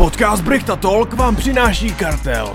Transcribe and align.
Podcast 0.00 0.44
Brichta 0.44 0.76
Talk 0.76 1.12
vám 1.12 1.36
přináší 1.36 1.94
kartel. 1.94 2.54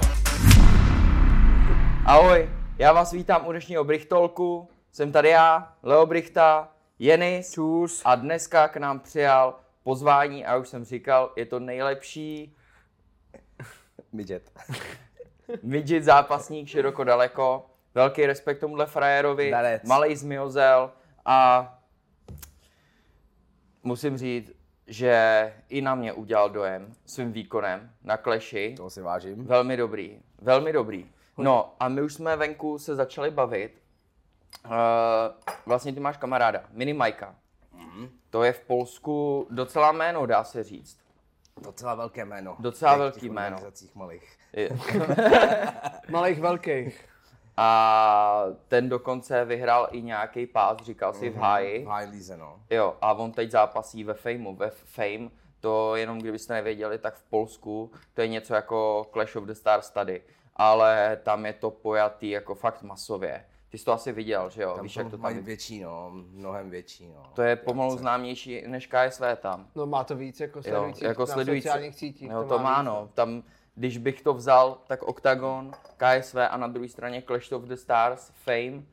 Ahoj, 2.06 2.50
já 2.78 2.94
vás 2.94 3.12
vítám 3.12 3.48
u 3.48 3.52
dnešního 3.52 3.84
Brichtolku. 3.84 4.70
Jsem 4.92 5.12
tady 5.12 5.30
já, 5.30 5.74
Leo 5.84 6.06
Brichta, 6.06 6.72
Jenis. 7.00 7.52
Čus. 7.52 8.02
A 8.06 8.16
dneska 8.16 8.68
k 8.68 8.78
nám 8.78 9.00
přijal 9.00 9.56
pozvání 9.84 10.46
a 10.46 10.58
už 10.58 10.70
jsem 10.70 10.86
říkal, 10.86 11.32
je 11.36 11.46
to 11.46 11.60
nejlepší 11.60 12.56
Midget. 14.12 14.52
midget 15.64 16.04
zápasník 16.04 16.68
široko 16.68 17.04
daleko. 17.04 17.66
Velký 17.96 18.26
respekt 18.26 18.60
tomuhle 18.60 18.86
frajerovi, 18.86 19.54
malej 19.88 20.16
zmiozel 20.16 20.92
a 21.26 21.70
musím 23.84 24.18
říct, 24.18 24.52
že 24.88 25.54
i 25.70 25.82
na 25.82 25.96
mě 25.96 26.14
udělal 26.14 26.50
dojem 26.50 26.94
svým 27.06 27.32
výkonem 27.32 27.92
na 28.04 28.18
kleši. 28.18 28.74
Toho 28.78 28.90
si 28.90 29.02
vážím. 29.02 29.46
Velmi 29.46 29.78
dobrý, 29.78 30.20
velmi 30.42 30.74
dobrý. 30.74 31.12
No 31.38 31.76
a 31.80 31.88
my 31.90 32.02
už 32.02 32.14
jsme 32.14 32.36
venku 32.36 32.80
se 32.80 32.96
začali 32.96 33.32
bavit. 33.32 33.82
Uh, 34.66 34.72
vlastně 35.66 35.94
ty 35.94 36.00
máš 36.00 36.18
kamaráda, 36.18 36.64
Mini 36.72 36.94
Majka. 36.94 37.36
To 38.30 38.44
je 38.44 38.54
v 38.54 38.60
Polsku 38.60 39.48
docela 39.52 39.92
jméno, 39.92 40.26
dá 40.26 40.44
se 40.44 40.64
říct. 40.64 40.98
Docela 41.62 41.96
velké 41.96 42.26
jméno. 42.26 42.56
Docela 42.60 42.92
Těch- 42.92 43.00
velký 43.00 43.20
těch 43.20 43.30
jméno. 43.32 43.56
organizacích 43.56 43.96
malých. 43.96 44.38
Malých 46.10 46.40
velkých. 46.40 47.06
A 47.58 48.44
ten 48.68 48.90
dokonce 48.90 49.46
vyhrál 49.46 49.88
i 49.92 50.02
nějaký 50.02 50.46
pás, 50.48 50.78
říkal 50.84 51.14
si 51.14 51.30
v 51.30 51.36
háji. 51.36 51.86
V 51.86 51.88
high 51.88 52.10
League, 52.10 52.40
no. 52.40 52.60
Jo, 52.70 52.96
a 53.02 53.14
on 53.14 53.32
teď 53.32 53.52
zápasí 53.52 54.04
ve 54.04 54.14
Fameu. 54.14 54.56
Ve 54.56 54.70
Fame, 54.70 55.30
to 55.60 55.96
jenom 55.96 56.20
kdybyste 56.20 56.54
nevěděli, 56.54 56.98
tak 56.98 57.16
v 57.16 57.24
Polsku 57.24 57.92
to 58.14 58.22
je 58.22 58.28
něco 58.28 58.54
jako 58.56 59.08
Clash 59.14 59.36
of 59.36 59.44
the 59.44 59.54
Stars 59.54 59.90
tady. 59.90 60.22
Ale 60.56 61.20
tam 61.24 61.46
je 61.46 61.54
to 61.54 61.72
pojatý 61.72 62.30
jako 62.30 62.56
fakt 62.56 62.84
masově. 62.84 63.46
Ty 63.70 63.78
jsi 63.78 63.86
to 63.86 63.92
asi 63.94 64.12
viděl, 64.12 64.50
že 64.50 64.62
jo? 64.64 64.74
Tam 64.76 64.84
Víš, 64.84 64.94
to 64.94 65.00
jak 65.00 65.10
to 65.12 65.18
tam 65.18 65.34
větší, 65.44 65.80
no. 65.80 66.12
Mnohem 66.14 66.70
větší, 66.70 67.08
no. 67.08 67.24
To 67.34 67.42
je 67.42 67.56
pomalu 67.56 67.98
známější 67.98 68.64
než 68.68 68.88
KSV 68.88 69.22
tam. 69.42 69.68
No 69.76 69.86
má 69.86 70.04
to 70.04 70.16
víc 70.16 70.40
jako 70.40 70.60
Jo, 70.60 70.64
sledující 70.64 71.06
jako 71.06 71.22
na 71.22 71.26
sledující. 71.26 71.68
sociálních 71.68 71.96
sítích. 71.96 72.30
Jo, 72.32 72.44
to, 72.44 72.50
to 72.50 72.60
má, 72.60 72.80
víc, 72.82 72.86
no. 72.86 73.10
Tam, 73.14 73.44
když 73.76 73.98
bych 73.98 74.22
to 74.22 74.34
vzal, 74.34 74.78
tak 74.88 75.04
Octagon, 75.04 75.72
KSV 75.98 76.36
a 76.50 76.58
na 76.58 76.68
druhé 76.68 76.90
straně 76.90 77.22
Clash 77.22 77.52
of 77.52 77.64
the 77.64 77.76
Stars, 77.76 78.30
Fame, 78.30 78.84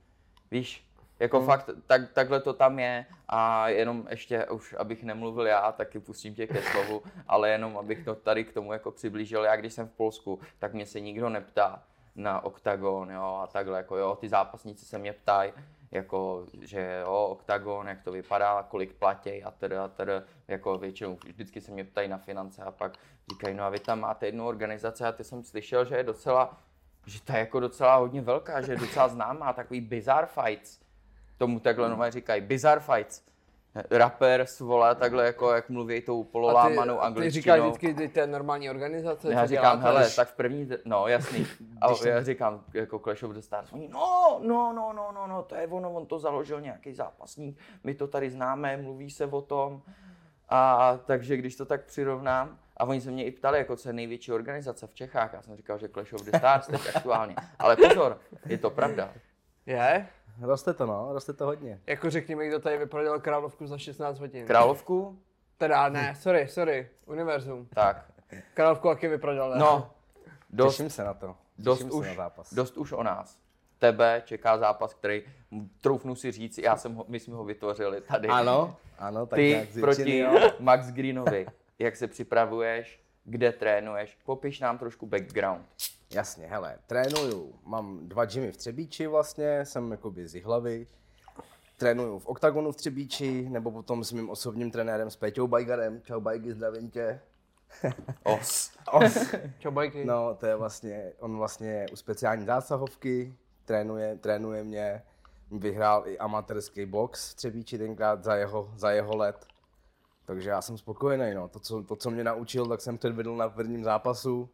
víš, 0.50 0.86
jako 1.20 1.39
Hmm. 1.39 1.47
fakt, 1.47 1.70
tak, 1.86 2.12
takhle 2.12 2.41
to 2.41 2.52
tam 2.52 2.78
je. 2.78 3.06
A 3.28 3.69
jenom 3.69 4.06
ještě, 4.11 4.47
už 4.47 4.74
abych 4.78 5.05
nemluvil 5.05 5.47
já, 5.47 5.72
taky 5.72 6.00
pustím 6.00 6.34
tě 6.34 6.47
ke 6.47 6.62
slovu, 6.62 7.02
ale 7.28 7.50
jenom 7.50 7.78
abych 7.78 8.05
to 8.05 8.14
tady 8.14 8.44
k 8.44 8.52
tomu 8.52 8.72
jako 8.72 8.91
přiblížil, 8.91 9.44
já 9.44 9.56
když 9.56 9.72
jsem 9.72 9.89
v 9.89 9.92
Polsku, 9.92 10.41
tak 10.58 10.72
mě 10.74 10.86
se 10.86 11.00
nikdo 11.00 11.28
neptá 11.28 11.83
na 12.17 12.44
Octagon, 12.44 13.11
jo, 13.11 13.41
a 13.42 13.46
takhle, 13.46 13.78
jako 13.78 13.96
jo, 13.96 14.17
ty 14.20 14.28
zápasníci 14.28 14.84
se 14.84 14.98
mě 14.98 15.12
ptají, 15.12 15.52
jako, 15.92 16.46
že 16.60 17.00
jo, 17.02 17.26
Octagon, 17.30 17.88
jak 17.88 18.02
to 18.02 18.12
vypadá, 18.12 18.62
kolik 18.62 18.92
platí 18.92 19.44
a 19.44 19.50
tedy 19.50 19.76
a 19.76 19.88
tedy, 19.88 20.12
jako 20.48 20.78
většinou 20.78 21.18
vždycky 21.24 21.60
se 21.60 21.72
mě 21.72 21.84
ptají 21.84 22.08
na 22.08 22.18
finance 22.18 22.62
a 22.62 22.70
pak 22.70 22.92
říkají, 23.30 23.54
no 23.54 23.64
a 23.64 23.68
vy 23.68 23.78
tam 23.78 24.00
máte 24.00 24.26
jednu 24.26 24.46
organizaci. 24.46 25.04
A 25.04 25.12
ty 25.12 25.24
jsem 25.24 25.42
slyšel, 25.42 25.84
že 25.84 25.96
je 25.96 26.02
docela, 26.02 26.60
že 27.06 27.22
ta 27.22 27.34
je 27.34 27.40
jako 27.40 27.60
docela 27.60 27.96
hodně 27.96 28.20
velká, 28.20 28.60
že 28.60 28.72
je 28.72 28.76
docela 28.76 29.08
známá, 29.08 29.52
takový 29.52 29.80
bizarre 29.80 30.26
fights, 30.26 30.80
tomu 31.38 31.60
takhle 31.60 31.88
nové 31.88 32.10
říkají, 32.10 32.40
bizarre 32.40 32.80
fights. 32.80 33.31
Rappers, 33.90 34.60
vole, 34.60 34.94
takhle 34.94 35.26
jako, 35.26 35.50
jak 35.52 35.68
mluví 35.70 36.00
tou 36.00 36.20
A 36.20 36.24
ty, 36.24 36.30
pololámanou 36.30 36.94
ty 36.94 37.00
angličtinou. 37.00 37.42
říkáš 37.42 37.60
vždycky, 37.60 37.94
ty 37.94 38.08
to 38.08 38.20
je 38.20 38.26
normální 38.26 38.70
organizace, 38.70 39.32
Já 39.32 39.46
říkám, 39.46 39.80
děláte? 39.80 39.98
hele, 39.98 40.10
tak 40.16 40.28
v 40.28 40.34
první, 40.34 40.68
no 40.84 41.08
jasný. 41.08 41.46
A 41.80 42.08
já 42.08 42.22
říkám, 42.22 42.64
jako 42.74 42.98
Clash 42.98 43.22
of 43.22 43.30
the 43.30 43.40
Stars, 43.40 43.72
oni, 43.72 43.88
no, 43.88 44.40
no, 44.42 44.72
no, 44.72 44.92
no, 44.92 45.12
no, 45.14 45.26
no, 45.26 45.42
to 45.42 45.54
je 45.54 45.66
ono, 45.66 45.92
on 45.92 46.06
to 46.06 46.18
založil 46.18 46.61
nějaký 46.61 46.94
zápasník, 46.94 47.58
my 47.84 47.94
to 47.94 48.06
tady 48.06 48.30
známe, 48.30 48.77
mluví 48.77 49.11
se 49.11 49.27
o 49.27 49.40
tom. 49.40 49.82
A 50.48 50.98
takže 51.05 51.36
když 51.36 51.56
to 51.56 51.64
tak 51.66 51.84
přirovnám, 51.84 52.58
a 52.77 52.84
oni 52.84 53.00
se 53.00 53.11
mě 53.11 53.24
i 53.24 53.30
ptali, 53.30 53.58
jako 53.58 53.77
co 53.77 53.88
je 53.88 53.92
největší 53.92 54.32
organizace 54.32 54.86
v 54.86 54.94
Čechách, 54.94 55.32
já 55.32 55.42
jsem 55.42 55.56
říkal, 55.56 55.78
že 55.78 55.88
Clash 55.88 56.12
of 56.12 56.22
the 56.22 56.38
Stars 56.38 56.66
teď 56.66 56.80
aktuálně. 56.96 57.34
Ale 57.58 57.77
pozor, 57.77 58.18
je 58.46 58.58
to 58.58 58.70
pravda. 58.70 59.11
Je? 59.66 60.06
Roste 60.40 60.74
to, 60.74 60.86
no. 60.86 61.12
Roste 61.12 61.32
to 61.32 61.44
hodně. 61.46 61.80
Jako 61.86 62.10
řekni 62.10 62.34
mi, 62.34 62.48
kdo 62.48 62.58
tady 62.60 62.78
vyprodal 62.78 63.20
královku 63.20 63.66
za 63.66 63.78
16 63.78 64.18
hodin. 64.18 64.46
Královku? 64.46 65.18
Teda 65.58 65.88
ne, 65.88 66.14
sorry, 66.20 66.48
sorry, 66.48 66.88
univerzum. 67.06 67.66
Tak, 67.74 68.12
Královku 68.54 68.88
taky 68.88 69.08
vyprodal, 69.08 69.50
ne? 69.50 69.56
no, 69.58 69.90
dost, 70.50 70.76
Těším 70.76 70.90
se 70.90 71.04
na 71.04 71.14
to. 71.14 71.36
dost 71.58 71.78
Těším 71.78 71.90
se 71.90 71.96
už, 71.96 72.06
na 72.08 72.14
zápas. 72.14 72.54
dost 72.54 72.76
už 72.76 72.92
o 72.92 73.02
nás. 73.02 73.38
Tebe 73.78 74.22
čeká 74.24 74.58
zápas, 74.58 74.94
který, 74.94 75.22
troufnu 75.80 76.14
si 76.14 76.32
říct, 76.32 76.58
já 76.58 76.76
jsem 76.76 76.94
ho, 76.94 77.04
my 77.08 77.20
jsme 77.20 77.34
ho 77.34 77.44
vytvořili 77.44 78.00
tady. 78.00 78.28
Ano, 78.28 78.76
ano, 78.98 79.26
tak 79.26 79.36
Ty 79.36 79.48
nějak 79.48 79.68
proti 79.80 80.18
jo. 80.18 80.50
Max 80.58 80.90
Greenovi. 80.90 81.46
Jak 81.78 81.96
se 81.96 82.06
připravuješ, 82.08 83.00
kde 83.24 83.52
trénuješ? 83.52 84.18
Popiš 84.24 84.60
nám 84.60 84.78
trošku 84.78 85.06
background. 85.06 85.66
Jasně, 86.14 86.46
hele, 86.46 86.78
trénuju, 86.86 87.55
mám 87.64 88.08
dva 88.08 88.24
gymy 88.24 88.52
v 88.52 88.56
Třebíči 88.56 89.06
vlastně, 89.06 89.64
jsem 89.64 89.90
jakoby 89.90 90.28
z 90.28 90.42
hlavy. 90.42 90.86
Trénuju 91.78 92.18
v 92.18 92.27
Octagonu 92.27 92.73
v 92.73 92.77
Třebíči, 92.77 93.48
nebo 93.48 93.70
potom 93.70 94.05
s 94.05 94.12
mým 94.12 94.30
osobním 94.30 94.70
trenérem 94.70 95.11
s 95.11 95.17
Peťou 95.17 95.46
Bajgarem. 95.46 96.02
Čau 96.02 96.20
Bajgy, 96.20 96.52
zdravím 96.52 96.90
tě. 96.90 97.20
Os. 98.23 98.70
Os. 98.92 99.34
Čau, 99.58 99.70
bajky. 99.70 100.05
No, 100.05 100.34
to 100.34 100.46
je 100.46 100.56
vlastně, 100.56 101.12
on 101.18 101.36
vlastně 101.36 101.68
je 101.68 101.86
u 101.92 101.96
speciální 101.96 102.46
zásahovky, 102.46 103.34
trénuje, 103.64 104.17
trénuje 104.17 104.64
mě, 104.64 105.02
vyhrál 105.50 106.02
i 106.06 106.18
amatérský 106.18 106.86
box 106.86 107.33
v 107.33 107.34
Třebíči 107.34 107.79
tenkrát 107.79 108.24
za 108.24 108.36
jeho, 108.36 108.73
za 108.77 108.90
jeho 108.90 109.17
let. 109.17 109.46
Takže 110.24 110.50
já 110.50 110.62
jsem 110.62 110.79
spokojený, 110.79 111.34
no. 111.34 111.48
To 111.48 111.61
co, 111.61 111.83
to, 111.83 111.96
co 111.96 112.11
mě 112.11 112.24
naučil, 112.24 112.67
tak 112.67 112.80
jsem 112.80 112.98
předvedl 112.98 113.36
na 113.36 113.48
prvním 113.48 113.84
zápasu. 113.84 114.50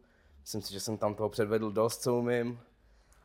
Myslím 0.48 0.62
si, 0.62 0.72
že 0.72 0.80
jsem 0.80 0.98
tam 0.98 1.14
toho 1.14 1.28
předvedl 1.28 1.70
dost, 1.72 2.02
co 2.02 2.14
umím. 2.14 2.60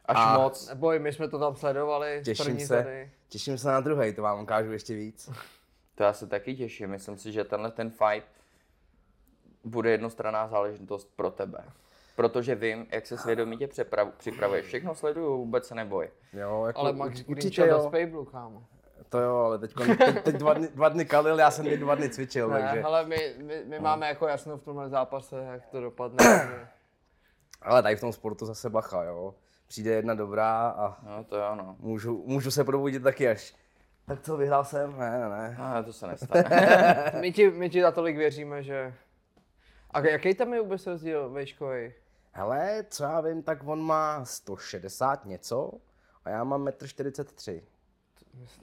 Až 0.05 0.17
A- 0.19 0.37
moc. 0.37 0.69
Neboj, 0.69 0.99
my 0.99 1.13
jsme 1.13 1.27
to 1.27 1.39
tam 1.39 1.55
sledovali. 1.55 2.21
Těším 2.25 2.45
první 2.45 2.65
se, 2.65 2.83
Tady. 2.83 3.11
těším 3.29 3.57
se 3.57 3.67
na 3.67 3.79
druhý, 3.81 4.13
to 4.13 4.21
vám 4.21 4.41
ukážu 4.43 4.71
ještě 4.71 4.95
víc. 4.95 5.29
To 5.95 6.03
já 6.03 6.13
se 6.13 6.27
taky 6.27 6.55
těším. 6.55 6.89
Myslím 6.89 7.17
si, 7.17 7.31
že 7.31 7.43
tenhle 7.43 7.71
ten 7.71 7.89
fight 7.91 8.27
bude 9.63 9.91
jednostranná 9.91 10.47
záležitost 10.47 11.09
pro 11.15 11.31
tebe. 11.31 11.59
Protože 12.15 12.55
vím, 12.55 12.87
jak 12.91 13.07
se 13.07 13.17
svědomitě 13.17 13.67
přeprav- 13.67 14.11
připravuješ. 14.17 14.65
Všechno 14.65 14.95
sleduju, 14.95 15.37
vůbec 15.37 15.67
se 15.67 15.75
neboj. 15.75 16.09
Jo, 16.33 16.63
jako 16.67 16.79
Ale 16.79 16.93
Max 16.93 17.23
určitě 17.27 17.61
jo. 17.61 17.83
Spejblu, 17.87 18.25
kámo. 18.25 18.63
To 19.09 19.19
jo, 19.19 19.35
ale 19.35 19.59
teď, 19.59 19.73
teď, 19.97 20.23
teď 20.23 20.35
dva, 20.35 20.53
dny, 20.53 20.67
dva 20.67 20.89
dny 20.89 21.05
kalil, 21.05 21.39
já 21.39 21.51
jsem 21.51 21.65
teď 21.65 21.79
dva 21.79 21.95
dny 21.95 22.09
cvičil, 22.09 22.49
Ne, 22.49 22.61
takže. 22.61 22.83
ale 22.83 23.05
my, 23.05 23.33
my, 23.37 23.63
my 23.65 23.79
máme 23.79 24.07
jako 24.07 24.27
jasno 24.27 24.57
v 24.57 24.63
tomhle 24.63 24.89
zápase, 24.89 25.47
jak 25.51 25.65
to 25.65 25.81
dopadne. 25.81 26.49
Ale 27.63 27.83
tady 27.83 27.95
v 27.95 27.99
tom 27.99 28.13
sportu 28.13 28.45
zase 28.45 28.69
bacha, 28.69 29.03
jo. 29.03 29.35
Přijde 29.67 29.91
jedna 29.91 30.13
dobrá 30.13 30.69
a 30.69 30.97
No 31.17 31.23
to 31.23 31.37
jo, 31.37 31.55
no. 31.55 31.75
můžu, 31.79 32.23
můžu 32.27 32.51
se 32.51 32.63
probudit 32.63 33.03
taky 33.03 33.29
až. 33.29 33.55
Tak 34.05 34.21
co, 34.21 34.37
vyhrál 34.37 34.63
jsem? 34.63 34.97
Ne, 34.99 35.19
ne, 35.19 35.29
ne. 35.29 35.57
A 35.59 35.83
to 35.83 35.93
se 35.93 36.07
nestane. 36.07 37.11
my, 37.21 37.31
ti, 37.31 37.49
my 37.51 37.69
ti 37.69 37.81
za 37.81 37.91
tolik 37.91 38.17
věříme, 38.17 38.63
že... 38.63 38.93
A 39.91 39.99
jaký 39.99 40.35
tam 40.35 40.53
je 40.53 40.61
vůbec 40.61 40.87
rozdíl 40.87 41.29
vejškový? 41.29 41.93
Hele, 42.31 42.85
co 42.89 43.03
já 43.03 43.21
vím, 43.21 43.43
tak 43.43 43.67
on 43.67 43.81
má 43.81 44.25
160 44.25 45.25
něco 45.25 45.71
a 46.25 46.29
já 46.29 46.43
mám 46.43 46.65
1,43 46.65 47.61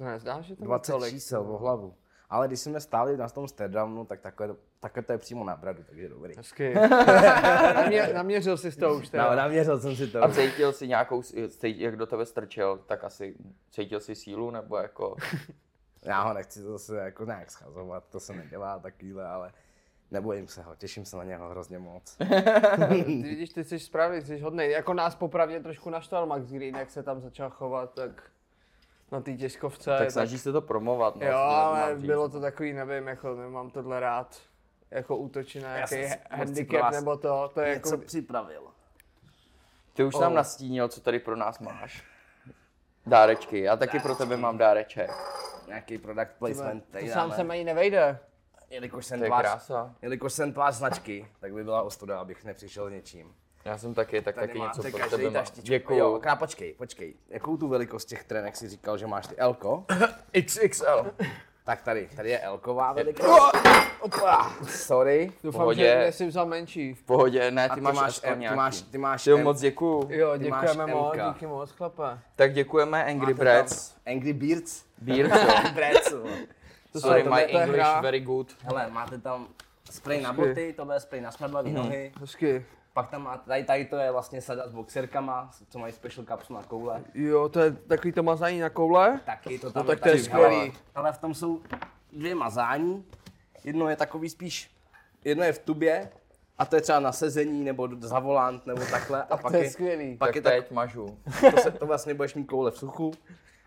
m. 0.00 0.06
Nezdá, 0.06 0.41
že 0.41 0.56
to 0.56 0.65
má 0.65 0.67
20 0.69 0.93
tolik. 0.93 1.11
čísel 1.15 1.41
o 1.41 1.59
hlavu. 1.59 1.94
Ale 2.30 2.48
když 2.48 2.60
jsme 2.60 2.80
stáli 2.80 3.16
na 3.16 3.28
tom 3.28 3.48
Sterdamu, 3.48 4.04
tak 4.04 4.20
takhle, 4.20 4.48
takhle 4.80 5.02
to 5.02 5.12
je 5.12 5.18
přímo 5.18 5.44
na 5.44 5.56
bradu, 5.56 5.82
takže 5.86 6.08
dobrý. 6.08 6.36
Hezky. 6.36 6.74
Namě, 7.75 8.10
naměřil 8.14 8.56
jsi 8.56 8.76
to 8.76 8.94
už 8.94 9.08
teda. 9.08 9.31
No, 9.31 9.37
naměřil 9.37 9.81
jsem 9.81 9.96
si 9.96 10.06
to. 10.06 10.25
A 10.25 10.28
cítil 10.32 10.72
jsi 10.72 10.88
nějakou, 10.88 11.22
s- 11.22 11.49
cít, 11.49 11.81
jak 11.81 11.96
do 11.96 12.06
tebe 12.06 12.26
strčil, 12.26 12.78
tak 12.87 13.05
asi 13.05 13.34
cítil 13.70 14.00
jsi 14.00 14.14
sílu, 14.14 14.50
nebo 14.50 14.76
jako... 14.76 15.16
Já 16.02 16.22
ho 16.22 16.34
nechci 16.34 16.60
zase 16.62 16.96
jako 16.96 17.25
nějak 17.25 17.50
schazovat, 17.50 18.05
to 18.10 18.20
se 18.20 18.32
nedělá 18.32 18.78
takovýhle, 18.78 19.26
ale 19.26 19.52
nebojím 20.10 20.46
se 20.49 20.62
ho, 20.62 20.75
těším 20.76 21.05
se 21.05 21.16
na 21.16 21.25
něho 21.25 21.49
hrozně 21.49 21.78
moc. 21.78 22.16
Ty 22.88 23.02
vidíš, 23.22 23.50
ty 23.50 23.64
jsi 23.64 23.78
správný, 23.78 24.22
jsi 24.22 24.38
hodnej. 24.38 24.70
Jako 24.70 24.94
nás 24.94 25.14
popravdě 25.14 25.60
trošku 25.60 25.90
naštval 25.90 26.26
Max 26.26 26.46
Green, 26.52 26.76
jak 26.76 26.90
se 26.90 27.02
tam 27.02 27.20
začal 27.20 27.50
chovat, 27.50 27.94
tak 27.94 28.22
na 29.12 29.20
té 29.20 29.32
tiskovce. 29.32 29.98
Tak 29.98 30.10
snaží 30.10 30.38
se 30.38 30.52
to 30.52 30.60
promovat. 30.62 31.16
No, 31.16 31.26
Jo, 31.26 31.36
ale 31.36 31.94
bylo 31.94 32.28
to 32.28 32.40
takový, 32.40 32.72
nevím, 32.72 33.08
jako 33.08 33.34
nemám 33.34 33.70
tohle 33.70 34.00
rád. 34.00 34.36
Jako 34.90 35.16
útočí 35.16 35.60
na 35.60 35.74
nějaký 35.76 36.14
handicap 36.30 36.80
vás 36.80 36.94
nebo 36.94 37.16
to, 37.16 37.50
to 37.54 37.60
je 37.60 37.74
Něco 37.74 37.94
jako... 37.94 38.06
připravil. 38.06 38.62
Ty 39.94 40.04
už 40.04 40.14
nám 40.14 40.32
Oh. 40.32 40.36
nastínil, 40.36 40.88
co 40.88 41.00
tady 41.00 41.18
pro 41.18 41.36
nás 41.36 41.58
máš. 41.58 42.04
Dárečky, 43.06 43.60
já 43.60 43.76
taky 43.76 43.98
pro 44.00 44.14
tebe 44.14 44.36
mám 44.36 44.58
dáreček. 44.58 45.10
Nějaký 45.68 45.98
product 45.98 46.30
placement. 46.38 46.84
To 46.84 46.92
tady 46.92 47.08
sám 47.10 47.32
se 47.32 47.42
ani 47.42 47.64
nevejde. 47.64 48.18
jelikož 48.70 49.06
jsem 49.06 49.20
To 49.20 49.26
tvář, 49.26 49.70
jelikož 50.02 50.32
jsem 50.32 50.52
tvář 50.52 50.74
značky, 50.74 51.28
tak 51.40 51.52
by 51.52 51.64
byla 51.64 51.82
ostuda, 51.82 52.20
abych 52.20 52.44
nepřišel 52.44 52.90
něčím. 52.90 53.34
Já 53.64 53.78
jsem 53.78 53.94
taky, 53.94 54.22
tak 54.22 54.34
Tady 54.34 54.46
taky 54.46 54.60
něco 54.60 54.82
pro 54.98 55.10
tebe 55.10 55.24
mám. 55.24 55.32
taštičku. 55.32 55.68
Děkuju. 55.68 55.98
Jo, 55.98 56.18
krá, 56.22 56.36
počkej, 56.36 56.72
počkej. 56.72 57.14
Jakou 57.28 57.56
tu 57.56 57.68
velikost 57.68 58.04
těch 58.04 58.24
trenek 58.24 58.56
si 58.56 58.68
říkal, 58.68 58.98
že 58.98 59.06
máš 59.06 59.26
ty 59.26 59.36
Elko? 59.36 59.84
XXL. 60.46 61.06
Tak 61.64 61.82
tady, 61.82 62.08
tady 62.16 62.30
je 62.30 62.38
Elková 62.38 62.92
velikost. 62.92 63.56
Opa, 64.00 64.54
sorry. 64.68 65.32
Doufám, 65.44 65.60
pohodě. 65.60 66.02
že 66.06 66.12
jsi 66.12 66.26
vzal 66.26 66.46
menší. 66.46 66.94
V 66.94 67.02
pohodě, 67.02 67.50
ne, 67.50 67.68
ty, 67.68 67.74
ty 67.74 67.80
máš, 67.80 67.94
máš, 67.96 68.20
M, 68.22 68.38
ty 68.40 68.54
máš, 68.54 68.82
ty 68.82 68.98
máš, 68.98 69.24
Ty 69.24 69.30
jo, 69.30 69.38
M- 69.38 69.44
moc 69.44 69.60
děkuju. 69.60 70.06
Jo, 70.10 70.36
děkujeme 70.36 70.86
moc, 70.86 71.16
díky 71.28 71.46
moc, 71.46 71.70
chlape. 71.70 72.18
Tak 72.36 72.52
děkujeme 72.52 73.04
Angry 73.04 73.34
Birds. 73.34 73.94
Angry 74.06 74.32
Birds. 74.32 74.84
Birds. 74.98 76.10
jo. 76.12 76.26
To 76.92 77.00
Sorry, 77.00 77.22
my 77.22 77.42
English 77.42 77.80
hra. 77.80 78.00
very 78.00 78.20
good. 78.20 78.56
Hele, 78.62 78.86
máte 78.90 79.18
tam 79.18 79.48
spray 79.90 80.20
na 80.20 80.32
boty, 80.32 80.72
tohle 80.76 80.96
je 80.96 81.00
spray 81.00 81.20
na 81.20 81.30
smrdlavý 81.30 81.72
nohy. 81.72 82.12
Hezky. 82.20 82.64
Pak 82.92 83.10
tam 83.10 83.22
máte, 83.22 83.48
tady, 83.48 83.64
tady 83.64 83.84
to 83.84 83.96
je 83.96 84.10
vlastně 84.10 84.42
sada 84.42 84.69
s 84.69 84.72
boxerkama, 84.72 85.50
co 85.69 85.78
mají 85.78 85.92
special 85.92 86.26
kapsu 86.26 86.54
na 86.54 86.62
koule. 86.62 87.04
Jo, 87.14 87.48
to 87.48 87.60
je 87.60 87.72
takový 87.72 88.12
to 88.12 88.22
mazání 88.22 88.60
na 88.60 88.70
koule. 88.70 89.20
Taky 89.25 89.58
to 89.58 89.70
tam 89.70 89.82
No 89.82 89.87
tak 89.87 90.00
to 90.00 90.08
je 90.08 90.19
skvělý. 90.19 90.72
Ale 90.94 91.12
v 91.12 91.19
tom 91.19 91.34
jsou 91.34 91.60
dvě 92.12 92.34
mazání. 92.34 93.04
Jedno 93.64 93.88
je 93.88 93.96
takový 93.96 94.28
spíš, 94.28 94.70
jedno 95.25 95.44
je 95.44 95.52
v 95.52 95.58
tubě, 95.58 96.10
a 96.58 96.66
to 96.66 96.76
je 96.76 96.82
třeba 96.82 97.00
na 97.00 97.12
sezení, 97.12 97.64
nebo 97.64 97.88
za 98.00 98.19
volant, 98.19 98.66
nebo 98.66 98.82
takhle. 98.90 99.22
A 99.22 99.36
pak 99.36 99.52
To 99.52 99.58
je 99.58 99.70
skvělý. 99.70 100.16
Pak 100.16 100.28
Tak 100.28 100.36
je 100.36 100.43
tak, 100.43 100.52
teď 100.52 100.70
mažu. 100.70 101.19
to, 101.54 101.56
se, 101.60 101.70
to 101.70 101.86
vlastně 101.86 102.14
budeš 102.14 102.34
mít 102.34 102.44
koule 102.44 102.70
v 102.70 102.78
suchu. 102.78 103.12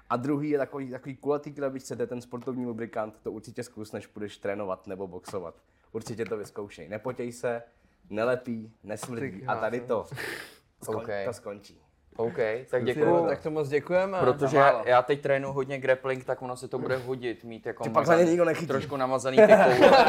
A 0.10 0.16
druhý 0.16 0.50
je 0.50 0.58
takový, 0.58 0.92
takový 0.92 1.16
kulatý 1.16 1.54
krabičce, 1.54 1.96
to 1.96 2.02
je 2.04 2.08
ten 2.08 2.22
sportovní 2.22 2.66
lubrikant, 2.66 3.20
to 3.24 3.32
určitě 3.32 3.64
zkus, 3.64 3.92
než 3.92 4.08
půjdeš 4.08 4.38
trénovat 4.38 4.88
nebo 4.88 5.08
boxovat. 5.08 5.56
Určitě 5.92 6.26
to 6.26 6.38
vyzkoušej. 6.38 6.90
Nepotěj 6.90 7.32
se, 7.32 7.64
nelepí, 8.10 8.74
nesmrdí. 8.84 9.40
Ty 9.40 9.46
A 9.46 9.56
tady 9.56 9.80
to, 9.82 10.06
skon, 10.84 10.96
OK. 10.96 11.08
to 11.26 11.34
skončí. 11.34 11.80
OK, 12.16 12.38
tak 12.72 12.86
děkuju. 12.86 13.28
tak 13.28 13.42
to 13.44 13.52
moc 13.52 13.70
děkujeme. 13.70 14.20
Protože 14.20 14.58
já, 14.58 14.88
já 14.88 15.02
teď 15.02 15.22
trénu 15.22 15.52
hodně 15.54 15.78
grappling, 15.80 16.26
tak 16.26 16.42
ono 16.42 16.58
se 16.58 16.68
to 16.68 16.80
bude 16.80 16.98
hodit, 16.98 17.44
mít 17.44 17.66
jako 17.66 17.84
Ty 17.84 17.90
pak 17.90 18.06
za 18.06 18.18
ně 18.18 18.24
nikdo 18.26 18.46
nechytí. 18.46 18.68
trošku 18.68 18.98
namazaný 18.98 19.38
ty 19.38 19.44
koule. 19.48 20.08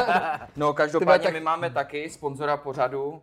No 0.55 0.73
každopádně 0.73 1.23
tak- 1.23 1.33
my 1.33 1.39
máme 1.39 1.69
taky 1.69 2.09
sponzora 2.09 2.57
pořadu, 2.57 3.21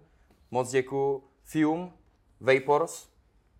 moc 0.51 0.71
děkuju, 0.71 1.25
Fume, 1.45 1.91
Vapors, 2.41 3.09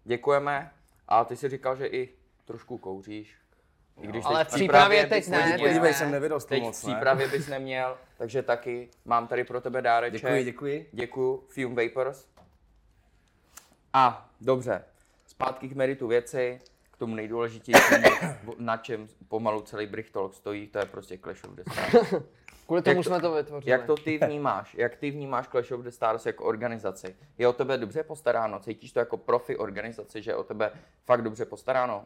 děkujeme. 0.05 0.71
A 1.09 1.25
ty 1.25 1.37
si 1.37 1.49
říkal, 1.49 1.77
že 1.77 1.87
i 1.87 2.09
trošku 2.45 2.79
kouříš. 2.79 3.37
I 4.01 4.07
když 4.07 4.25
Ale 4.25 4.45
teď 4.45 4.53
v 4.53 4.55
přípravě 4.55 5.07
teď 5.07 5.29
ne, 5.29 5.57
Podívej, 5.59 5.81
ne. 5.81 5.95
jsem 5.95 6.11
nevyrostl 6.11 6.49
Teď 6.49 6.63
v 6.63 6.65
moc, 6.67 6.83
ne? 6.83 6.93
přípravě 6.95 7.29
bys 7.29 7.49
neměl, 7.49 7.97
takže 8.19 8.43
taky 8.43 8.89
mám 9.05 9.27
tady 9.27 9.45
pro 9.45 9.61
tebe 9.61 9.83
dáreček. 9.83 10.21
Děkuji, 10.23 10.45
děkuji. 10.45 10.89
Děkuji, 10.93 11.43
Fume 11.49 11.85
Vapors. 11.85 12.27
A 13.93 14.31
dobře, 14.41 14.85
zpátky 15.27 15.69
k 15.69 15.73
meritu 15.73 16.07
věci, 16.07 16.61
k 16.91 16.97
tomu 16.97 17.15
nejdůležitějšímu, 17.15 18.07
na 18.59 18.77
čem 18.77 19.09
pomalu 19.29 19.61
celý 19.63 19.87
Brichtolk 19.87 20.35
stojí, 20.35 20.67
to 20.67 20.79
je 20.79 20.87
prostě 20.87 21.19
Clash 21.19 21.45
of 21.45 21.51
the 21.51 21.63
Stars. 21.73 22.15
Kvůli 22.67 22.83
tomu 22.83 22.97
Jak 22.97 23.05
to- 23.05 23.11
jsme 23.11 23.21
to 23.21 23.33
vytvořili. 23.33 23.71
Jak 23.71 23.85
to 23.85 23.95
ty 23.97 24.19
vnímáš? 24.19 24.75
Jak 24.75 24.97
ty 24.97 25.11
vnímáš 25.11 25.49
Clash 25.49 25.73
of 25.73 25.81
the 25.81 25.89
Stars 25.91 26.27
jako 26.27 26.45
organizaci? 26.45 27.17
Je 27.39 27.49
o 27.49 27.53
tebe 27.53 27.79
dobře 27.79 28.03
postaráno? 28.03 28.59
Cítíš 28.61 28.93
to 28.93 28.99
jako 28.99 29.17
profi 29.17 29.57
organizaci, 29.57 30.23
že 30.23 30.31
je 30.31 30.37
o 30.37 30.45
tebe 30.45 30.71
fakt 31.05 31.23
dobře 31.23 31.45
postaráno? 31.45 32.05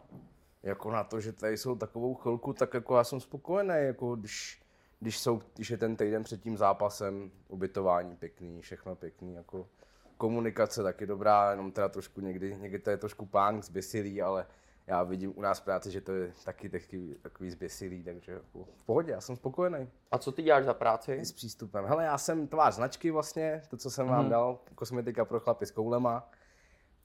Jako 0.66 0.90
na 0.90 1.04
to, 1.04 1.20
že 1.20 1.32
tady 1.32 1.56
jsou 1.56 1.76
takovou 1.76 2.14
chvilku, 2.14 2.52
tak 2.52 2.74
jako 2.74 2.96
já 2.96 3.04
jsem 3.04 3.20
spokojený, 3.20 3.74
jako 3.76 4.16
když, 4.16 4.62
když, 5.00 5.18
jsou, 5.18 5.42
když 5.54 5.70
je 5.70 5.76
ten 5.76 5.96
týden 5.96 6.22
před 6.22 6.42
tím 6.42 6.56
zápasem, 6.56 7.30
ubytování 7.48 8.16
pěkný, 8.16 8.60
všechno 8.60 8.96
pěkný, 8.96 9.34
jako 9.34 9.68
komunikace 10.16 10.82
taky 10.82 11.06
dobrá, 11.06 11.50
jenom 11.50 11.72
teda 11.72 11.88
trošku 11.88 12.20
někdy, 12.20 12.56
někdy 12.56 12.78
to 12.78 12.90
je 12.90 12.96
trošku 12.96 13.26
pánk 13.26 13.64
zběsilý, 13.64 14.22
ale 14.22 14.46
já 14.86 15.02
vidím 15.02 15.32
u 15.36 15.40
nás 15.40 15.60
práci, 15.60 15.90
že 15.90 16.00
to 16.00 16.12
je 16.12 16.32
taky 16.44 16.68
takový, 16.68 17.16
takový 17.22 17.50
zběsilý, 17.50 18.02
takže 18.02 18.32
jako 18.32 18.64
v 18.76 18.84
pohodě, 18.84 19.12
já 19.12 19.20
jsem 19.20 19.36
spokojený 19.36 19.88
A 20.10 20.18
co 20.18 20.32
ty 20.32 20.42
děláš 20.42 20.64
za 20.64 20.74
práci? 20.74 21.24
s 21.24 21.32
přístupem. 21.32 21.84
Hele, 21.84 22.04
já 22.04 22.18
jsem 22.18 22.48
tvář 22.48 22.74
značky 22.74 23.10
vlastně, 23.10 23.62
to, 23.68 23.76
co 23.76 23.90
jsem 23.90 24.08
vám 24.08 24.28
dal, 24.30 24.58
kosmetika 24.74 25.24
pro 25.24 25.40
chlapy 25.40 25.66
s 25.66 25.70
koulema. 25.70 26.30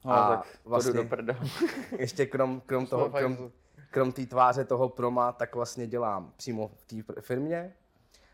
No, 0.04 0.12
A 0.12 0.28
tak 0.36 0.46
vlastně- 0.64 0.92
do 0.92 1.04
prdele. 1.04 1.38
Ještě 1.98 2.26
krom, 2.26 2.60
krom 2.66 2.86
toho, 2.86 3.10
krom, 3.10 3.50
krom 3.90 4.12
té 4.12 4.26
tváře 4.26 4.64
toho 4.64 4.88
proma, 4.88 5.32
tak 5.32 5.54
vlastně 5.54 5.86
dělám 5.86 6.32
přímo 6.36 6.70
v 6.76 6.84
té 6.84 7.20
firmě. 7.20 7.74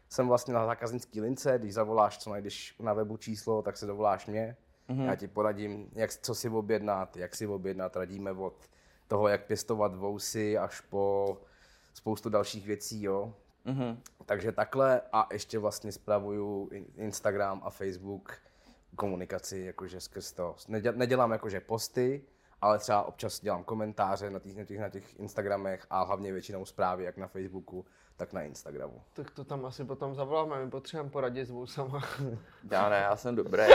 Jsem 0.08 0.28
vlastně 0.28 0.54
na 0.54 0.66
zákaznické 0.66 1.20
lince, 1.20 1.58
když 1.58 1.74
zavoláš, 1.74 2.18
co 2.18 2.30
najdeš 2.30 2.74
na 2.80 2.92
webu 2.92 3.16
číslo, 3.16 3.62
tak 3.62 3.76
se 3.76 3.86
dovoláš 3.86 4.26
mě. 4.26 4.56
Mm-hmm. 4.88 5.04
Já 5.04 5.14
ti 5.14 5.28
poradím, 5.28 5.90
jak, 5.92 6.10
co 6.10 6.34
si 6.34 6.48
objednat, 6.48 7.16
jak 7.16 7.34
si 7.36 7.46
objednat, 7.46 7.96
radíme 7.96 8.32
od 8.32 8.54
toho, 9.08 9.28
jak 9.28 9.44
pěstovat 9.46 9.94
vousy, 9.94 10.58
až 10.58 10.80
po 10.80 11.36
spoustu 11.94 12.28
dalších 12.28 12.66
věcí, 12.66 13.02
jo. 13.02 13.34
Mhm. 13.64 14.00
Takže 14.26 14.52
takhle 14.52 15.00
a 15.12 15.28
ještě 15.32 15.58
vlastně 15.58 15.92
spravuju 15.92 16.68
in- 16.72 16.86
Instagram 16.96 17.60
a 17.64 17.70
Facebook 17.70 18.32
komunikaci, 18.96 19.58
jakože 19.58 20.00
skrz 20.00 20.32
to. 20.32 20.56
Neděl, 20.68 20.92
nedělám 20.92 21.30
jakože 21.30 21.60
posty, 21.60 22.24
ale 22.60 22.78
třeba 22.78 23.02
občas 23.02 23.40
dělám 23.40 23.64
komentáře 23.64 24.30
na 24.30 24.38
těch, 24.38 24.56
na 24.56 24.64
těch, 24.64 24.78
na 24.80 24.88
těch 24.88 25.20
Instagramech 25.20 25.86
a 25.90 26.02
hlavně 26.02 26.32
většinou 26.32 26.64
zprávy 26.64 27.04
jak 27.04 27.16
na 27.16 27.26
Facebooku, 27.26 27.86
tak 28.16 28.32
na 28.32 28.42
Instagramu. 28.42 29.02
Tak 29.12 29.30
to 29.30 29.44
tam 29.44 29.66
asi 29.66 29.84
potom 29.84 30.14
zavoláme, 30.14 30.64
my 30.64 30.70
potřebujeme 30.70 31.10
poradit 31.10 31.44
s 31.44 31.50
vousama. 31.50 32.02
Já 32.70 32.88
ne, 32.88 32.96
já 32.96 33.16
jsem 33.16 33.36
dobrý. 33.36 33.62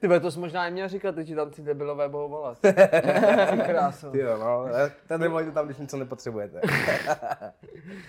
Ty 0.00 0.20
to 0.20 0.30
jsi 0.30 0.38
možná 0.38 0.64
neměl 0.64 0.88
říkat, 0.88 1.14
ty 1.14 1.24
ti 1.24 1.34
tam 1.34 1.50
ty 1.50 1.62
debilové 1.62 2.08
budou 2.08 2.28
volat. 2.28 2.58
Krásno. 3.66 4.10
Jo, 4.14 4.38
no, 4.38 4.66
ten 5.06 5.20
nevolejte 5.20 5.52
tam, 5.52 5.66
když 5.66 5.78
něco 5.78 5.96
nepotřebujete. 5.96 6.60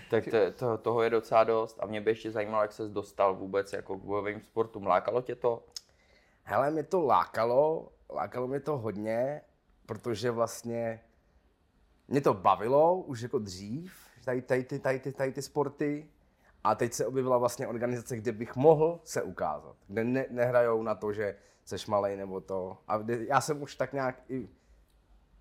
Tak 0.09 0.23
to, 0.31 0.51
to, 0.55 0.77
toho 0.77 1.01
je 1.03 1.09
docela 1.09 1.43
dost 1.43 1.77
a 1.79 1.85
mě 1.85 2.01
by 2.01 2.11
ještě 2.11 2.31
zajímalo, 2.31 2.61
jak 2.61 2.71
ses 2.71 2.89
dostal 2.89 3.35
vůbec 3.35 3.73
jako 3.73 3.97
k 3.97 4.03
bojovým 4.03 4.41
sportům. 4.41 4.87
Lákalo 4.87 5.21
tě 5.21 5.35
to? 5.35 5.63
Hele, 6.43 6.71
mě 6.71 6.83
to 6.83 7.01
lákalo, 7.01 7.91
lákalo 8.09 8.47
mě 8.47 8.59
to 8.59 8.77
hodně, 8.77 9.41
protože 9.85 10.31
vlastně 10.31 11.01
mě 12.07 12.21
to 12.21 12.33
bavilo 12.33 12.95
už 12.95 13.21
jako 13.21 13.39
dřív, 13.39 13.93
tady, 14.25 14.41
tady, 14.41 14.63
tady, 14.63 14.79
tady, 14.79 14.99
tady, 14.99 15.13
tady 15.13 15.31
ty 15.31 15.41
sporty. 15.41 16.09
A 16.63 16.75
teď 16.75 16.93
se 16.93 17.05
objevila 17.05 17.37
vlastně 17.37 17.67
organizace, 17.67 18.17
kde 18.17 18.31
bych 18.31 18.55
mohl 18.55 18.99
se 19.03 19.21
ukázat. 19.21 19.75
Kde 19.87 20.03
ne, 20.03 20.25
nehrajou 20.29 20.83
na 20.83 20.95
to, 20.95 21.13
že 21.13 21.35
seš 21.65 21.87
malej 21.87 22.17
nebo 22.17 22.41
to. 22.41 22.77
A 22.87 22.99
já 23.27 23.41
jsem 23.41 23.61
už 23.61 23.75
tak 23.75 23.93
nějak 23.93 24.23
i 24.29 24.49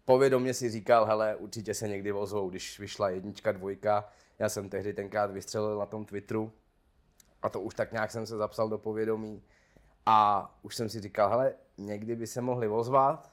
povědomě 0.05 0.55
si 0.55 0.71
říkal, 0.71 1.05
hele, 1.05 1.37
určitě 1.37 1.75
se 1.75 1.89
někdy 1.89 2.13
ozvou, 2.13 2.51
když 2.51 2.81
vyšla 2.81 3.11
jednička, 3.11 3.53
dvojka. 3.53 4.09
Já 4.39 4.49
jsem 4.49 4.69
tehdy 4.69 4.93
tenkrát 4.93 5.31
vystřelil 5.31 5.79
na 5.79 5.87
tom 5.87 6.05
Twitteru 6.05 6.53
a 7.43 7.49
to 7.49 7.61
už 7.61 7.75
tak 7.75 7.93
nějak 7.93 8.11
jsem 8.11 8.27
se 8.27 8.37
zapsal 8.37 8.69
do 8.69 8.79
povědomí. 8.79 9.43
A 10.07 10.51
už 10.63 10.77
jsem 10.77 10.89
si 10.89 11.01
říkal, 11.01 11.31
hele, 11.31 11.55
někdy 11.79 12.17
by 12.17 12.27
se 12.27 12.41
mohli 12.41 12.69
ozvat. 12.69 13.31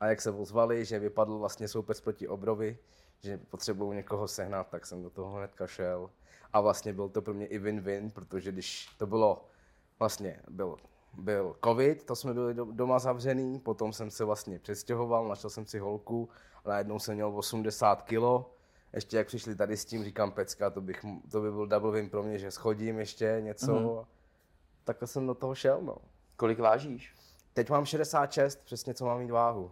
A 0.00 0.06
jak 0.06 0.20
se 0.20 0.30
ozvali, 0.30 0.84
že 0.84 0.98
vypadl 0.98 1.38
vlastně 1.38 1.68
soupeř 1.68 2.00
proti 2.00 2.28
Obrovi, 2.28 2.78
že 3.22 3.38
potřebují 3.38 3.96
někoho 3.96 4.28
sehnat, 4.28 4.68
tak 4.68 4.86
jsem 4.86 5.02
do 5.02 5.10
toho 5.10 5.36
hnedka 5.36 5.66
šel. 5.66 6.10
A 6.52 6.60
vlastně 6.60 6.92
byl 6.92 7.08
to 7.08 7.22
pro 7.22 7.34
mě 7.34 7.46
i 7.46 7.58
win-win, 7.58 8.10
protože 8.10 8.52
když 8.52 8.86
to 8.98 9.06
bylo, 9.06 9.44
vlastně 9.98 10.40
byl, 10.50 10.76
byl 11.14 11.56
covid, 11.64 12.04
to 12.04 12.16
jsme 12.16 12.34
byli 12.34 12.54
do- 12.54 12.72
doma 12.72 12.98
zavřený, 12.98 13.58
potom 13.58 13.92
jsem 13.92 14.10
se 14.10 14.24
vlastně 14.24 14.58
přestěhoval, 14.58 15.28
našel 15.28 15.50
jsem 15.50 15.66
si 15.66 15.78
holku, 15.78 16.28
a 16.64 16.68
najednou 16.68 16.98
jsem 16.98 17.14
měl 17.14 17.36
80 17.36 18.02
kilo. 18.02 18.54
Ještě 18.92 19.16
jak 19.16 19.26
přišli 19.26 19.54
tady 19.54 19.76
s 19.76 19.84
tím, 19.84 20.04
říkám 20.04 20.32
pecka, 20.32 20.70
to, 20.70 20.80
bych, 20.80 21.04
to 21.30 21.40
by 21.40 21.50
byl 21.50 21.66
double 21.66 21.92
win 21.92 22.10
pro 22.10 22.22
mě, 22.22 22.38
že 22.38 22.50
schodím 22.50 22.98
ještě 22.98 23.36
něco. 23.40 23.72
Mm-hmm. 23.72 24.06
Takhle 24.84 25.08
jsem 25.08 25.26
do 25.26 25.34
toho 25.34 25.54
šel, 25.54 25.82
no. 25.82 25.96
Kolik 26.40 26.58
vážíš? 26.58 27.14
Teď 27.52 27.70
mám 27.70 27.84
66, 27.84 28.64
přesně 28.64 28.94
co 28.94 29.04
mám 29.04 29.18
mít 29.18 29.30
váhu. 29.30 29.70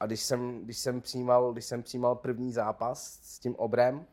A 0.00 0.06
když 0.06 0.20
jsem, 0.20 0.64
když 0.64 0.78
jsem, 0.78 1.00
přijímal, 1.00 1.52
když 1.52 1.64
jsem 1.64 1.82
přijímal 1.82 2.14
první 2.14 2.52
zápas 2.52 3.20
s 3.22 3.38
tím 3.38 3.56
obrem, 3.56 4.06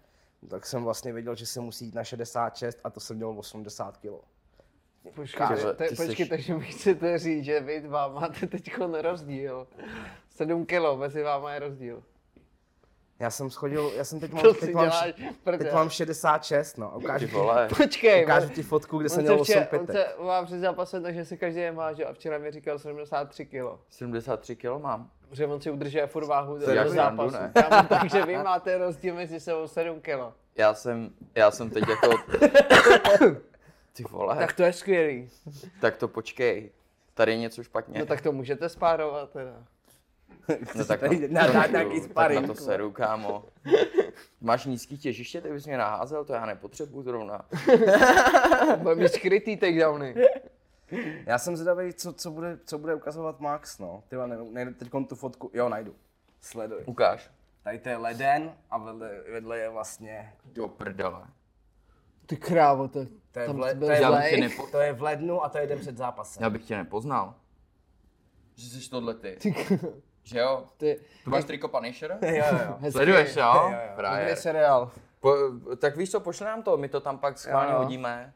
tak 0.50 0.66
jsem 0.66 0.84
vlastně 0.84 1.14
věděl, 1.14 1.36
že 1.36 1.46
se 1.46 1.60
musí 1.60 1.86
jít 1.86 1.96
na 1.96 2.04
66 2.04 2.80
a 2.84 2.90
to 2.90 3.00
jsem 3.00 3.16
měl 3.16 3.40
80 3.40 3.98
kg. 3.98 4.06
Počkej, 5.16 5.48
te, 5.78 5.96
jsi- 5.96 6.26
takže 6.26 6.54
mi 6.54 6.66
chcete 6.66 7.18
říct, 7.20 7.44
že 7.46 7.60
vy 7.60 7.82
dva 7.82 8.08
máte 8.08 8.48
teď 8.48 8.78
rozdíl. 9.02 9.68
7 10.30 10.66
kilo, 10.66 10.98
mezi 10.98 11.24
váma 11.24 11.54
je 11.54 11.60
rozdíl. 11.60 12.04
Já 13.22 13.30
jsem 13.30 13.50
schodil, 13.50 13.92
já 13.98 14.04
jsem 14.04 14.20
teď 14.20 14.32
mám, 14.34 14.44
teď 14.60 14.74
mám, 14.74 14.86
děláš 14.86 15.14
teď 15.58 15.74
mám 15.74 15.90
66, 15.90 16.78
no. 16.78 16.92
Ukážu 16.96 17.26
Ty 17.28 17.32
ti. 17.32 17.76
Počkej, 17.78 18.24
ukážu 18.24 18.50
ti 18.50 18.64
fotku, 18.64 18.98
kde 18.98 19.10
jsem 19.10 19.16
se 19.16 19.22
měl 19.22 19.42
8 19.42 19.54
včera- 19.54 19.80
on 19.80 19.88
se 19.88 20.06
má 20.26 20.44
před 20.46 20.60
zápasem, 20.60 21.04
takže 21.04 21.26
si 21.26 21.38
každý 21.38 21.60
je 21.60 21.72
vážil 21.72 22.08
a 22.08 22.14
včera 22.14 22.38
mi 22.38 22.52
říkal 22.52 22.80
73 22.80 23.46
kilo. 23.46 23.80
73 23.90 24.56
kg 24.56 24.66
mám. 24.82 25.10
Že 25.32 25.48
on 25.48 25.62
si 25.62 25.72
udržuje 25.72 26.08
furt 26.08 26.26
váhu 26.26 26.58
do, 26.58 26.66
zápasu. 26.94 27.34
ne? 27.36 27.52
Kámo, 27.70 27.88
takže 27.90 28.26
vy 28.26 28.38
máte 28.38 28.78
rozdíl 28.78 29.16
mezi 29.16 29.40
sebou 29.40 29.68
7 29.68 30.02
kilo. 30.02 30.34
Já 30.56 30.74
jsem, 30.74 31.10
já 31.36 31.52
jsem 31.52 31.70
teď 31.70 31.84
jako, 31.90 32.10
Ty 33.94 34.04
vole, 34.04 34.36
Tak 34.36 34.54
to 34.54 34.64
je 34.64 34.74
skvělý. 34.74 35.30
tak 35.82 35.98
to 35.98 36.08
počkej. 36.08 36.72
Tady 37.14 37.32
je 37.32 37.38
něco 37.38 37.64
špatně. 37.64 38.00
No 38.00 38.06
tak 38.06 38.22
to 38.22 38.32
můžete 38.32 38.70
spárovat 38.70 39.30
teda. 39.30 39.64
No 40.76 40.86
tak 40.86 41.00
Tady 41.00 41.28
na, 41.28 41.48
na- 41.48 41.54
na 41.54 41.62
tak 41.62 41.72
nějaký 41.72 42.02
na 42.42 42.48
to 42.48 42.56
seru, 42.56 42.92
kámo. 42.92 43.46
Máš 44.42 44.66
nízký 44.66 44.98
těžiště, 44.98 45.42
ty 45.42 45.52
bys 45.52 45.66
mě 45.66 45.78
naházel, 45.78 46.26
to 46.26 46.34
já 46.34 46.46
nepotřebuju 46.46 47.04
zrovna. 47.04 47.46
Bude 48.78 48.96
mít 48.96 49.10
skrytý 49.14 49.58
takedowny. 49.58 50.16
Já 51.26 51.38
jsem 51.38 51.56
zvědavý, 51.56 51.94
co, 51.94 52.14
co, 52.14 52.32
bude, 52.32 52.60
co 52.66 52.78
bude 52.78 52.96
ukazovat 52.96 53.40
Max, 53.40 53.80
no. 53.80 54.04
Ty 54.08 54.16
ne, 54.16 54.38
nejdu 54.52 54.74
teď 54.74 54.90
tu 55.10 55.16
fotku, 55.16 55.52
jo, 55.54 55.70
najdu. 55.70 55.96
Sleduj. 56.42 56.84
Ukáž. 56.86 57.32
Tady 57.64 57.80
to 57.80 57.90
je 57.90 57.98
leden 57.98 58.54
a 58.70 58.78
vedle, 58.78 59.24
vedle 59.32 59.60
je 59.60 59.70
vlastně, 59.70 60.34
Do 60.46 60.68
prdele. 60.68 61.24
Ty 62.26 62.38
krávo, 62.38 62.88
to, 62.88 63.06
to 63.32 63.40
je, 63.40 63.46
tam 63.46 63.56
v, 63.56 63.60
le, 63.60 63.76
byl 63.76 63.88
to, 63.88 63.94
je, 63.94 64.38
nepo... 64.38 64.68
to 64.68 64.80
je 64.80 64.94
v 64.94 65.02
lednu 65.02 65.44
a 65.44 65.50
to 65.50 65.58
je 65.58 65.68
den 65.68 65.80
před 65.80 65.98
zápasem. 65.98 66.44
Já 66.44 66.50
bych 66.50 66.66
tě 66.66 66.78
nepoznal. 66.78 67.36
Že 68.56 68.70
jsi 68.70 68.90
tohle 68.90 69.14
ty. 69.14 69.38
Ty, 69.42 69.56
Že 70.24 70.40
jo? 70.40 70.64
ty, 70.78 71.00
To 71.24 71.30
máš 71.30 71.46
triko 71.46 71.68
Punisher? 71.68 72.18
Jo, 72.22 72.30
jo, 72.52 72.60
jo. 72.68 72.76
hezký. 72.80 72.92
Sleduješ, 72.98 73.36
jo? 73.36 73.54
Jo, 73.56 73.72
jo. 73.72 74.04
Dobrý 74.20 74.36
seriál. 74.36 74.92
Po, 75.20 75.36
tak 75.78 75.98
víš 75.98 76.12
co, 76.12 76.20
pošli 76.20 76.46
nám 76.46 76.64
to, 76.64 76.78
my 76.78 76.90
to 76.90 77.00
tam 77.00 77.18
pak 77.18 77.38
schválně 77.38 77.74
hodíme. 77.74 78.34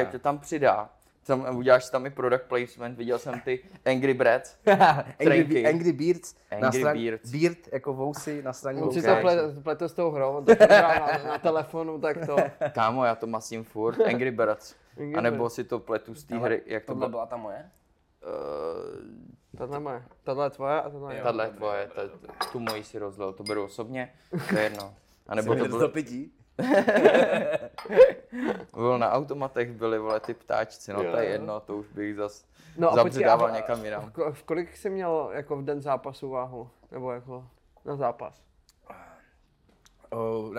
Ať 0.00 0.12
to 0.12 0.18
tam 0.18 0.38
přidá. 0.38 0.90
Tam, 1.26 1.56
uděláš 1.56 1.84
si 1.84 1.92
tam 1.92 2.06
i 2.06 2.10
product 2.10 2.42
placement, 2.48 2.98
viděl 2.98 3.18
jsem 3.18 3.40
ty 3.40 3.64
Angry 3.84 4.14
Birds. 4.14 4.56
Angry. 5.20 5.66
Angry 5.66 5.92
Beards. 5.92 6.34
na 6.60 6.66
Angry 6.66 6.80
straně, 6.80 7.00
Beards. 7.10 7.30
Beard 7.30 7.58
jako 7.72 7.92
vousy 7.94 8.42
na 8.42 8.52
straně 8.52 8.82
On 8.82 8.92
si 8.92 8.98
Okay. 9.00 9.14
to 9.14 9.20
plete, 9.20 9.60
plete 9.62 9.88
s 9.88 9.92
tou 9.92 10.10
hrou, 10.10 10.36
on 10.36 10.44
to 10.44 10.52
na, 10.70 11.18
na 11.26 11.38
telefonu, 11.38 12.00
tak 12.00 12.26
to. 12.26 12.36
Kámo, 12.72 13.04
já 13.04 13.14
to 13.14 13.26
masím 13.26 13.64
furt, 13.64 14.00
Angry 14.00 14.30
Birds. 14.30 14.74
Angry 15.00 15.14
A 15.14 15.20
nebo 15.20 15.50
si 15.50 15.64
to 15.64 15.78
pletu 15.78 16.14
z 16.14 16.24
té 16.24 16.38
hry, 16.38 16.62
jak 16.66 16.84
to 16.84 16.94
bylo. 16.94 17.08
byla 17.08 17.26
ta 17.26 17.36
moje? 17.36 17.70
Uh, 18.26 19.04
Tahle 19.58 19.80
moje, 19.80 20.02
tahle 20.22 20.46
je 20.46 20.50
tvoje 20.50 20.80
a 20.82 20.90
tahle 20.90 21.14
je. 21.14 21.22
tahle 21.22 21.44
je 21.46 21.50
tvoje, 21.50 21.90
ta, 21.94 22.02
tu 22.52 22.58
moji 22.60 22.84
si 22.84 22.98
rozlil, 22.98 23.32
to 23.32 23.42
beru 23.42 23.64
osobně, 23.64 24.12
to 24.48 24.56
je 24.56 24.62
jedno. 24.62 24.94
A 25.26 25.34
nebo 25.34 25.54
to 25.54 25.64
bylo, 25.68 25.88
pití? 25.88 26.32
bylo 28.74 28.98
na 28.98 29.12
automatech, 29.12 29.72
byly 29.72 29.98
vole 29.98 30.20
ty 30.20 30.34
ptáčci, 30.34 30.92
no 30.92 30.98
to 30.98 31.16
je 31.16 31.26
Jo. 31.26 31.32
jedno, 31.32 31.60
to 31.60 31.76
už 31.76 31.86
bych 31.88 32.16
zas 32.16 32.44
No 32.78 32.94
zabředával 32.94 33.50
někam 33.50 33.84
jinam. 33.84 34.10
V, 34.10 34.14
ko- 34.14 34.32
v 34.32 34.42
kolik 34.42 34.76
jsi 34.76 34.90
měl 34.90 35.30
jako 35.32 35.56
v 35.56 35.64
den 35.64 35.82
zápasu 35.82 36.30
váhu? 36.30 36.70
Nebo 36.90 37.12
jako 37.12 37.48
na 37.84 37.96
zápas? 37.96 38.42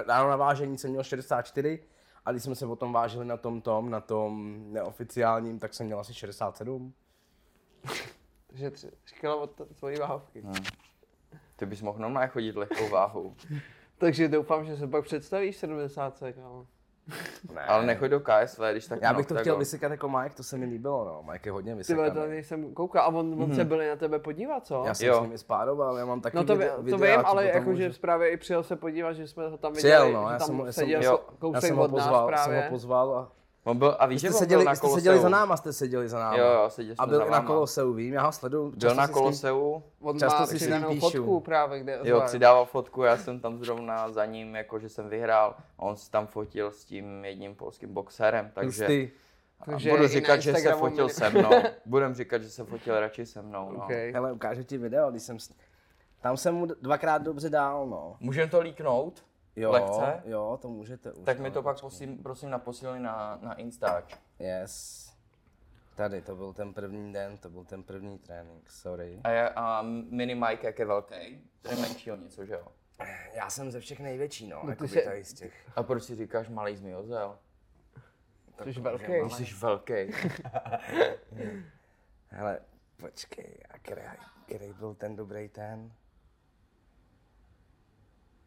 Ráno 0.08 0.30
na 0.30 0.36
vážení 0.36 0.78
jsem 0.78 0.90
měl 0.92 1.04
64 1.04 1.84
a 2.26 2.32
když 2.32 2.44
jsme 2.44 2.56
se 2.56 2.68
potom 2.68 2.94
vážili 2.94 3.26
na 3.26 3.38
tom 3.38 3.62
tom, 3.62 3.90
na 3.90 4.00
tom 4.02 4.56
neoficiálním, 4.74 5.60
tak 5.60 5.74
jsem 5.74 5.86
měl 5.86 6.00
asi 6.00 6.14
67. 6.14 6.94
Takže 8.58 8.72
tři, 8.72 8.88
tři 9.04 9.16
kilo 9.16 9.38
od 9.42 9.52
t- 9.52 9.66
tvojí 9.66 9.98
váhovky. 9.98 10.42
Hmm. 10.42 10.54
Ty 11.56 11.66
bys 11.66 11.82
mohl 11.82 12.00
normálně 12.00 12.28
chodit 12.28 12.56
lehkou 12.56 12.90
váhou. 12.90 13.34
Takže 13.98 14.28
doufám, 14.28 14.66
že 14.66 14.78
se 14.78 14.88
pak 14.88 15.04
představíš 15.04 15.58
70, 15.58 16.20
kámo. 16.36 16.66
Ne. 17.54 17.62
Ale 17.62 17.86
nechoď 17.86 18.10
do 18.12 18.20
KSV, 18.20 18.60
když 18.72 18.86
tak 18.88 19.00
Já 19.02 19.12
na 19.12 19.18
bych 19.18 19.26
to 19.26 19.36
chtěl 19.36 19.58
vysekat 19.58 19.92
jako 19.92 20.10
Mike, 20.10 20.36
to 20.36 20.44
se 20.44 20.58
mi 20.58 20.66
líbilo, 20.66 21.06
no. 21.06 21.24
Mike 21.32 21.48
je 21.48 21.52
hodně 21.54 21.76
Ty 21.76 21.94
vole, 21.94 22.08
to 22.08 22.14
vysekaný. 22.14 22.32
nejsem 22.34 22.74
koukal. 22.74 23.04
A 23.04 23.08
on, 23.08 23.44
on 23.44 23.56
se 23.56 23.66
byli 23.66 23.88
na 23.90 23.96
tebe 23.96 24.20
podívat, 24.20 24.66
co? 24.66 24.84
Já 24.86 24.94
jsem 24.94 25.08
Jo. 25.08 25.20
s 25.20 25.22
nimi 25.22 25.38
spároval, 25.38 25.98
já 25.98 26.06
mám 26.06 26.22
taky 26.22 26.38
No 26.38 26.44
to, 26.44 26.56
videa, 26.56 26.76
to 26.76 26.82
vím, 26.84 26.96
ale 27.04 27.24
potom 27.24 27.38
jako, 27.60 27.76
že 27.76 27.88
můžu- 27.88 28.00
právě 28.02 28.30
i 28.30 28.38
přijel 28.38 28.64
se 28.64 28.76
podívat, 28.76 29.14
že 29.14 29.28
jsme 29.28 29.48
ho 29.50 29.58
tam 29.58 29.74
Přijel, 29.74 30.06
viděli, 30.06 30.24
no, 30.24 30.30
že 30.30 30.34
já 30.34 30.40
jsem, 30.40 30.60
já 30.60 30.64
jsem, 30.66 30.74
seděl 30.74 31.04
jo, 31.04 31.20
já 31.32 31.36
kousek 31.40 31.62
jsem 31.62 31.76
ho 31.76 31.84
od 31.84 31.92
nás 31.92 32.04
pozval, 32.06 32.28
jsem 32.28 32.28
právě. 32.28 32.62
ho 32.64 32.70
pozval 32.70 33.16
a 33.16 33.32
On 33.68 33.78
byl, 33.78 33.96
a 34.00 34.06
víš, 34.06 34.16
vy 34.22 34.28
že 34.28 34.28
jste, 34.28 34.36
on 34.36 34.40
seděli, 34.40 34.64
byl 34.64 34.66
na 34.72 34.76
jste 34.76 34.88
seděli 34.88 35.18
za 35.18 35.22
Koloseu? 35.22 35.32
náma, 35.32 35.58
jste 35.58 35.74
seděli 35.74 36.10
za 36.10 36.20
náma. 36.20 36.38
Jo, 36.38 36.46
jo, 36.46 36.70
seděli 36.70 36.96
A 37.00 37.06
byl 37.06 37.18
za 37.18 37.24
na 37.24 37.30
váma. 37.32 37.48
Koloseu, 37.48 37.94
vím, 37.94 38.14
já 38.14 38.26
ho 38.26 38.32
sleduju. 38.32 38.70
Byl 38.72 38.80
často 38.80 38.98
na 38.98 39.08
si 39.08 39.12
s 39.14 39.16
ním- 39.16 39.24
Koloseu, 39.24 39.84
On 40.02 40.20
Často 40.20 40.40
má 40.40 40.46
si 40.46 40.50
s 40.50 40.52
ním 40.52 40.58
přidanou 40.60 40.90
píšu. 40.90 41.00
fotku 41.10 41.40
právě, 41.40 41.80
kde 41.80 42.00
jo, 42.04 42.18
zve. 42.18 42.26
přidával 42.28 42.66
fotku, 42.66 43.04
já 43.04 43.18
jsem 43.18 43.40
tam 43.40 43.58
zrovna 43.58 44.10
za 44.12 44.26
ním, 44.26 44.56
jako 44.56 44.80
že 44.80 44.90
jsem 44.90 45.10
vyhrál. 45.10 45.56
A 45.78 45.82
on 45.82 45.96
se 45.96 46.12
tam 46.12 46.28
fotil 46.28 46.72
s 46.72 46.86
tím 46.86 47.26
jedním 47.26 47.56
polským 47.56 47.94
boxerem, 47.94 48.52
takže... 48.54 48.88
A 49.60 49.66
Takže 49.66 49.90
budu 49.90 50.04
i 50.04 50.08
říkat, 50.08 50.36
že 50.38 50.52
se 50.52 50.58
Instagramu 50.58 50.90
fotil 50.90 51.10
se 51.10 51.30
mnou. 51.30 51.50
Budem 51.86 52.14
říkat, 52.14 52.44
že 52.44 52.50
se 52.50 52.64
fotil 52.64 53.00
radši 53.00 53.26
se 53.26 53.42
mnou, 53.42 53.72
no. 53.72 53.84
Okay. 53.84 54.12
Hele, 54.12 54.32
ukážu 54.32 54.64
ti 54.64 54.78
video, 54.78 55.12
když 55.12 55.24
jsem... 55.24 55.40
s- 55.40 55.52
Tam 56.22 56.38
jsem 56.38 56.56
mu 56.56 56.66
dvakrát 56.66 57.18
dobře 57.22 57.50
dál, 57.50 57.88
no. 57.88 58.16
Můžeme 58.20 58.52
to 58.52 58.60
líknout? 58.60 59.24
Jo, 59.58 59.72
Lehce? 59.72 60.22
jo, 60.26 60.60
to 60.62 60.68
můžete 60.70 61.14
už. 61.14 61.26
Tak 61.26 61.38
no, 61.38 61.44
mi 61.44 61.52
to 61.52 61.64
pak 61.64 61.80
prosím, 61.80 62.24
prosím 62.24 62.50
naposílej 62.50 63.00
na, 63.00 63.40
na 63.42 63.54
Instač. 63.54 64.16
Yes. 64.40 65.08
Tady, 65.96 66.22
to 66.22 66.36
byl 66.36 66.54
ten 66.54 66.74
první 66.74 67.14
den, 67.14 67.38
to 67.38 67.50
byl 67.50 67.64
ten 67.64 67.84
první 67.84 68.18
trénink, 68.20 68.70
sorry. 68.70 69.22
A, 69.24 69.30
je, 69.30 69.50
a 69.50 69.82
mini 70.10 70.36
Mike, 70.36 70.68
jak 70.68 70.80
je 70.80 70.86
velký? 70.86 71.50
To 71.62 71.70
je 71.72 71.76
menší 71.76 72.12
o 72.12 72.16
něco, 72.16 72.46
že 72.46 72.54
jo? 72.54 72.68
Já 73.34 73.50
jsem 73.50 73.72
ze 73.72 73.80
všech 73.80 74.00
největší, 74.00 74.48
no, 74.48 74.62
ty 74.62 74.70
jako 74.70 74.88
jsi- 74.88 75.02
tady 75.02 75.24
z 75.24 75.34
těch. 75.34 75.72
A 75.76 75.84
proč 75.84 76.04
si 76.04 76.16
říkáš 76.16 76.50
malý 76.50 76.76
zmiozel? 76.76 77.40
Jsi 78.48 78.52
Takový, 78.56 78.82
velký. 78.82 79.46
jsi 79.46 79.54
velký. 79.56 79.94
Hele, 82.28 82.60
počkej, 82.98 83.58
a 83.70 83.80
který, 83.80 84.02
který 84.46 84.74
byl 84.74 84.96
ten 84.96 85.16
dobrý 85.16 85.50
ten? 85.50 85.92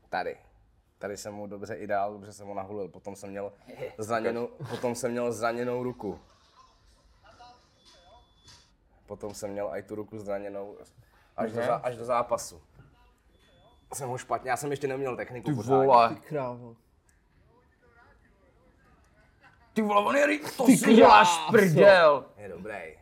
Tady. 0.09 0.39
Tady 1.01 1.17
jsem 1.17 1.35
mu 1.35 1.47
dobře 1.47 1.75
i 1.75 1.87
dal, 1.87 2.13
dobře 2.13 2.33
jsem 2.33 2.47
ho 2.47 2.55
nahulil, 2.55 2.89
potom 2.89 3.17
jsem 3.17 3.31
měl 3.31 3.53
zraněnou, 3.99 4.47
potom 4.71 4.95
jsem 4.95 5.11
měl 5.11 5.33
zraněnou 5.33 5.83
ruku. 5.83 6.21
Potom 9.07 9.35
jsem 9.35 9.51
měl 9.51 9.71
i 9.75 9.83
tu 9.83 9.95
ruku 9.95 10.19
zraněnou 10.19 10.77
až, 11.37 11.53
do, 11.53 11.63
až 11.87 11.97
do 11.97 12.05
zápasu. 12.05 12.63
Jsem 13.95 14.09
ho 14.09 14.19
špatně, 14.19 14.51
já 14.51 14.57
jsem 14.57 14.71
ještě 14.71 14.87
neměl 14.89 15.17
techniku 15.17 15.51
Ty 15.51 15.55
pořádně. 15.57 15.87
vole. 15.87 16.17
Krávo. 16.29 16.77
Ty 19.73 19.83
vole, 19.83 20.05
on 20.07 20.17
je 20.17 20.27
ry- 20.27 20.41
to 20.57 20.65
Ty 20.67 20.77
si 20.77 20.95
děláš 20.95 21.29
prdel. 21.51 22.25
Je 22.37 22.49
dobrý. 22.49 22.99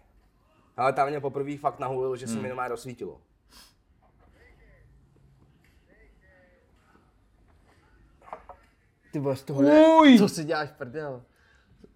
Ale 0.77 0.93
tam 0.93 1.09
mě 1.09 1.21
poprvé 1.21 1.57
fakt 1.59 1.79
nahulil, 1.79 2.17
že 2.17 2.27
se 2.27 2.33
Hmm. 2.33 2.43
mi 2.43 2.49
normálně 2.49 2.69
rozsvítilo. 2.69 3.21
Ty 9.19 9.23
vole, 9.23 9.37
z 9.37 9.43
toho 9.43 9.63
jde, 9.63 9.87
Uj. 10.01 10.19
co 10.19 10.29
si 10.29 10.45
děláš 10.45 10.71
prdel? 10.71 11.23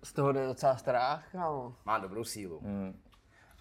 Z 0.04 0.12
toho 0.12 0.32
jde 0.32 0.46
docela 0.46 0.76
strach, 0.76 1.32
kámo. 1.32 1.74
Má 1.84 1.98
dobrou 1.98 2.24
sílu. 2.24 2.60
Hmm. 2.62 3.00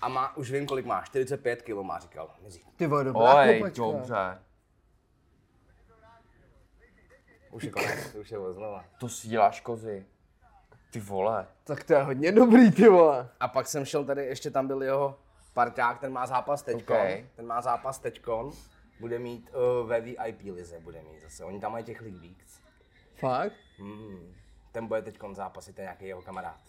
A 0.02 0.08
má, 0.10 0.38
už 0.38 0.52
vím, 0.52 0.66
kolik 0.66 0.86
má, 0.86 1.02
45 1.02 1.62
kg 1.62 1.76
má, 1.82 2.00
říkal. 2.00 2.30
Mizí. 2.44 2.64
Ty 2.76 2.88
vole, 2.88 3.04
dobrá 3.04 3.36
Oj, 3.36 3.58
kopačka. 3.60 3.82
dobře. 3.84 4.40
Už 7.52 7.64
je 7.64 7.72
konec, 7.72 8.16
už 8.16 8.32
je 8.32 8.38
znova. 8.52 8.86
To 9.00 9.10
si 9.10 9.28
děláš 9.28 9.62
kozy. 9.62 10.06
Ty 10.92 11.00
vole. 11.00 11.48
Tak 11.64 11.84
to 11.84 11.94
je 11.94 12.04
hodně 12.04 12.32
dobrý, 12.32 12.72
ty 12.72 12.90
vole. 12.90 13.30
A 13.40 13.48
pak 13.48 13.68
jsem 13.68 13.86
šel 13.86 14.06
tady, 14.06 14.26
ještě 14.26 14.52
tam 14.52 14.68
byl 14.68 14.84
jeho 14.84 15.20
parťák, 15.54 16.00
ten 16.00 16.12
má 16.12 16.28
zápas 16.28 16.62
teďkon. 16.62 16.98
Okay. 16.98 17.26
Ten 17.36 17.46
má 17.46 17.62
zápas 17.62 18.00
teďkon. 18.00 18.52
Bude 19.00 19.20
mít 19.20 19.50
uh, 19.54 19.88
ve 19.88 20.02
VIP 20.02 20.42
lize, 20.44 20.80
bude 20.80 21.02
mít 21.02 21.22
zase. 21.22 21.44
Oni 21.44 21.60
tam 21.60 21.72
mají 21.72 21.86
těch 21.86 22.02
league 22.02 22.22
weeks. 22.22 22.62
Fakt? 23.22 23.54
Hmm. 23.78 24.34
Ten 24.72 24.88
bude 24.88 25.02
teďkon 25.02 25.36
zápasit, 25.36 25.76
to 25.76 25.82
je 25.82 25.86
nějaký 25.86 26.06
jeho 26.06 26.22
kamarád. 26.22 26.60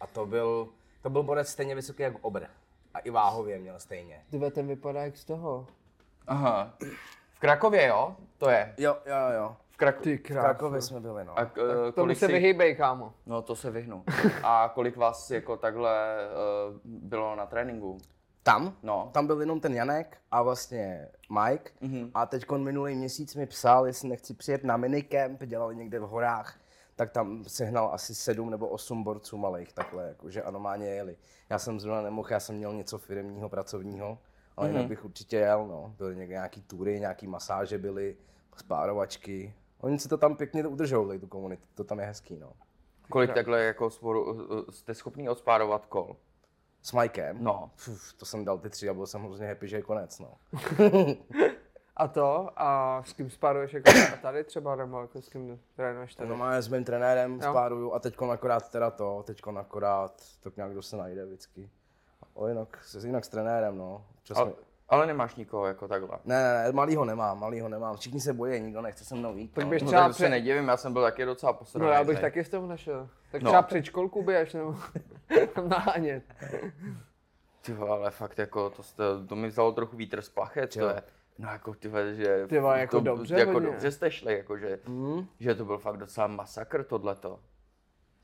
A 0.00 0.06
to 0.06 0.26
byl, 0.26 0.68
to 1.02 1.10
byl 1.10 1.22
borec 1.22 1.48
stejně 1.48 1.74
vysoký 1.74 2.02
jako 2.02 2.18
Obr. 2.18 2.44
A 2.94 2.98
i 2.98 3.10
váhově 3.10 3.58
měl 3.58 3.78
stejně. 3.80 4.24
Ty 4.30 4.38
vole, 4.38 4.50
ten 4.50 4.66
vypadá 4.66 5.02
jak 5.02 5.16
z 5.16 5.24
toho. 5.24 5.66
Aha. 6.26 6.74
V 7.32 7.40
Krakově, 7.40 7.86
jo? 7.86 8.16
To 8.38 8.50
je. 8.50 8.74
Jo, 8.78 8.96
jo, 9.06 9.16
jo. 9.34 9.56
V, 9.70 9.78
Kraku- 9.78 10.02
Ty 10.02 10.16
V. 10.16 10.22
Krakově 10.22 10.82
jsme 10.82 11.00
byli, 11.00 11.24
no. 11.24 11.38
A 11.38 11.44
k, 11.44 11.54
Tomu 11.54 11.86
uh, 11.86 11.90
kolik 11.90 12.18
se 12.18 12.26
si... 12.26 12.32
vyhýbej, 12.32 12.76
kámo. 12.76 13.14
No 13.26 13.42
to 13.42 13.56
se 13.56 13.70
vyhnu. 13.70 14.04
A 14.42 14.70
kolik 14.74 14.96
vás 14.96 15.30
jako 15.30 15.56
takhle 15.56 16.16
uh, 16.70 16.80
bylo 16.84 17.36
na 17.36 17.46
tréninku? 17.46 17.98
Tam? 18.46 18.76
No. 18.82 19.10
Tam 19.12 19.26
byl 19.26 19.40
jenom 19.40 19.60
ten 19.60 19.74
Janek 19.74 20.18
a 20.30 20.42
vlastně 20.42 21.08
Mike. 21.30 21.70
Mhm. 21.80 22.10
A 22.14 22.26
teď 22.26 22.50
minulý 22.56 22.94
měsíc 22.94 23.34
mi 23.34 23.46
psal, 23.46 23.86
jestli 23.86 24.08
nechci 24.08 24.34
přijet 24.34 24.64
na 24.64 24.76
minicamp, 24.76 25.42
dělali 25.44 25.76
někde 25.76 26.00
v 26.00 26.02
horách. 26.02 26.60
Tak 26.96 27.10
tam 27.10 27.44
sehnal 27.44 27.90
asi 27.92 28.14
sedm 28.14 28.50
nebo 28.50 28.68
osm 28.68 29.02
borců 29.02 29.36
malých 29.36 29.72
takhle, 29.72 30.08
jakože 30.08 30.42
a 30.42 30.50
normálně 30.50 30.86
jeli. 30.86 31.16
Já 31.50 31.58
jsem 31.58 31.80
zrovna 31.80 32.02
nemohl, 32.02 32.28
já 32.30 32.40
jsem 32.40 32.56
měl 32.56 32.74
něco 32.74 32.98
firmního, 32.98 33.48
pracovního, 33.48 34.18
ale 34.56 34.68
jinak 34.68 34.86
bych 34.86 35.04
určitě 35.04 35.36
jel, 35.36 35.66
no. 35.66 35.94
Byly 35.98 36.16
někde 36.16 36.32
nějaký 36.32 36.62
tury, 36.62 37.00
nějaký 37.00 37.26
masáže 37.26 37.78
byly, 37.78 38.16
spárovačky. 38.56 39.54
Oni 39.80 39.98
si 39.98 40.08
to 40.08 40.18
tam 40.18 40.36
pěkně 40.36 40.66
udržou, 40.66 41.18
tu 41.18 41.26
komunitu, 41.26 41.66
to 41.74 41.84
tam 41.84 41.98
je 41.98 42.06
hezký, 42.06 42.36
no. 42.36 42.52
Kolik 43.10 43.34
takhle 43.34 43.64
jako 43.64 43.90
sporu, 43.90 44.32
uh, 44.32 44.64
jste 44.70 44.94
schopný 44.94 45.28
odspárovat 45.28 45.86
kol? 45.86 46.16
S 46.86 46.92
Mikem? 46.92 47.36
No. 47.44 47.70
Uf, 47.88 48.12
to 48.12 48.24
jsem 48.26 48.44
dal 48.44 48.58
ty 48.58 48.70
tři 48.70 48.88
a 48.88 48.94
byl 48.94 49.06
jsem 49.06 49.22
hrozně 49.22 49.46
happy, 49.48 49.68
že 49.68 49.76
je 49.76 49.82
konec, 49.82 50.18
no. 50.18 50.34
A 51.98 52.08
to, 52.08 52.48
a 52.56 53.02
s 53.06 53.12
kým 53.12 53.30
spáruješ 53.30 53.72
jako 53.72 53.90
tady 54.22 54.44
třeba, 54.44 54.76
nebo 54.76 55.00
jako 55.00 55.22
s 55.22 55.28
kým 55.28 55.60
trénuješ 55.76 56.14
tady? 56.14 56.28
No 56.28 56.36
máme 56.36 56.62
s 56.62 56.68
mým 56.68 56.84
trenérem, 56.84 57.40
Jo. 57.42 57.50
spáruju 57.50 57.92
a 57.92 57.98
teďkon 57.98 58.30
akorát 58.32 58.70
teda 58.70 58.90
to, 58.90 59.22
teďkon 59.26 59.58
akorát 59.58 60.22
tak 60.40 60.56
nějak 60.56 60.72
kdo 60.72 60.82
se 60.82 60.96
najde 60.96 61.24
vždycky. 61.26 61.70
O, 62.34 62.48
jinak, 62.48 62.84
jinak 63.04 63.24
s 63.24 63.28
trenérem, 63.28 63.78
no. 63.78 64.04
Čas 64.22 64.36
Ale, 64.38 64.46
mi- 64.48 64.54
ale 64.88 65.06
nemáš 65.06 65.34
nikoho 65.36 65.66
jako 65.66 65.88
takhle. 65.88 66.18
Ne, 66.24 66.42
ne, 66.42 66.64
ne, 66.64 66.72
malýho 66.72 67.04
nemám, 67.04 67.40
malýho 67.40 67.68
nemám. 67.68 67.96
Všichni 67.96 68.20
se 68.20 68.32
bojí, 68.32 68.60
nikdo 68.60 68.82
nechce 68.82 69.04
se 69.04 69.14
mnou 69.14 69.36
jít. 69.36 69.52
Tak 69.54 69.64
no. 69.64 69.70
běž 69.70 69.82
No, 69.82 69.88
třeba 69.88 70.02
tak 70.02 70.08
to 70.10 70.14
se 70.14 70.16
před- 70.24 70.28
nedivím, 70.30 70.68
já 70.68 70.76
jsem 70.76 70.92
byl 70.92 71.02
taky 71.02 71.24
docela 71.24 71.52
No 71.52 71.58
posraný. 71.58 71.90
já 71.92 72.04
bych 72.04 72.16
tady. 72.16 72.20
taky 72.20 72.44
z 72.44 72.48
toho 72.48 72.66
našel. 72.66 73.08
Tak 73.32 73.42
No. 73.42 73.50
třeba 73.50 73.62
předškolku 73.62 74.22
běž, 74.22 74.52
nebo 74.52 74.76
nahánět. 75.68 76.22
Ty 77.60 77.72
ale 77.72 78.10
fakt 78.10 78.38
jako, 78.38 78.70
to, 78.70 78.82
jste, 78.82 79.04
to 79.28 79.36
mi 79.36 79.48
vzalo 79.48 79.72
trochu 79.72 79.96
vítr 79.96 80.22
z 80.22 80.28
plachet, 80.28 80.72
to 80.74 80.80
Jo. 80.80 80.88
je. 80.88 81.02
No 81.38 81.48
jako 81.48 81.74
ty 81.74 81.88
vole, 81.88 82.14
že... 82.14 82.46
Ty 82.46 82.58
vole, 82.58 82.80
jako 82.80 82.96
to, 82.96 83.04
dobře 83.04 83.38
Jako 83.38 83.52
hodně. 83.52 83.68
dobře 83.70 83.90
jste 83.90 84.10
šli, 84.10 84.36
jako 84.38 84.58
že, 84.58 84.78
Hmm? 84.86 85.26
že 85.40 85.54
to 85.54 85.64
byl 85.64 85.78
fakt 85.78 85.96
docela 85.96 86.26
masakr 86.26 86.84
tohleto. 86.84 87.40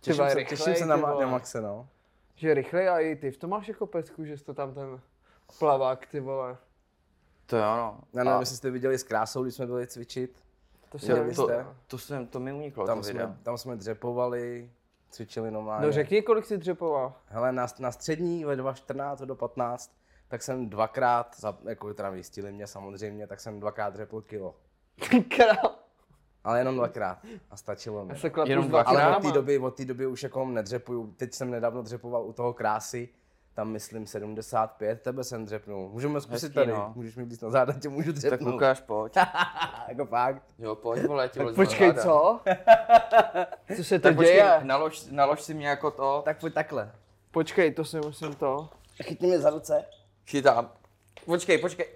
Těším, 0.01 0.19
vole, 0.19 0.31
se, 0.31 0.39
rychlej, 0.39 0.59
těším 0.59 0.75
se 0.75 0.87
na, 0.87 0.97
na 0.97 1.27
Maxe, 1.27 1.61
no. 1.61 1.89
Že 2.35 2.55
rychlej 2.55 2.89
a 2.89 2.99
i 3.01 3.17
ty 3.17 3.31
v 3.31 3.37
tom 3.37 3.51
máš 3.51 3.69
jako 3.69 3.87
pecku, 3.87 4.25
že 4.25 4.39
jsi 4.39 4.45
to 4.45 4.55
tam 4.55 4.75
ten 4.75 5.01
plavák, 5.59 6.07
ty 6.07 6.21
vole. 6.21 6.57
To 7.47 7.57
jo, 7.57 7.77
no. 7.77 8.01
Já 8.15 8.25
nevím, 8.25 8.41
jestli 8.41 8.57
jste 8.57 8.71
viděli 8.71 8.99
s 8.99 9.03
krásou, 9.03 9.43
když 9.43 9.55
jsme 9.55 9.67
byli 9.67 9.87
cvičit. 9.87 10.43
To 10.91 10.99
nevím. 11.15 11.35
to, 11.35 11.49
to, 11.87 11.99
jsem, 11.99 12.27
to 12.27 12.41
mi 12.41 12.53
uniklo, 12.53 12.87
Tam 12.87 12.99
to 12.99 13.05
jsme, 13.05 13.13
video. 13.13 13.35
tam 13.43 13.59
jsme 13.59 13.77
dřepovali, 13.77 14.71
cvičili 15.11 15.51
normálně. 15.51 15.87
No 15.87 15.93
řekni, 15.93 16.23
kolik 16.23 16.47
jsi 16.47 16.59
dřepoval. 16.59 17.15
Hele, 17.27 17.53
na, 17.53 17.67
na 17.79 17.93
střední 17.93 18.45
ve 18.45 18.57
2.14 18.57 19.27
do 19.27 19.35
15, 19.35 19.93
tak 20.29 20.43
jsem 20.43 20.71
dvakrát, 20.71 21.41
za, 21.41 21.59
jako 21.69 21.95
teda 21.95 22.11
vyjistili 22.11 22.53
mě 22.53 22.67
samozřejmě, 22.67 23.27
tak 23.27 23.41
jsem 23.41 23.61
dvakrát 23.61 23.91
dřepl 23.95 24.21
kilo. 24.21 24.55
Král. 25.37 25.75
Ale 26.45 26.61
jenom 26.61 26.75
dvakrát 26.75 27.19
a 27.51 27.57
stačilo 27.57 28.05
mi. 28.05 28.15
Jenom 28.45 28.69
dvakrát? 28.69 29.05
Ale 29.05 29.17
od 29.17 29.23
té 29.23 29.33
doby, 29.33 29.59
od 29.59 29.77
té 29.77 29.85
doby 29.85 30.07
už 30.07 30.23
jako 30.23 30.45
nedřepuju. 30.45 31.15
Teď 31.17 31.35
jsem 31.35 31.51
nedávno 31.51 31.83
dřepoval 31.83 32.27
u 32.27 32.33
toho 32.33 32.53
krásy, 32.53 33.09
tam 33.55 33.69
myslím 33.69 34.07
75, 34.07 35.03
tebe 35.03 35.25
jsem 35.25 35.45
dřepnul. 35.45 35.89
Můžeme 35.89 36.21
zkusit 36.21 36.43
Hezký, 36.43 36.55
tady, 36.55 36.73
no. 36.73 36.93
můžeš 36.97 37.17
mi 37.17 37.25
víc 37.25 37.41
na 37.41 37.51
záda, 37.51 37.73
tě 37.73 37.89
můžu 37.89 38.13
Tak 38.13 38.17
dřepnout. 38.17 38.55
ukáž, 38.55 38.81
pojď. 38.81 39.17
jako 39.89 40.07
fakt. 40.07 40.43
Jo, 40.59 40.75
pojď, 40.75 41.05
vole, 41.05 41.29
ti 41.29 41.39
vlezu 41.39 41.57
Počkej, 41.57 41.95
co? 41.95 42.41
Co 43.77 43.85
se 43.85 43.99
to 43.99 44.03
Tak 44.09 44.17
počkej, 44.17 44.35
děje? 44.35 44.61
nalož, 44.63 45.07
nalož 45.11 45.43
si 45.43 45.55
mě 45.55 45.69
jako 45.69 45.91
to. 45.91 46.23
Tak 46.25 46.41
pojď 46.41 46.55
takhle. 46.55 46.93
Počkej, 47.31 47.73
to 47.75 47.85
si 47.85 47.97
musím 48.01 48.35
to. 48.35 48.69
Chytni 49.03 49.29
mě 49.29 49.39
za 49.41 49.51
ruce. 49.51 49.85
Chytám. 50.27 50.71
Počkej, 51.27 51.59
počkej. 51.59 51.87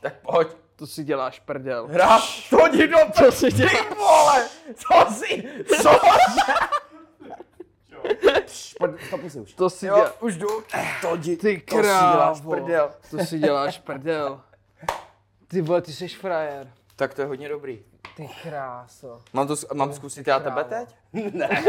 Tak 0.00 0.14
pojď. 0.20 0.48
To 0.76 0.86
si 0.86 1.04
děláš 1.04 1.40
prdel. 1.40 1.86
Hra, 1.86 2.18
to 2.50 2.66
jdi 2.66 2.88
do 2.88 2.98
Co 3.12 3.32
si 3.32 3.52
děláš? 3.52 3.72
Ty 3.72 3.94
vole, 3.94 4.48
co 4.74 5.14
si, 5.14 5.44
co? 5.82 5.90
Pojď, 8.78 9.06
stopuj 9.06 9.30
si 9.30 9.40
už. 9.40 9.54
To 9.54 9.70
si 9.70 9.86
děláš. 9.86 10.12
už 10.20 10.36
jdu. 10.36 10.48
To 11.02 11.16
jdi, 11.16 11.36
Ty 11.36 11.60
to 11.60 11.76
si 11.76 11.82
děláš 11.82 12.40
krávo. 12.40 12.50
Prdel. 12.50 12.90
To 13.10 13.18
si 13.18 13.38
děláš 13.38 13.78
prdel. 13.78 14.40
Ty 15.48 15.60
vole, 15.62 15.82
ty 15.82 15.92
jsi 15.92 16.08
frajer. 16.08 16.72
Tak 16.96 17.14
to 17.14 17.20
je 17.20 17.26
hodně 17.26 17.48
dobrý. 17.48 17.84
Ty 18.16 18.28
kráso. 18.42 19.20
Mám, 19.32 19.46
to, 19.46 19.54
mám 19.74 19.92
zkusit 19.92 20.26
já 20.26 20.40
tebe 20.40 20.64
krávo. 20.64 20.86
teď? 20.86 20.96
Ne. 21.34 21.64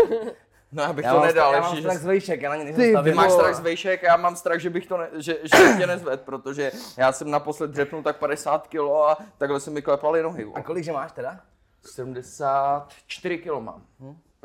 No 0.71 0.83
já 0.83 0.93
bych 0.93 1.05
Já 1.05 1.13
to 1.13 1.21
nedal, 1.25 1.53
já 1.53 1.61
mám 1.61 1.77
strach 1.77 1.93
že... 1.93 1.99
z 1.99 2.05
vejšek, 2.05 2.41
já 2.41 2.49
na 2.49 2.55
ně 2.55 2.65
Ty 2.65 2.77
nejsem 2.77 3.03
Ty 3.03 3.13
máš 3.13 3.31
strach 3.31 3.55
z 3.55 3.59
vejšek 3.59 4.03
a 4.03 4.07
já 4.07 4.17
mám 4.17 4.35
strach, 4.35 4.59
že 4.59 4.69
bych 4.69 4.87
to 4.87 4.97
ne, 4.97 5.09
že, 5.13 5.37
že 5.43 5.57
tě 5.77 5.87
nezved, 5.87 6.21
protože 6.21 6.71
já 6.97 7.11
jsem 7.11 7.31
naposled 7.31 7.71
dřepnul 7.71 8.03
tak 8.03 8.17
50 8.17 8.67
kilo 8.67 9.09
a 9.09 9.17
takhle 9.37 9.59
se 9.59 9.71
mi 9.71 9.81
klepaly 9.81 10.23
nohy. 10.23 10.47
A 10.55 10.61
kolik 10.61 10.83
že 10.83 10.91
máš 10.91 11.11
teda? 11.11 11.39
74 11.85 13.37
kilo 13.37 13.61
mám. 13.61 13.81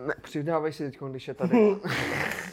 Ne, 0.06 0.14
přidávej 0.22 0.72
si 0.72 0.90
teď, 0.90 1.00
když 1.00 1.28
je 1.28 1.34
tady. 1.34 1.76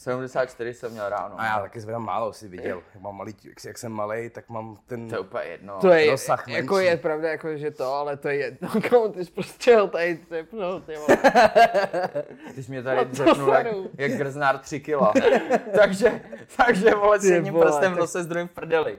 74 0.00 0.74
jsem 0.74 0.92
měl 0.92 1.08
ráno. 1.08 1.40
A 1.40 1.44
já 1.46 1.60
taky 1.60 1.80
zvedám 1.80 2.04
málo, 2.04 2.32
si 2.32 2.48
viděl. 2.48 2.82
Jak, 2.94 3.02
mám 3.02 3.16
malý, 3.16 3.34
jak, 3.44 3.64
jak 3.64 3.78
jsem 3.78 3.92
malý, 3.92 4.30
tak 4.30 4.48
mám 4.48 4.76
ten... 4.86 5.08
To 5.08 5.14
je 5.14 5.18
úplně 5.20 5.44
jedno. 5.44 5.78
To 5.80 5.88
je, 5.88 6.10
rozsah 6.10 6.48
jako 6.48 6.74
menší. 6.74 6.86
je 6.90 6.96
pravda, 6.96 7.28
jako, 7.28 7.56
že 7.56 7.70
to, 7.70 7.92
ale 7.94 8.16
to 8.16 8.28
je 8.28 8.34
jedno, 8.36 8.68
komu 8.90 9.12
ty 9.12 9.24
jsi 9.24 9.30
prostě 9.32 9.70
jel 9.70 9.88
tady 9.88 10.18
cepnout, 10.28 10.84
ty 10.84 10.94
vole. 10.96 11.16
Ty 12.54 12.62
jsi 12.62 12.70
mě 12.70 12.82
tady 12.82 13.08
No 13.18 13.34
to 13.34 13.52
jak, 13.52 13.66
jak 13.98 14.12
grznár 14.12 14.58
3 14.58 14.80
kila. 14.80 15.12
takže, 15.80 16.20
takže 16.56 16.94
vole 16.94 17.18
s 17.18 17.22
Ty 17.22 17.28
jedním 17.28 17.54
prstem 17.54 17.92
v 17.92 17.94
tak- 17.94 17.98
nose 18.00 18.22
s 18.22 18.26
druhým 18.26 18.48
v 18.48 18.50
prdeli. 18.50 18.98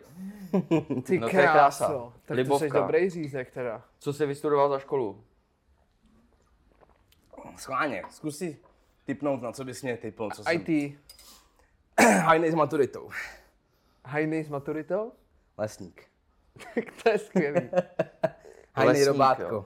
Ty 1.04 1.20
No 1.20 1.30
to 1.30 1.36
je 1.38 1.42
krása. 1.44 1.86
kráso. 1.86 2.14
Tak 2.16 2.28
to 2.28 2.34
Libovka. 2.34 2.66
jsi 2.66 2.72
dobrý 2.74 3.10
řízek 3.10 3.52
teda. 3.52 3.82
Co 4.00 4.14
jsi 4.14 4.26
vystudoval 4.26 4.70
za 4.70 4.80
školu? 4.80 5.24
Schválně, 7.58 8.04
zkus 8.10 8.38
si 8.38 8.58
typnout, 9.14 9.42
na 9.42 9.52
co 9.52 9.64
bys 9.64 9.84
mě 9.84 9.98
typnul, 9.98 10.32
co 10.32 10.44
jsem. 10.44 10.62
IT. 10.68 10.98
Hajnej 12.00 12.52
s 12.52 12.56
maturitou. 12.56 13.10
Hajný 14.06 14.44
s 14.44 14.50
maturitou? 14.50 15.12
Lesník. 15.58 16.04
Tak 16.76 16.86
to 17.04 17.10
je 17.10 17.18
skvělý. 17.18 17.70
Hajnej 18.76 19.06
robátko. 19.06 19.66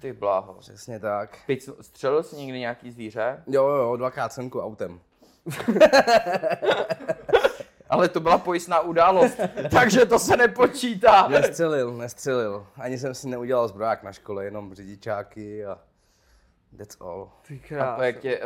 Ty 0.00 0.12
bláho. 0.12 0.54
Přesně 0.54 1.00
tak. 1.00 1.38
Pic, 1.46 1.70
střelil 1.80 2.22
jsi 2.22 2.36
někdy 2.36 2.58
nějaký 2.58 2.90
zvíře? 2.90 3.42
Jo, 3.46 3.68
jo, 3.68 3.76
jo, 3.76 3.96
dvakrát 3.96 4.32
semku 4.32 4.60
autem. 4.60 5.00
Ale 7.90 8.08
to 8.08 8.20
byla 8.20 8.38
pojistná 8.38 8.80
událost, 8.80 9.40
takže 9.70 10.06
to 10.06 10.18
se 10.18 10.36
nepočítá. 10.36 11.28
Nestřelil, 11.28 11.96
nestřelil. 11.96 12.66
Ani 12.76 12.98
jsem 12.98 13.14
si 13.14 13.28
neudělal 13.28 13.68
zbroják 13.68 14.02
na 14.02 14.12
škole, 14.12 14.44
jenom 14.44 14.74
řidičáky 14.74 15.66
a 15.66 15.78
that's 16.76 16.96
all. 17.00 17.30
Ty 17.46 17.60
A 17.76 18.04
jak 18.04 18.20
tě, 18.20 18.40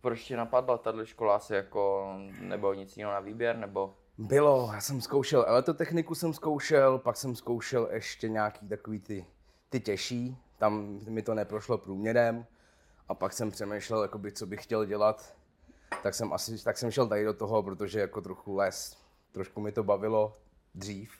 proč 0.00 0.24
tě 0.24 0.36
napadla 0.36 0.78
tahle 0.78 1.06
škola? 1.06 1.36
Asi 1.36 1.54
jako, 1.54 2.12
nebo 2.40 2.74
nic 2.74 2.96
jiného 2.96 3.12
na 3.12 3.20
výběr, 3.20 3.56
nebo? 3.56 3.94
Bylo, 4.18 4.70
já 4.74 4.80
jsem 4.80 5.00
zkoušel 5.00 5.44
elektrotechniku 5.48 6.14
jsem 6.14 6.32
zkoušel, 6.32 6.98
pak 6.98 7.16
jsem 7.16 7.36
zkoušel 7.36 7.88
ještě 7.92 8.28
nějaký 8.28 8.68
takový 8.68 9.00
ty, 9.00 9.26
ty 9.68 9.80
těžší, 9.80 10.38
tam 10.58 11.00
mi 11.08 11.22
to 11.22 11.34
neprošlo 11.34 11.78
průměrem. 11.78 12.46
A 13.08 13.14
pak 13.14 13.32
jsem 13.32 13.50
přemýšlel, 13.50 14.02
jakoby, 14.02 14.32
co 14.32 14.46
bych 14.46 14.62
chtěl 14.62 14.86
dělat, 14.86 15.34
tak 16.02 16.14
jsem 16.14 16.32
asi, 16.32 16.64
tak 16.64 16.78
jsem 16.78 16.90
šel 16.90 17.06
tady 17.06 17.24
do 17.24 17.34
toho, 17.34 17.62
protože 17.62 18.00
jako 18.00 18.20
trochu 18.20 18.56
les, 18.56 18.96
trošku 19.32 19.60
mi 19.60 19.72
to 19.72 19.84
bavilo 19.84 20.36
dřív, 20.74 21.12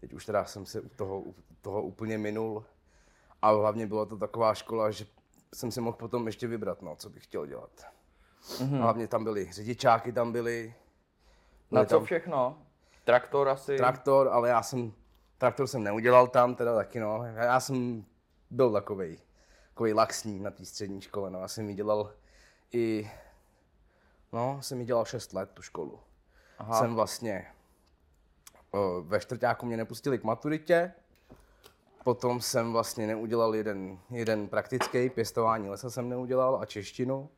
teď 0.00 0.12
už 0.12 0.26
teda 0.26 0.44
jsem 0.44 0.66
se 0.66 0.80
u 0.80 0.88
toho, 0.88 1.20
u 1.20 1.34
toho 1.62 1.82
úplně 1.82 2.18
minul. 2.18 2.64
A 3.42 3.50
hlavně 3.50 3.86
byla 3.86 4.04
to 4.04 4.16
taková 4.16 4.54
škola, 4.54 4.90
že 4.90 5.06
jsem 5.54 5.70
si 5.70 5.80
mohl 5.80 5.96
potom 5.96 6.26
ještě 6.26 6.46
vybrat, 6.46 6.82
no, 6.82 6.96
co 6.96 7.10
bych 7.10 7.24
chtěl 7.24 7.46
dělat. 7.46 7.70
Mm-hmm. 8.42 8.80
Hlavně 8.80 9.08
tam 9.08 9.24
byly 9.24 9.52
řidičáky, 9.52 10.12
tam 10.12 10.32
byly, 10.32 10.74
Na 11.70 11.84
co 11.84 11.96
tam- 11.96 12.04
všechno? 12.04 12.58
Traktor 13.04 13.48
asi? 13.48 13.76
traktor, 13.76 14.28
ale 14.28 14.48
já 14.48 14.62
jsem, 14.62 14.92
traktor 15.38 15.66
jsem 15.66 15.82
neudělal 15.82 16.26
tam, 16.26 16.54
teda 16.54 16.74
taky 16.74 17.00
no. 17.00 17.24
Já 17.24 17.60
jsem 17.60 18.04
byl 18.50 18.72
takovej, 18.72 19.18
takovej 19.68 19.92
laxní 19.92 20.40
na 20.40 20.50
té 20.50 20.64
střední 20.64 21.00
škole, 21.00 21.30
no. 21.30 21.40
Já 21.40 21.48
jsem 21.48 21.68
ji 21.68 21.74
dělal 21.74 22.12
i, 22.72 23.10
no, 24.32 24.58
jsem 24.62 24.80
ji 24.80 24.86
dělal 24.86 25.04
6 25.04 25.32
let, 25.32 25.50
tu 25.54 25.62
školu. 25.62 26.00
Aha. 26.58 26.70
Aha. 26.72 26.80
Jsem 26.80 26.94
vlastně, 26.94 27.46
o, 28.70 29.02
ve 29.02 29.20
čtvrtáku 29.20 29.66
mě 29.66 29.76
nepustili 29.76 30.18
k 30.18 30.24
maturitě, 30.24 30.92
potom 32.04 32.40
jsem 32.40 32.72
vlastně 32.72 33.06
neudělal 33.06 33.54
jeden, 33.54 33.98
jeden 34.10 34.48
praktický, 34.48 35.10
pěstování 35.10 35.68
lesa 35.68 35.90
jsem 35.90 36.08
neudělal 36.08 36.58
a 36.60 36.64
češtinu. 36.64 37.28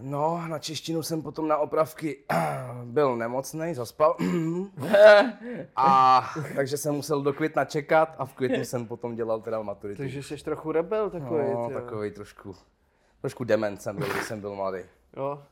No, 0.00 0.48
na 0.48 0.58
češtinu 0.58 1.02
jsem 1.02 1.22
potom 1.22 1.48
na 1.48 1.56
opravky 1.56 2.24
byl 2.84 3.16
nemocný, 3.16 3.74
zaspal. 3.74 4.16
a 5.76 6.22
takže 6.56 6.76
jsem 6.76 6.94
musel 6.94 7.22
do 7.22 7.32
května 7.32 7.64
čekat 7.64 8.14
a 8.18 8.24
v 8.24 8.34
květnu 8.34 8.64
jsem 8.64 8.86
potom 8.86 9.14
dělal 9.14 9.40
teda 9.40 9.62
maturitu. 9.62 10.02
Takže 10.02 10.22
jsi 10.22 10.36
trochu 10.36 10.72
rebel 10.72 11.10
takový. 11.10 11.52
no, 11.52 11.70
takový 11.72 12.10
trošku, 12.10 12.56
trošku 13.20 13.44
dement 13.44 13.82
jsem 13.82 13.96
byl, 13.96 14.08
když 14.08 14.24
jsem 14.24 14.40
byl 14.40 14.54
mladý. 14.54 14.78
Jo. 15.16 15.42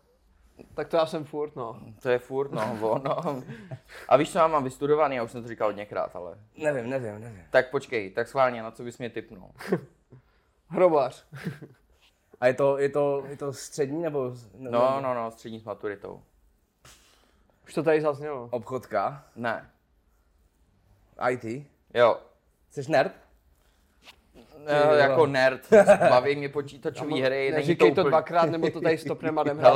Tak 0.74 0.88
to 0.88 0.96
já 0.96 1.06
jsem 1.06 1.24
furt, 1.24 1.56
no. 1.56 1.80
To 2.02 2.08
je 2.08 2.18
furt, 2.18 2.52
no, 2.52 2.78
ono. 2.90 3.42
A 4.08 4.16
víš, 4.16 4.32
co 4.32 4.38
já 4.38 4.46
mám 4.46 4.64
vystudovaný, 4.64 5.16
já 5.16 5.22
už 5.22 5.30
jsem 5.32 5.42
to 5.42 5.48
říkal 5.48 5.68
hodněkrát, 5.68 6.16
ale... 6.16 6.38
Nevím, 6.56 6.90
nevím, 6.90 7.20
nevím. 7.20 7.42
Tak 7.50 7.70
počkej, 7.70 8.10
tak 8.10 8.28
schválně, 8.28 8.62
na 8.62 8.70
co 8.70 8.82
bys 8.82 8.98
mě 8.98 9.10
typnul? 9.10 9.50
Hrobař. 10.68 11.26
A 12.40 12.46
je 12.46 12.54
to, 12.54 12.78
je 12.78 12.88
to, 12.88 13.24
je 13.28 13.36
to 13.36 13.52
střední 13.52 14.02
nebo? 14.02 14.30
ne- 14.54 14.70
No, 14.70 15.00
no, 15.00 15.14
no, 15.14 15.30
střední 15.30 15.60
s 15.60 15.64
maturitou. 15.64 16.22
Už 17.64 17.74
to 17.74 17.82
tady 17.82 18.00
zaznělo. 18.00 18.48
Obchodka, 18.52 19.24
Ne. 19.36 19.70
IT. 21.30 21.66
Jo. 21.94 22.20
Jsi 22.70 22.90
nerd? 22.92 23.12
No, 24.66 24.94
jako 24.94 25.26
nerd, 25.26 25.60
baví 26.10 26.36
mě 26.36 26.48
počítačové 26.48 27.20
hry, 27.20 27.48
to 27.50 27.56
Neříkej 27.56 27.92
to 27.92 28.00
úplně... 28.00 28.10
dvakrát, 28.10 28.50
nebo 28.50 28.70
to 28.70 28.80
tady 28.80 28.98
stopneme 28.98 29.42
a 29.42 29.68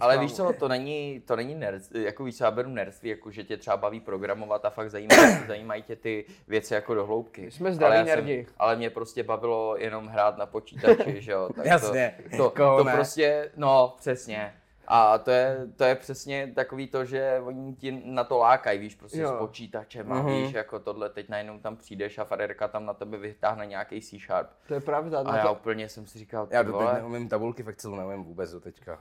ale 0.00 0.14
kámo. 0.14 0.20
víš 0.20 0.34
co, 0.34 0.52
to 0.58 0.68
není, 0.68 1.22
to 1.26 1.36
není 1.36 1.54
nerd, 1.54 1.82
jako 1.94 2.24
víš 2.24 2.40
já 2.40 2.50
beru 2.50 2.70
nerdství, 2.70 3.10
jako 3.10 3.30
že 3.30 3.44
tě 3.44 3.56
třeba 3.56 3.76
baví 3.76 4.00
programovat 4.00 4.64
a 4.64 4.70
fakt 4.70 4.90
zajímají, 4.90 5.36
zajímají 5.46 5.82
tě 5.82 5.96
ty 5.96 6.24
věci 6.48 6.74
jako 6.74 6.94
do 6.94 7.06
hloubky. 7.06 7.50
Jsme 7.50 7.72
zdraví 7.72 7.96
ale 7.96 8.04
nerdi. 8.04 8.46
ale 8.58 8.76
mě 8.76 8.90
prostě 8.90 9.22
bavilo 9.22 9.76
jenom 9.78 10.06
hrát 10.06 10.38
na 10.38 10.46
počítači, 10.46 11.22
že 11.22 11.32
jo. 11.32 11.48
Tak 11.56 11.66
Jasně, 11.70 12.14
to, 12.36 12.50
to, 12.50 12.76
to 12.76 12.84
ne. 12.84 12.92
prostě, 12.92 13.50
no 13.56 13.94
přesně. 13.98 14.54
A 14.92 15.18
to 15.18 15.30
je, 15.30 15.58
to 15.76 15.84
je 15.84 15.94
přesně 15.94 16.52
takový 16.54 16.88
to, 16.88 17.04
že 17.04 17.40
oni 17.44 17.74
ti 17.74 18.02
na 18.04 18.24
to 18.24 18.38
lákají, 18.38 18.78
víš, 18.78 18.94
prostě 18.94 19.20
Jo. 19.20 19.28
s 19.28 19.38
počítačem 19.38 20.12
a 20.12 20.14
Mhm. 20.14 20.26
víš, 20.26 20.52
jako 20.52 20.78
tohle, 20.78 21.10
teď 21.10 21.28
najednou 21.28 21.58
tam 21.58 21.76
přijdeš 21.76 22.18
a 22.18 22.24
Faderka 22.24 22.68
tam 22.68 22.86
na 22.86 22.94
tebe 22.94 23.16
vytáhne 23.18 23.66
nějaký 23.66 24.00
C-Sharp. 24.00 24.48
To 24.68 24.74
je 24.74 24.80
pravda, 24.80 25.20
A 25.20 25.22
na 25.22 25.36
já 25.36 25.42
to, 25.46 25.52
úplně 25.52 25.88
jsem 25.88 26.06
si 26.06 26.18
říkal, 26.18 26.46
ty 26.46 26.54
Já 26.54 26.62
doteď 26.62 26.80
vole, 26.80 26.94
neumím 26.94 27.28
tabulky 27.28 27.62
v 27.62 27.68
Excelu, 27.68 27.96
neumím 27.96 28.24
vůbec 28.24 28.52
do 28.52 28.60
teďka. 28.60 29.00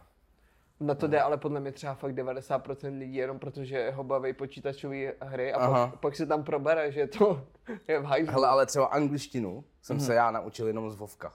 na 0.80 0.95
to 0.95 1.08
jde 1.08 1.21
ale 1.21 1.38
podle 1.38 1.60
mě 1.60 1.71
třeba 1.71 1.93
fakt 1.93 2.13
90% 2.15 2.99
lidí 2.99 3.15
jenom 3.15 3.39
protože 3.39 3.91
ho 3.91 4.04
baví 4.04 4.34
počítačové 4.34 5.13
hry 5.21 5.54
a 5.54 5.58
Aha. 5.58 5.88
pak, 5.88 5.99
pak 5.99 6.15
se 6.15 6.25
tam 6.25 6.43
probere, 6.43 6.91
že 6.91 7.08
to 7.08 7.43
je 7.88 7.99
v 7.99 8.04
hajzlu. 8.06 8.34
Hele, 8.34 8.47
ale 8.47 8.65
třeba 8.65 8.86
angličtinu 8.86 9.63
jsem 9.82 9.97
Mhm. 9.97 10.06
se 10.06 10.13
já 10.15 10.32
naučil 10.32 10.67
jenom 10.67 10.89
z 10.89 10.95
Vovka. 10.95 11.34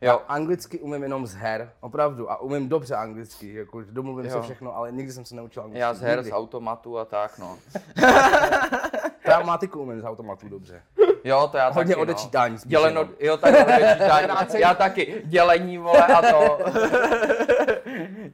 Jo, 0.00 0.20
Anglicky 0.28 0.80
umím 0.80 1.02
jenom 1.02 1.26
z 1.26 1.34
her, 1.34 1.72
opravdu, 1.80 2.30
a 2.30 2.40
umím 2.40 2.68
dobře 2.68 2.94
anglicky, 2.96 3.54
jako 3.54 3.82
domluvím 3.90 4.26
Jo. 4.26 4.32
se 4.32 4.42
všechno, 4.42 4.76
ale 4.76 4.92
nikdy 4.92 5.12
jsem 5.12 5.24
se 5.24 5.34
neučil 5.34 5.62
anglicky. 5.62 5.80
já 5.80 5.94
z 5.94 6.00
her, 6.00 6.16
nikdy. 6.18 6.30
z 6.30 6.34
automatu 6.34 6.98
a 6.98 7.04
tak, 7.04 7.38
no. 7.38 7.58
Gramatiku 9.24 9.80
umím 9.82 10.00
z 10.00 10.04
automatu 10.04 10.48
dobře. 10.48 10.82
Jo, 11.24 11.48
to 11.52 11.56
já 11.56 11.68
Hodně 11.68 11.94
taky, 11.94 12.00
odečítání 12.02 12.54
no. 12.54 12.60
Děleno, 12.66 13.08
jo, 13.20 13.36
tak 13.36 13.54
odečítání, 13.68 14.60
já 14.62 14.74
taky. 14.74 15.22
Dělení, 15.24 15.78
vole, 15.78 16.06
a 16.06 16.22
to. 16.32 16.58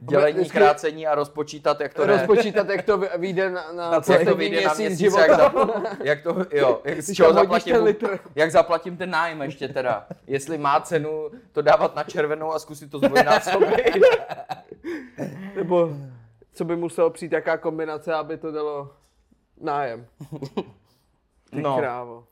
Dělení, 0.09 0.37
Vždycky- 0.39 0.57
krácení 0.57 1.07
a 1.07 1.15
rozpočítat, 1.15 1.79
jak 1.81 1.93
to 1.93 2.05
jde. 2.05 2.17
Rozpočítat, 2.17 2.69
jak 2.69 2.85
to 2.85 2.97
vy- 2.97 3.09
vyjde 3.17 3.49
na, 3.49 3.71
na, 3.71 3.91
Na 3.91 4.01
co 4.01 4.11
jak 4.13 4.21
to 4.21 4.25
poslední 4.25 4.49
vyjde 4.49 4.67
na 4.67 4.73
měsíc 4.73 4.79
měsíc, 4.87 4.99
života. 4.99 5.25
jak, 5.25 5.41
za, 5.41 5.51
jak 6.03 6.21
to, 6.23 6.35
jo, 6.51 6.81
jak, 6.85 7.01
z 7.01 7.13
čeho 7.13 7.33
zaplatím, 7.33 7.73
ten 7.73 7.83
litr. 7.83 8.19
jak 8.35 8.51
zaplatím 8.51 8.97
ten 8.97 9.09
nájem 9.09 9.41
ještě 9.41 9.67
teda. 9.67 10.07
Jestli 10.27 10.57
má 10.57 10.79
cenu 10.81 11.29
to 11.51 11.61
dávat 11.61 11.95
na 11.95 12.03
červenou 12.03 12.53
a 12.53 12.59
zkusit 12.59 12.91
to 12.91 12.97
zdvojnásobit. 12.97 13.69
Nebo 15.55 15.89
co 16.53 16.65
by 16.65 16.75
muselo 16.75 17.09
přijít, 17.09 17.31
jaká 17.31 17.57
kombinace, 17.57 18.13
aby 18.13 18.37
to 18.37 18.51
dalo 18.51 18.89
nájem. 19.61 20.05
Ty 21.51 21.61
No. 21.61 21.77
krávo. 21.77 22.23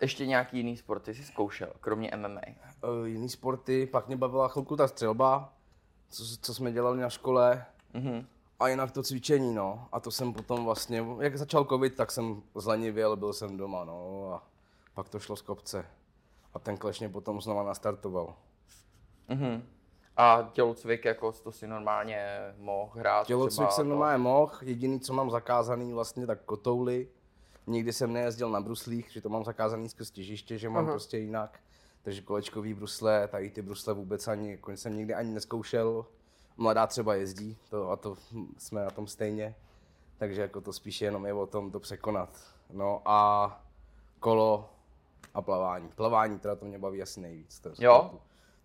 Ještě 0.00 0.26
nějaký 0.26 0.56
jiný 0.56 0.76
sport, 0.76 1.00
ty 1.02 1.14
jsi 1.14 1.24
zkoušel, 1.24 1.68
kromě 1.80 2.10
MMA. 2.16 2.40
Uh, 3.00 3.06
jiný 3.06 3.28
sporty, 3.28 3.86
pak 3.86 4.06
mě 4.06 4.16
bavila 4.16 4.48
chvilku 4.48 4.76
ta 4.76 4.88
střelba, 4.88 5.52
co, 6.12 6.24
co 6.40 6.54
jsme 6.54 6.72
dělali 6.72 7.00
na 7.00 7.10
škole. 7.10 7.64
Mhm. 7.94 8.26
A 8.60 8.68
jinak 8.68 8.90
to 8.90 9.02
cvičení, 9.02 9.54
no. 9.54 9.88
A 9.92 10.00
to 10.00 10.10
jsem 10.10 10.32
potom 10.32 10.64
vlastně, 10.64 11.06
jak 11.20 11.38
začal 11.38 11.64
covid, 11.64 11.94
tak 11.94 12.10
jsem 12.10 12.42
zlenivěl, 12.54 13.16
byl 13.16 13.32
jsem 13.32 13.56
doma, 13.56 13.84
no. 13.84 14.30
A 14.34 14.42
pak 14.94 15.08
to 15.08 15.18
šlo 15.18 15.36
z 15.36 15.42
kopce. 15.42 15.86
A 16.54 16.58
ten 16.58 16.76
kleš 16.76 17.00
mě 17.00 17.08
potom 17.08 17.40
znova 17.40 17.62
nastartoval. 17.62 18.34
Mhm. 19.28 19.62
A 20.16 20.50
tělocvik, 20.52 21.04
jako 21.04 21.32
to 21.32 21.52
si 21.52 21.66
normálně 21.66 22.38
mohl 22.58 22.92
hrát 22.94 23.26
Tělocvik 23.26 23.72
jsem 23.72 23.88
normálně 23.88 24.18
mohl, 24.18 24.52
jediný, 24.62 25.00
co 25.00 25.12
mám 25.12 25.30
zakázaný 25.30 25.92
vlastně, 25.92 26.26
tak 26.26 26.42
kotouly. 26.44 27.08
Nikdy 27.66 27.92
jsem 27.92 28.12
nejezdil 28.12 28.50
na 28.50 28.60
bruslích, 28.60 29.10
že 29.10 29.20
to 29.20 29.28
mám 29.28 29.44
zakázaný 29.44 29.88
skrz 29.88 30.10
těžiště, 30.10 30.58
že 30.58 30.68
mám 30.68 30.84
Aha. 30.84 30.92
prostě 30.92 31.18
jinak. 31.18 31.60
Takže 32.02 32.20
kolečkový 32.20 32.74
brusle, 32.74 33.28
tady 33.28 33.50
ty 33.50 33.62
brusle 33.62 33.94
vůbec 33.94 34.28
ani, 34.28 34.50
jako 34.50 34.72
jsem 34.72 34.96
nikdy 34.96 35.14
ani 35.14 35.34
neskoušel. 35.34 36.06
Mladá 36.56 36.86
třeba 36.86 37.14
jezdí, 37.14 37.56
to, 37.70 37.90
a 37.90 37.96
to 37.96 38.16
jsme 38.58 38.84
na 38.84 38.90
tom 38.90 39.06
stejně. 39.06 39.54
Takže 40.18 40.42
jako 40.42 40.60
to 40.60 40.72
spíše 40.72 41.04
jenom 41.04 41.26
je 41.26 41.32
o 41.32 41.46
tom 41.46 41.70
to 41.70 41.80
překonat. 41.80 42.40
No 42.72 43.02
a 43.04 43.60
kolo 44.20 44.70
a 45.34 45.42
plavání. 45.42 45.88
Plavání 45.88 46.38
teda 46.38 46.56
to 46.56 46.64
mě 46.64 46.78
baví 46.78 47.02
asi 47.02 47.20
nejvíc. 47.20 47.60
To 47.60 47.68
je 47.68 47.74
Jo? 47.78 48.10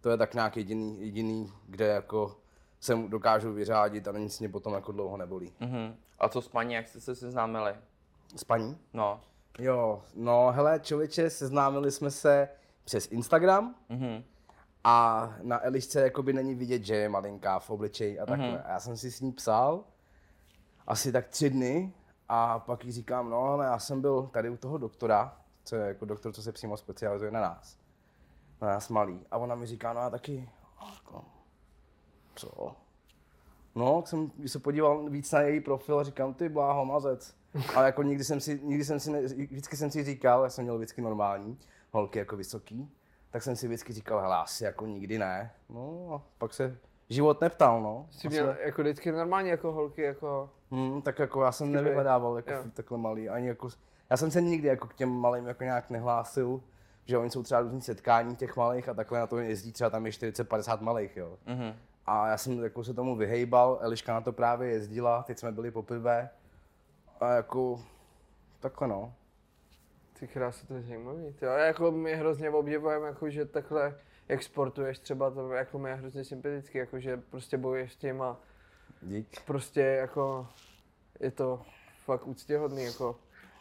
To 0.01 0.09
je 0.09 0.17
tak 0.17 0.33
nějak 0.33 0.57
jediný, 0.57 1.01
jediný, 1.01 1.53
kde 1.67 1.85
jako 1.85 2.35
se 2.79 2.95
dokážu 2.95 3.53
vyřádit 3.53 4.07
a 4.07 4.11
nic 4.11 4.39
mě 4.39 4.49
potom 4.49 4.73
jako 4.73 4.91
dlouho 4.91 5.17
nebolí. 5.17 5.53
Mhm. 5.59 5.95
A 6.19 6.29
co 6.29 6.41
s 6.41 6.47
paní, 6.47 6.73
jak 6.73 6.87
jste 6.87 6.99
se 6.99 7.15
seznámili? 7.15 7.75
S 8.35 8.43
paní? 8.43 8.77
No. 8.93 9.21
Jo, 9.59 10.03
no 10.15 10.51
hele, 10.51 10.79
člověče, 10.79 11.29
seznámili 11.29 11.91
jsme 11.91 12.11
se 12.11 12.49
přes 12.87 13.07
Instagram 13.11 13.75
Mhm. 13.89 14.23
a 14.83 15.29
na 15.41 15.65
Elišce 15.65 16.01
jakoby 16.01 16.33
není 16.33 16.55
vidět, 16.55 16.83
že 16.85 16.95
je 16.95 17.09
malinká 17.09 17.59
v 17.59 17.69
obličeji 17.69 18.19
a 18.19 18.25
takhle. 18.25 18.47
Mhm. 18.51 18.59
A 18.65 18.69
já 18.71 18.79
jsem 18.79 18.97
si 18.97 19.11
s 19.11 19.21
ní 19.21 19.31
psal 19.31 19.83
asi 20.87 21.11
tak 21.11 21.27
tři 21.27 21.49
dny 21.49 21.93
a 22.29 22.59
pak 22.59 22.85
jí 22.85 22.91
říkám, 22.91 23.29
no 23.29 23.41
ale 23.43 23.65
já 23.65 23.79
jsem 23.79 24.01
byl 24.01 24.29
tady 24.33 24.49
u 24.49 24.57
toho 24.57 24.77
doktora, 24.77 25.37
co 25.63 25.75
je 25.75 25.87
jako 25.87 26.05
doktor, 26.05 26.33
co 26.33 26.41
se 26.41 26.51
přímo 26.51 26.77
specializuje 26.77 27.31
na 27.31 27.39
nás. 27.41 27.77
Na 28.61 28.67
nás 28.67 28.89
malý. 28.89 29.19
A 29.31 29.37
ona 29.37 29.55
mi 29.55 29.65
říká, 29.65 29.93
no 29.93 29.99
já 30.01 30.09
taky. 30.09 30.49
Říkám, 30.93 31.25
co? 32.35 32.75
No, 33.75 33.95
tak 34.01 34.07
jsem 34.07 34.31
se 34.47 34.59
podíval 34.59 35.09
víc 35.09 35.31
na 35.31 35.41
její 35.41 35.59
profil 35.61 35.99
a 35.99 36.03
říkám, 36.03 36.33
ty 36.33 36.49
bláho, 36.49 36.85
mazec. 36.85 37.35
Ale 37.75 37.85
jako 37.85 38.03
nikdy 38.03 38.23
jsem 38.23 38.39
si, 38.39 38.59
nikdy 38.63 38.85
jsem 38.85 38.99
si, 38.99 39.11
ne, 39.11 39.21
vždycky 39.21 39.77
jsem 39.77 39.91
si 39.91 40.03
říkal, 40.03 40.43
já 40.43 40.49
jsem 40.49 40.63
měl 40.63 40.77
vždycky 40.77 41.01
normální, 41.01 41.59
holky 41.91 42.19
jako 42.19 42.37
vysoký, 42.37 42.91
tak 43.31 43.43
jsem 43.43 43.55
si 43.55 43.67
vždycky 43.67 43.93
říkal, 43.93 44.19
hele, 44.19 44.35
asi 44.35 44.63
jako 44.63 44.85
nikdy 44.85 45.17
ne. 45.19 45.51
No 45.69 46.09
a 46.13 46.21
pak 46.37 46.53
se 46.53 46.77
život 47.09 47.41
neptal, 47.41 47.81
no. 47.81 48.07
Jsi 48.11 48.27
měl 48.29 48.45
jsme- 48.45 48.57
jako 48.65 48.81
vždycky 48.81 49.11
normálně 49.11 49.51
jako 49.51 49.71
holky, 49.71 50.01
jako... 50.01 50.49
Hmm, 50.71 51.01
tak 51.01 51.19
jako 51.19 51.43
já 51.43 51.51
jsem 51.51 51.71
nevyhledával 51.71 52.35
jako 52.35 52.51
jo. 52.51 52.63
takhle 52.73 52.97
malý, 52.97 53.29
ani 53.29 53.47
jako, 53.47 53.69
já 54.09 54.17
jsem 54.17 54.31
se 54.31 54.41
nikdy 54.41 54.67
jako 54.67 54.87
k 54.87 54.93
těm 54.93 55.09
malým 55.09 55.47
jako 55.47 55.63
nějak 55.63 55.89
nehlásil, 55.89 56.61
že 57.05 57.17
oni 57.17 57.29
jsou 57.29 57.43
třeba 57.43 57.61
různý 57.61 57.81
setkání 57.81 58.35
těch 58.35 58.55
malých 58.57 58.89
a 58.89 58.93
takhle 58.93 59.19
na 59.19 59.27
to 59.27 59.37
jezdí 59.37 59.71
třeba 59.71 59.89
tam 59.89 60.05
je 60.05 60.11
40-50 60.11 60.81
malých, 60.81 61.17
jo. 61.17 61.37
Mhm. 61.45 61.73
A 62.05 62.27
já 62.27 62.37
jsem 62.37 62.63
jako 62.63 62.83
se 62.83 62.93
tomu 62.93 63.15
vyhejbal, 63.15 63.77
Eliška 63.81 64.13
na 64.13 64.21
to 64.21 64.33
právě 64.33 64.69
jezdila, 64.69 65.23
teď 65.23 65.37
jsme 65.39 65.51
byli 65.51 65.71
poprvé 65.71 66.29
a 67.19 67.31
jako 67.33 67.79
takhle 68.59 68.87
no. 68.87 69.13
Ty 70.19 70.27
krása, 70.27 70.67
to 70.67 70.73
je 70.73 70.81
zajímavý. 70.81 71.33
Ty, 71.33 71.45
jako 71.45 71.91
my 71.91 72.15
hrozně 72.15 72.49
obdivujeme, 72.49 73.07
jako, 73.07 73.29
že 73.29 73.45
takhle, 73.45 73.95
jak 74.29 74.43
sportuješ 74.43 74.99
třeba, 74.99 75.31
to 75.31 75.51
jako 75.51 75.79
mi 75.79 75.89
je 75.89 75.95
hrozně 75.95 76.23
sympatický, 76.23 76.77
jako, 76.77 76.99
že 76.99 77.17
prostě 77.17 77.57
bojuješ 77.57 77.93
s 77.93 77.95
tím 77.95 78.21
a 78.21 78.37
Dík. 79.01 79.27
prostě 79.45 79.81
jako 79.81 80.47
je 81.19 81.31
to 81.31 81.61
fakt 82.05 82.27
úctěhodný, 82.27 82.83
jako 82.83 83.15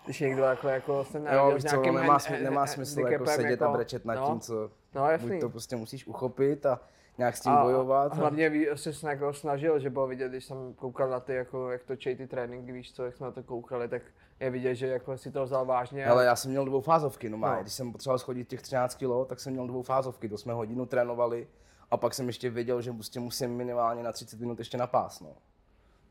když 0.05 0.21
někdo 0.21 0.43
takhle 0.43 0.73
jako 0.73 1.05
se 1.05 1.19
Jo, 1.19 1.25
narodil 1.25 1.55
víš 1.55 1.63
s 1.63 1.71
co, 1.71 1.83
nemá, 1.83 2.19
smysl, 2.19 2.43
nemá 2.43 2.67
smysl 2.67 3.01
jako 3.01 3.27
sedět 3.27 3.63
a 3.63 3.69
brečet 3.73 4.05
nad 4.05 4.15
no, 4.15 4.27
tím, 4.27 4.41
co 4.41 4.71
No 4.95 5.11
jasný. 5.11 5.29
buď 5.31 5.41
to 5.41 5.49
prostě 5.49 5.77
musíš 5.77 6.07
uchopit 6.07 6.67
a 6.67 6.81
nějak 7.19 7.37
s 7.37 7.41
tím 7.41 7.53
a, 7.53 7.63
bojovat. 7.63 8.13
A 8.13 8.15
hlavně 8.15 8.51
ví, 8.51 8.67
se 8.75 9.09
jako 9.11 9.33
snažil, 9.33 9.79
že 9.79 9.91
bylo 9.91 10.07
vidět, 10.07 10.29
když 10.29 10.45
jsem 10.45 10.75
koukal 10.75 11.11
na 11.11 11.21
ty, 11.21 11.35
jako, 11.35 11.71
jak 11.71 11.85
točí 11.85 12.17
ty 12.17 12.27
tréninky, 12.27 12.73
víš 12.73 12.93
co, 12.93 13.05
jak 13.05 13.17
jsme 13.17 13.27
na 13.27 13.33
to 13.33 13.43
koukali, 13.43 13.89
tak 13.89 14.03
je 14.41 14.51
vidět, 14.51 14.75
že 14.75 14.87
jako 14.87 15.19
si 15.19 15.31
to 15.31 15.45
vzal 15.45 15.67
vážně. 15.67 16.07
Ale 16.07 16.25
já 16.25 16.37
jsem 16.37 16.51
měl 16.51 16.65
dvoufázovky, 16.65 17.29
no, 17.29 17.37
No. 17.37 17.59
Když 17.61 17.73
jsem 17.73 17.93
potřeboval 17.93 18.19
schodit 18.19 18.49
těch 18.49 18.63
13 18.63 18.95
kg, 18.95 19.29
tak 19.29 19.41
jsem 19.41 19.53
měl 19.53 19.67
dvoufázovky, 19.67 20.29
to 20.29 20.39
jsme 20.39 20.53
hodinu 20.53 20.87
trénovali 20.87 21.49
a 21.91 21.97
pak 21.97 22.15
jsem 22.15 22.27
ještě 22.27 22.51
věděl, 22.51 22.83
že 22.83 22.93
prostě 22.93 23.21
musím 23.21 23.51
minimálně 23.51 24.03
na 24.03 24.13
30 24.13 24.41
minut 24.41 24.59
ještě 24.59 24.79
na 24.79 24.87
pás, 24.87 25.21
no. 25.21 25.37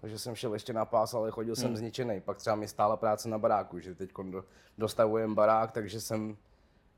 Takže 0.02 0.20
jsem 0.20 0.36
šel 0.36 0.54
ještě 0.54 0.74
na 0.74 0.86
pás, 0.86 1.13
ale 1.13 1.32
chodil 1.32 1.56
jsem 1.56 1.78
zničený. 1.78 2.22
Pak 2.22 2.38
třeba 2.38 2.56
mi 2.56 2.68
stála 2.68 2.98
práce 2.98 3.30
na 3.30 3.38
baráku, 3.38 3.80
že 3.80 3.96
teď 3.96 4.12
do, 4.24 4.44
dostavujem 4.78 5.36
barák, 5.36 5.72
takže 5.72 6.02
jsem, 6.02 6.38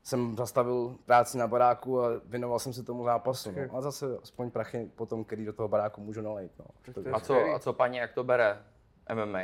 jsem 0.08 0.36
zastavil 0.36 0.96
práci 1.06 1.38
na 1.38 1.46
baráku 1.46 2.02
a 2.02 2.08
věnoval 2.24 2.58
jsem 2.58 2.72
se 2.72 2.82
tomu 2.82 3.04
zápasu. 3.04 3.50
No. 3.50 3.76
A 3.76 3.80
zase 3.80 4.18
aspoň 4.22 4.50
prachy 4.50 4.90
potom, 4.94 5.24
který 5.24 5.44
do 5.44 5.52
toho 5.52 5.68
baráku 5.68 6.00
můžu 6.00 6.20
nalejt. 6.20 6.52
No. 6.58 6.64
A 7.12 7.20
co, 7.20 7.54
a 7.54 7.58
co 7.58 7.72
paní, 7.72 7.96
jak 7.96 8.12
to 8.12 8.24
bere? 8.24 8.62
MMA. 9.14 9.38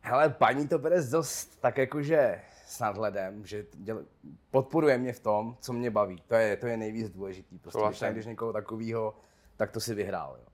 Hele, 0.00 0.30
paní 0.30 0.68
to 0.68 0.78
bere 0.78 1.02
dost 1.02 1.60
tak 1.60 1.78
jakože 1.78 2.40
s 2.66 2.80
nadhledem, 2.80 3.46
že 3.46 3.66
děl, 3.74 4.04
podporuje 4.50 4.98
mě 4.98 5.12
v 5.12 5.20
tom, 5.20 5.56
co 5.60 5.72
mě 5.72 5.90
baví. 5.90 6.22
To 6.26 6.34
je, 6.34 6.56
to 6.56 6.66
je 6.66 6.76
nejvíc 6.76 7.10
důležitý. 7.10 7.58
Prostě 7.58 7.78
když 7.78 7.82
Souhlasím. 7.82 8.04
najdeš 8.04 8.26
někoho 8.26 8.52
takového, 8.52 9.14
tak 9.56 9.70
to 9.70 9.80
si 9.80 9.94
vyhrál. 9.94 10.36
Jo. 10.40 10.46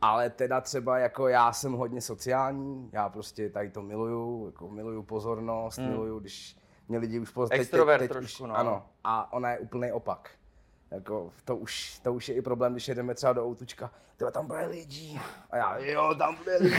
Ale 0.00 0.30
teda 0.30 0.60
třeba 0.60 0.98
jako 0.98 1.28
já 1.28 1.52
jsem 1.52 1.72
hodně 1.72 2.00
sociální, 2.00 2.90
já 2.92 3.08
prostě 3.08 3.50
tady 3.50 3.70
to 3.70 3.82
miluju, 3.82 4.46
jako 4.46 4.68
miluju 4.68 5.02
pozornost, 5.02 5.78
hmm. 5.78 5.88
miluju, 5.88 6.18
když 6.18 6.65
mě 6.88 6.98
lidi 6.98 7.18
už 7.20 7.30
poz... 7.30 7.48
Extrovert 7.52 8.08
trošku, 8.08 8.44
už, 8.44 8.48
no. 8.48 8.56
Ano, 8.56 8.86
a 9.04 9.32
ona 9.32 9.50
je 9.50 9.58
úplný 9.58 9.92
opak. 9.92 10.30
Jako, 10.90 11.32
to, 11.44 11.56
už, 11.56 11.98
to 11.98 12.12
už 12.14 12.28
je 12.28 12.34
i 12.34 12.42
problém, 12.42 12.72
když 12.72 12.88
jedeme 12.88 13.14
třeba 13.14 13.32
do 13.32 13.44
outučka, 13.46 13.90
tyhle 14.16 14.32
tam 14.32 14.46
bude 14.46 14.66
lidí. 14.66 15.20
A 15.50 15.56
já, 15.56 15.78
jo, 15.78 16.14
tam 16.18 16.36
bude 16.36 16.56
lidí. 16.56 16.74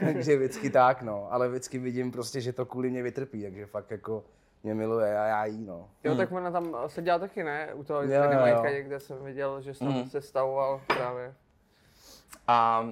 takže 0.00 0.36
vždycky 0.36 0.70
tak, 0.70 1.02
no. 1.02 1.28
Ale 1.32 1.48
vždycky 1.48 1.78
vidím 1.78 2.12
prostě, 2.12 2.40
že 2.40 2.52
to 2.52 2.66
kvůli 2.66 2.90
mě 2.90 3.02
vytrpí, 3.02 3.42
takže 3.42 3.66
fakt 3.66 3.90
jako 3.90 4.24
mě 4.62 4.74
miluje 4.74 5.18
a 5.18 5.24
já 5.24 5.44
jí, 5.44 5.64
no. 5.64 5.88
Jo, 6.04 6.14
tak 6.16 6.32
ona 6.32 6.50
tam 6.50 6.76
seděla 6.86 7.18
taky, 7.18 7.44
ne? 7.44 7.74
U 7.74 7.84
toho 7.84 8.02
Jo, 8.02 8.22
jo, 8.46 8.62
někde 8.64 9.00
jsem 9.00 9.24
viděl, 9.24 9.60
že 9.60 9.74
se 9.74 9.84
tam 9.84 9.88
Mhm. 9.94 10.08
se 10.10 10.20
stavoval 10.20 10.80
právě. 10.86 11.34
A 12.46 12.86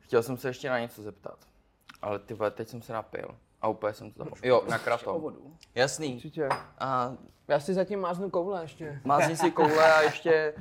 chtěl 0.00 0.22
jsem 0.22 0.36
se 0.36 0.48
ještě 0.48 0.70
na 0.70 0.78
něco 0.78 1.02
zeptat, 1.02 1.38
ale 2.02 2.18
ty 2.18 2.34
vole, 2.34 2.50
teď 2.50 2.68
jsem 2.68 2.82
se 2.82 2.92
napil 2.92 3.28
a 3.62 3.68
úplně 3.68 3.92
jsem 3.92 4.10
to 4.12 4.24
zapomněl. 4.24 4.54
Jo, 4.54 4.62
na 4.70 4.78
kratom. 4.78 5.32
Jasný. 5.74 6.14
Určitě. 6.14 6.48
A 6.78 7.12
Já 7.48 7.60
si 7.60 7.74
zatím 7.74 8.00
máznu 8.00 8.30
koule 8.30 8.62
ještě. 8.62 9.00
mázni 9.04 9.36
si 9.36 9.50
koule 9.50 9.94
a 9.94 10.00
ještě 10.02 10.54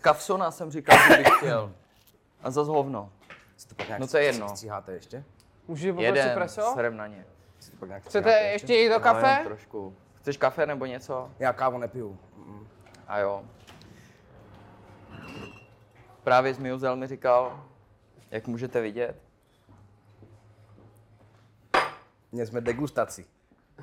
kafsona 0.00 0.50
jsem 0.50 0.70
říkal, 0.70 0.98
že 1.08 1.16
bych 1.16 1.28
chtěl. 1.36 1.72
A 2.42 2.50
zas 2.50 2.68
hovno. 2.68 3.12
Si 3.56 3.68
to 3.68 3.74
pak 3.74 3.86
nějak 3.88 4.00
No 4.00 4.06
to 4.06 4.16
je 4.16 4.24
jedno. 4.24 4.48
Stříháte 4.48 4.92
ještě? 4.92 5.24
Můžu 5.68 5.88
poprosit 5.88 6.06
Jeden, 6.06 6.34
preso? 6.34 6.70
serem 6.74 6.96
na 6.96 7.06
ně. 7.06 7.26
Si 7.60 7.70
to 7.70 7.76
pak 7.76 7.88
nějak 7.88 8.02
Chcete 8.02 8.18
stříháte 8.30 8.52
ještě 8.52 8.74
jít 8.74 8.88
do 8.88 8.94
No, 8.94 9.00
kafe? 9.00 9.26
jenom 9.30 9.44
trošku. 9.44 9.96
Chceš 10.20 10.36
kafe 10.36 10.66
nebo 10.66 10.86
něco? 10.86 11.30
Já 11.38 11.52
kávu 11.52 11.78
nepiju. 11.78 12.18
Mm. 12.36 12.66
A 13.08 13.18
jo. 13.18 13.44
Právě 16.24 16.54
Zmiuzel 16.54 16.96
mi 16.96 17.06
říkal, 17.06 17.64
jak 18.30 18.46
můžete 18.46 18.80
vidět, 18.80 19.16
Měli 22.32 22.46
jsme 22.46 22.60
degustaci. 22.60 23.26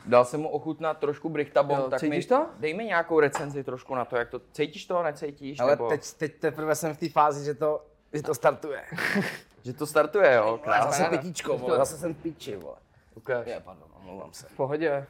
Dal 0.06 0.26
jsem 0.26 0.40
mu 0.42 0.50
ochutnat 0.50 0.98
trošku 0.98 1.30
Brichta 1.30 1.64
Bomb, 1.64 1.84
Jo, 1.84 1.90
tak 1.90 2.00
cítíš 2.00 2.26
mi, 2.26 2.30
to? 2.30 2.46
dej 2.60 2.74
mi 2.74 2.86
nějakou 2.86 3.20
recenzi 3.20 3.64
trošku 3.64 3.96
na 3.96 4.06
to, 4.06 4.16
jak 4.16 4.30
to, 4.30 4.42
cítíš 4.52 4.86
to, 4.86 5.04
necítíš, 5.04 5.60
Ale 5.60 5.72
nebo, 5.72 5.90
teď, 5.90 6.14
teď 6.14 6.40
teprve 6.40 6.76
jsem 6.76 6.94
v 6.94 6.98
té 6.98 7.10
fázi, 7.10 7.46
že 7.46 7.54
to, 7.54 7.86
že 8.14 8.24
to 8.24 8.36
startuje. 8.36 8.84
že 9.64 9.74
to 9.74 9.86
startuje, 9.86 10.34
jo, 10.34 10.44
Ale 10.48 10.58
krásně. 10.60 11.04
zase 11.06 11.18
pitíčko, 11.18 11.58
vole, 11.58 11.78
zase 11.78 11.98
jsem 11.98 12.14
piči, 12.14 12.56
vole. 12.56 12.76
Ukáž. 13.16 13.48
Je, 13.48 13.60
pardon, 13.60 13.88
omlouvám 14.00 14.34
se. 14.34 14.48
V 14.48 14.56
pohodě. 14.56 15.08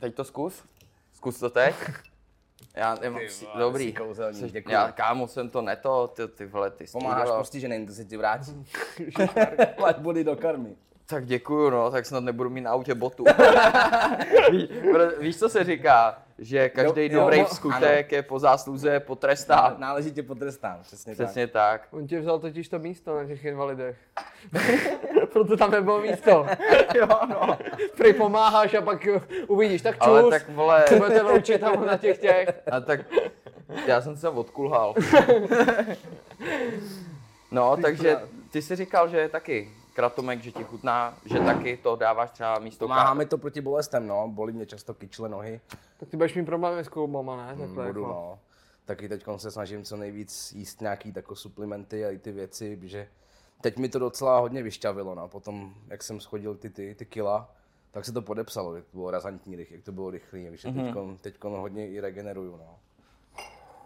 Teď 0.00 0.14
to 0.14 0.24
zkus, 0.24 0.64
zkus 1.12 1.38
to 1.38 1.50
teď. 1.50 1.74
Já 2.74 2.94
nemám, 2.94 3.20
Ty 3.20 3.28
si, 3.28 3.44
vole, 3.44 3.58
dobrý. 3.64 3.84
jsi 3.84 3.92
kouzelník, 3.92 4.50
Jsi-. 4.54 4.62
Já, 4.68 4.92
kámo, 4.92 5.28
jsem 5.28 5.50
to 5.50 5.62
neto, 5.62 6.08
ty, 6.08 6.28
ty 6.28 6.46
vole, 6.46 6.70
ty 6.70 6.84
Pomáháš 6.92 7.22
udělal. 7.22 7.38
postiženým, 7.38 7.86
to 7.86 7.92
se 7.92 8.04
ti 8.04 8.16
vrátí. 8.16 8.64
Ať 9.84 9.98
body 9.98 10.24
do 10.24 10.36
karmy. 10.36 10.76
Tak 11.06 11.26
děkuju, 11.26 11.70
no, 11.70 11.90
tak 11.90 12.06
snad 12.06 12.20
nebudu 12.24 12.50
mít 12.50 12.60
na 12.60 12.70
autě 12.70 12.94
botu. 12.94 13.24
Ví, 14.50 14.66
pro- 14.92 15.10
víš, 15.20 15.38
co 15.38 15.48
se 15.48 15.64
říká? 15.64 16.22
Že 16.38 16.68
každý 16.68 17.02
Jo, 17.02 17.08
jo, 17.12 17.20
dobrý 17.20 17.40
no, 17.40 17.46
skutek 17.48 18.12
je 18.12 18.22
po 18.22 18.38
zásluze 18.38 19.00
potrestán. 19.00 19.74
Náležitě 19.78 20.22
potrestán, 20.22 20.78
přesně, 20.82 21.16
tak. 21.16 21.26
Přesně 21.26 21.46
tak. 21.46 21.88
On 21.90 22.06
ti 22.06 22.18
vzal 22.18 22.38
totiž 22.38 22.68
to 22.68 22.78
místo 22.78 23.16
na 23.16 23.24
těch 23.24 23.44
invalidech. 23.44 23.96
Proto 25.32 25.56
tam 25.56 25.70
nebylo 25.70 26.00
místo. 26.00 26.46
jo, 26.94 27.06
no. 27.28 27.58
Prej 27.96 28.12
pomáháš 28.12 28.74
a 28.74 28.82
pak 28.82 29.06
uh, 29.14 29.22
uvidíš, 29.46 29.82
tak 29.82 29.94
čus, 29.94 30.06
Ale 30.06 30.30
tak 30.30 30.48
vole, 30.48 30.84
se 30.88 30.96
budete 30.96 31.22
loučit 31.22 31.60
tam 31.60 31.86
na 31.86 31.96
těch 31.96 32.18
těch. 32.18 32.48
a 32.72 32.80
tak 32.80 33.00
já 33.86 34.00
jsem 34.00 34.16
se 34.16 34.28
odkulhal. 34.28 34.94
no, 37.50 37.76
takže 37.76 38.20
ty 38.50 38.62
jsi 38.62 38.76
říkal, 38.76 39.08
že 39.08 39.28
taky 39.28 39.70
kratomek, 39.94 40.42
že 40.42 40.52
ti 40.52 40.64
chutná, 40.64 41.18
že 41.24 41.40
taky 41.40 41.76
to 41.76 41.96
dáváš 41.96 42.30
třeba 42.30 42.58
místo 42.58 42.88
ká... 42.88 43.14
mi 43.14 43.26
to 43.26 43.38
proti 43.38 43.60
bolestem, 43.60 44.06
no. 44.06 44.28
Bolí 44.28 44.52
mě 44.52 44.66
často 44.66 44.94
kyčle 44.94 45.28
nohy. 45.28 45.60
Tak 45.96 46.08
ty 46.08 46.16
budeš 46.16 46.34
mít 46.34 46.44
problémy 46.44 46.84
s 46.84 46.88
kloubama, 46.88 47.36
ne? 47.36 47.54
Mm, 47.54 47.60
Takhle 47.60 47.86
Budu, 47.86 48.00
jako. 48.00 48.12
no. 48.12 48.38
Taky 48.84 49.08
teď 49.08 49.24
se 49.36 49.50
snažím 49.50 49.84
co 49.84 49.96
nejvíc 49.96 50.52
jíst 50.52 50.80
nějaký 50.80 51.12
tako 51.12 51.36
suplementy 51.36 52.04
a 52.04 52.10
i 52.10 52.18
ty 52.18 52.32
věci, 52.32 52.78
že 52.82 53.08
teď 53.60 53.76
mi 53.76 53.88
to 53.88 53.98
docela 53.98 54.38
hodně 54.38 54.62
vyšťavilo, 54.62 55.14
no. 55.14 55.28
Potom, 55.28 55.74
jak 55.88 56.02
jsem 56.02 56.20
schodil 56.20 56.54
ty, 56.54 56.70
ty, 56.70 56.94
ty 56.94 57.06
kila, 57.06 57.50
tak 57.90 58.04
se 58.04 58.12
to 58.12 58.22
podepsalo, 58.22 58.76
jak 58.76 58.84
to 58.84 58.96
bylo 58.96 59.10
razantní, 59.10 59.66
jak 59.70 59.82
to 59.84 59.92
bylo 59.92 60.10
rychlý, 60.10 60.50
víš, 60.50 60.64
mm-hmm. 60.66 61.16
teďkon 61.18 61.52
hodně 61.56 61.88
i 61.88 62.00
regeneruju, 62.00 62.56
no. 62.56 62.78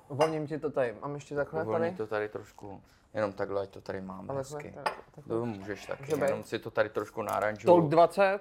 Uvolním 0.08 0.46
ti 0.46 0.58
to 0.58 0.70
tady. 0.70 0.94
Mám 1.02 1.14
ještě 1.14 1.34
takhle 1.34 1.62
Uvolni 1.62 1.84
tady? 1.86 1.96
to 1.96 2.06
tady 2.06 2.28
trošku, 2.28 2.82
jenom 3.14 3.32
takhle, 3.32 3.62
ať 3.62 3.70
to 3.70 3.80
tady 3.80 4.00
máme 4.00 4.28
Ale 4.28 4.38
hezky. 4.38 4.54
takhle, 4.54 4.82
tak-. 5.14 5.26
To 5.28 5.46
můžeš 5.46 5.86
taky, 5.86 6.02
Může 6.02 6.16
být. 6.16 6.22
jenom 6.22 6.44
si 6.44 6.58
to 6.58 6.70
tady 6.70 6.88
trošku 6.88 7.20
Tolk 7.20 7.28
naranžuju. 7.30 7.88
20. 7.88 8.40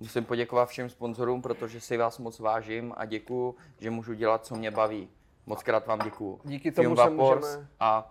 Musím 0.00 0.24
poděkovat 0.24 0.68
všem 0.68 0.90
sponzorům, 0.90 1.42
protože 1.42 1.80
si 1.80 1.96
vás 1.96 2.18
moc 2.18 2.38
vážím 2.38 2.94
a 2.96 3.04
děkuju, 3.04 3.54
že 3.78 3.90
můžu 3.90 4.14
dělat, 4.14 4.46
co 4.46 4.54
mě 4.54 4.70
baví. 4.70 5.08
Moc 5.46 5.62
krát 5.62 5.86
vám 5.86 5.98
děkuju. 5.98 6.40
Díky 6.44 6.72
tomu 6.72 6.84
Film 6.84 6.96
se 6.96 7.02
Vapors 7.02 7.46
můžeme- 7.46 7.68
a 7.80 8.10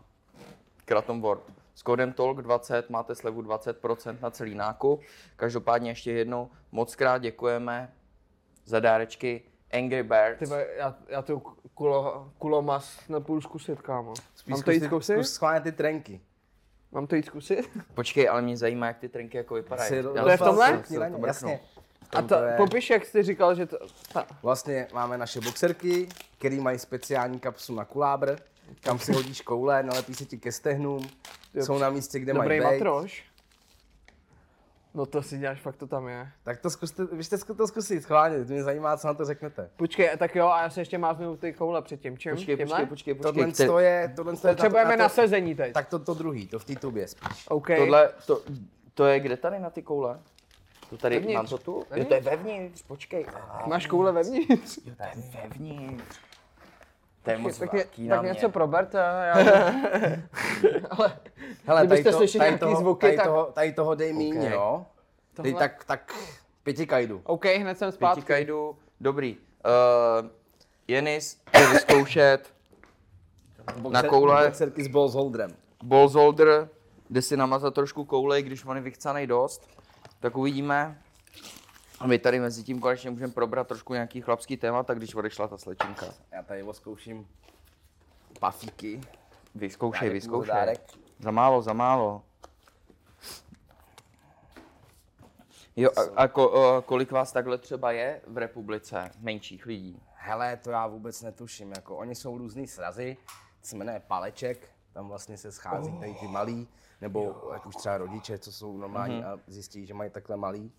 Kratom 0.86 1.22
World. 1.22 1.44
S 1.76 1.84
kódem 1.84 2.12
TOLK20 2.12 2.84
máte 2.90 3.16
slevu 3.16 3.42
20% 3.42 4.18
na 4.22 4.32
celý 4.32 4.56
nákup. 4.56 5.02
Každopádně 5.36 5.92
ještě 5.92 6.12
jednou 6.12 6.50
moc 6.72 6.96
krát 6.96 7.18
děkujeme 7.18 7.94
za 8.66 8.80
dárečky 8.80 9.42
Angry 9.72 10.04
Birds. 10.04 10.40
Ty 10.40 10.46
vole, 10.46 10.68
já, 10.78 10.96
já 11.08 11.22
tu 11.22 11.40
kulo, 11.74 12.32
kulomas 12.38 13.10
nepůjdu 13.10 13.42
zkusit, 13.42 13.82
kámo. 13.82 14.14
Mám 14.48 14.62
to 14.62 14.72
jít 14.72 14.84
zkusit? 14.84 15.14
Zkus 15.14 15.34
schválně 15.34 15.62
ty 15.62 15.72
trenky. 15.72 16.22
Mám 16.92 17.08
to 17.08 17.16
jít 17.16 17.26
zkusit? 17.26 17.70
Počkej, 17.94 18.30
ale 18.30 18.42
mě 18.42 18.58
zajímá, 18.58 18.88
jak 18.88 18.98
ty 18.98 19.10
trenky 19.10 19.38
jako 19.38 19.54
vypadají. 19.54 20.04
To 20.04 20.30
je 20.30 20.38
v 20.38 20.42
tomhle? 20.42 20.84
Jasně. 21.26 21.60
A 22.16 22.22
to 22.22 22.28
to, 22.28 22.36
je- 22.36 22.54
popiš, 22.58 22.90
jak 22.90 23.06
jsi 23.06 23.24
říkal, 23.24 23.56
že 23.56 23.66
to... 23.66 23.78
Ta, 24.14 24.28
Vlastně 24.44 24.88
máme 24.94 25.18
naše 25.18 25.42
boxerky, 25.42 26.10
které 26.40 26.56
mají 26.56 26.80
speciální 26.80 27.40
kapsu 27.40 27.76
na 27.76 27.86
kulábr, 27.86 28.36
kam 28.82 29.00
si 29.00 29.14
hodíš 29.14 29.42
koule, 29.42 29.84
nalepí 29.84 30.14
se 30.16 30.26
ti 30.26 30.38
ke 30.38 30.52
stehnům, 30.52 31.10
Jo, 31.54 31.66
jsou 31.66 31.78
na 31.78 31.90
místě, 31.90 32.20
kde 32.20 32.34
dobrý 32.34 32.48
mají 32.48 32.60
být. 32.60 32.84
matroš. 32.86 33.24
No 34.96 35.06
to 35.06 35.22
si 35.24 35.38
děláš, 35.38 35.62
fakt 35.62 35.76
to 35.76 35.88
tam 35.88 36.08
je. 36.08 36.28
Tak 36.44 36.60
to 36.62 36.70
zkuste, 36.70 37.06
vy 37.12 37.24
jste 37.24 37.38
to 37.38 37.68
zkusit, 37.68 38.02
schválně, 38.04 38.46
to 38.46 38.54
mě 38.54 38.64
zajímá, 38.64 38.98
co 38.98 39.08
na 39.08 39.14
to 39.14 39.26
řeknete. 39.26 39.70
Počkej, 39.76 40.10
tak 40.18 40.36
jo, 40.36 40.48
a 40.48 40.62
já 40.62 40.70
se 40.70 40.82
ještě 40.82 40.98
máznu 40.98 41.38
ty 41.38 41.54
koule 41.54 41.82
předtím. 41.82 42.18
Čím? 42.18 42.36
Počkej, 42.36 42.58
Tímhle? 42.58 42.86
počkej, 42.86 43.14
počkej, 43.14 43.14
počkej. 43.14 43.34
Tohle 43.34 43.48
Kte- 43.52 43.66
to 43.68 43.80
je, 43.80 44.14
tohle 44.16 44.36
to 44.38 44.48
je 44.48 44.54
Potřebujeme 44.54 44.98
na, 44.98 45.04
na 45.04 45.10
to, 45.10 45.16
sezení 45.16 45.56
teď. 45.56 45.74
Tak 45.74 45.90
to, 45.90 46.00
to 46.00 46.14
druhý, 46.14 46.48
to 46.48 46.60
v 46.60 46.66
té 46.66 46.76
tubě 46.76 47.08
spíš. 47.08 47.46
OK. 47.50 47.68
Tohle, 47.78 48.10
to, 48.28 48.42
to 48.94 49.06
je 49.06 49.20
kde 49.20 49.38
tady 49.38 49.60
na 49.60 49.70
ty 49.70 49.82
koule? 49.82 50.20
To 50.94 50.98
tady, 50.98 51.16
Vevnitř. 51.16 51.36
mám 51.36 51.48
to 51.48 51.58
tu? 51.58 51.72
Jo, 51.72 51.84
Vevnitř. 51.90 52.08
to 52.10 52.14
je 52.16 52.22
vevnitř, 52.22 52.82
počkej. 52.82 53.26
A, 53.50 53.64
Máš 53.68 53.86
koule 53.88 54.12
vevnitř? 54.12 54.80
jo, 54.86 54.94
to 54.98 55.04
je 55.04 55.12
vevnitř. 55.42 56.18
To 57.24 57.32
je 57.32 57.38
moc 57.38 57.58
tak, 57.58 57.74
velký 57.74 58.08
na 58.08 58.16
tak 58.16 58.24
mě. 58.24 58.32
něco 58.34 58.50
proberte, 58.50 58.98
já... 58.98 59.34
Ale 60.90 61.18
Hele, 61.66 61.86
Kdybyste 61.88 62.12
to- 62.12 62.18
slyšeli 62.18 62.44
nějaký 62.46 62.60
toho, 62.60 62.76
zvuky, 62.76 63.02
tady 63.06 63.18
tak- 63.18 63.26
Toho, 63.26 63.46
tady 63.46 63.74
toho 63.74 63.96
dej 63.96 64.14
míň, 64.14 64.38
Ok. 64.46 64.52
jo. 64.52 64.86
Dej 65.42 65.52
Tohle- 65.54 65.60
tak, 65.70 65.84
tak 65.84 66.14
pěti 66.64 66.88
kajdu. 66.88 67.22
OK, 67.24 67.46
hned 67.46 67.78
jsem 67.78 67.92
zpátky. 67.92 68.16
Pěti 68.22 68.28
kajdu, 68.28 68.76
dobrý. 69.02 69.38
Uh, 70.22 70.30
Jenis 70.88 71.42
chce 71.50 71.68
vyzkoušet 71.68 72.54
na 73.90 74.04
koule 74.04 74.46
Boxerky 74.46 74.84
s 74.84 74.88
balls 74.88 75.14
holderem. 75.14 75.52
Bolzolder, 75.84 76.70
jde 77.10 77.22
si 77.22 77.38
namazat 77.38 77.74
trošku 77.74 78.06
koule, 78.06 78.42
když 78.42 78.66
on 78.66 78.76
je 78.76 78.82
vychcanej 78.84 79.28
dost. 79.28 79.68
Tak 80.24 80.38
uvidíme. 80.38 81.02
A 82.00 82.08
my 82.08 82.20
tady 82.20 82.40
mezi 82.40 82.64
tím 82.64 82.80
konečně 82.80 83.10
můžeme 83.10 83.34
probrat 83.34 83.68
trošku 83.68 83.94
nějaký 83.94 84.22
chlapský 84.22 84.58
témata, 84.58 84.94
když 84.94 85.16
odešla 85.16 85.48
ta 85.48 85.58
slečinka. 85.58 86.06
Já 86.32 86.44
tady 86.44 86.64
oskouším 86.64 87.28
pafíky. 88.40 89.02
Vyzkoušej, 89.56 90.00
Dárek, 90.08 90.14
vyzkoušej. 90.14 90.54
dárek. 90.56 90.82
Za 91.20 91.32
málo, 91.32 91.62
za 91.62 91.74
málo. 91.74 92.24
Jo, 95.76 95.90
a, 95.98 96.22
a 96.24 96.28
ko, 96.28 96.66
a 96.66 96.82
kolik 96.82 97.12
vás 97.12 97.32
takhle 97.32 97.58
třeba 97.58 97.92
je 97.92 98.22
v 98.28 98.38
republice, 98.38 99.12
menších 99.20 99.66
lidí? 99.66 100.02
Hele, 100.16 100.58
to 100.58 100.72
já 100.72 100.88
vůbec 100.88 101.22
netuším, 101.22 101.72
jako 101.72 101.98
oni 101.98 102.16
jsou 102.16 102.38
různý 102.38 102.68
srazy, 102.68 103.18
se 103.62 103.76
jmenuje 103.76 104.02
paleček, 104.08 104.70
tam 104.94 105.08
vlastně 105.08 105.38
se 105.38 105.52
schází 105.52 105.92
Oh. 105.92 106.00
tady 106.00 106.14
ty 106.14 106.28
malí, 106.28 106.68
nebo 107.02 107.50
jak 107.54 107.66
už 107.66 107.76
třeba 107.76 107.98
rodiče, 107.98 108.38
co 108.40 108.52
jsou 108.52 108.78
normální 108.78 109.18
Mhm. 109.18 109.26
a 109.28 109.40
zjistí, 109.48 109.86
že 109.86 109.94
mají 109.94 110.10
takhle 110.10 110.38
malý, 110.38 110.72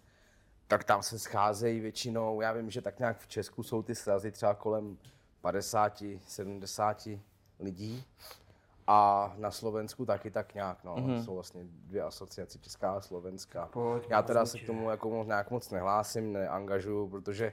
tak 0.69 0.85
tam 0.85 1.03
se 1.03 1.19
scházejí 1.19 1.81
většinou, 1.81 2.41
já 2.41 2.53
vím, 2.53 2.71
že 2.71 2.83
tak 2.83 2.99
nějak 2.99 3.19
v 3.19 3.27
Česku 3.29 3.63
jsou 3.63 3.83
ty 3.83 3.95
srazy 3.95 4.33
třeba 4.33 4.55
kolem 4.55 4.99
50, 5.41 6.03
70 6.27 7.21
lidí. 7.61 8.05
A 8.87 9.33
na 9.39 9.51
Slovensku 9.51 10.07
taky 10.07 10.31
tak 10.31 10.55
nějak, 10.55 10.85
no. 10.85 10.97
Mhm. 10.97 11.23
Jsou 11.25 11.35
vlastně 11.35 11.63
dvě 11.65 12.03
asociace, 12.03 12.59
Česká 12.59 12.93
a 12.93 13.01
Slovenská. 13.01 13.67
Pojď, 13.67 14.07
Já 14.11 14.23
teda 14.23 14.47
se 14.47 14.59
k 14.59 14.67
tomu 14.67 14.91
jako 14.91 15.11
moc- 15.11 15.27
nějak 15.27 15.51
moc 15.51 15.71
nehlásím, 15.71 16.33
neangažuju, 16.33 17.09
protože 17.09 17.53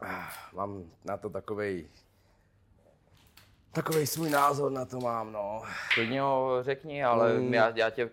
ah, 0.00 0.28
mám 0.54 0.84
na 1.04 1.16
to 1.16 1.30
takovej 1.30 1.88
takovej 3.72 4.06
svůj 4.06 4.30
názor 4.30 4.72
na 4.72 4.84
to 4.84 4.98
mám, 5.00 5.32
no. 5.32 5.62
Klidně 5.94 6.20
ho 6.20 6.58
řekni, 6.62 7.04
ale 7.04 7.34
Mm. 7.38 7.54
já, 7.54 7.72
já 7.76 7.90
tě 7.90 8.10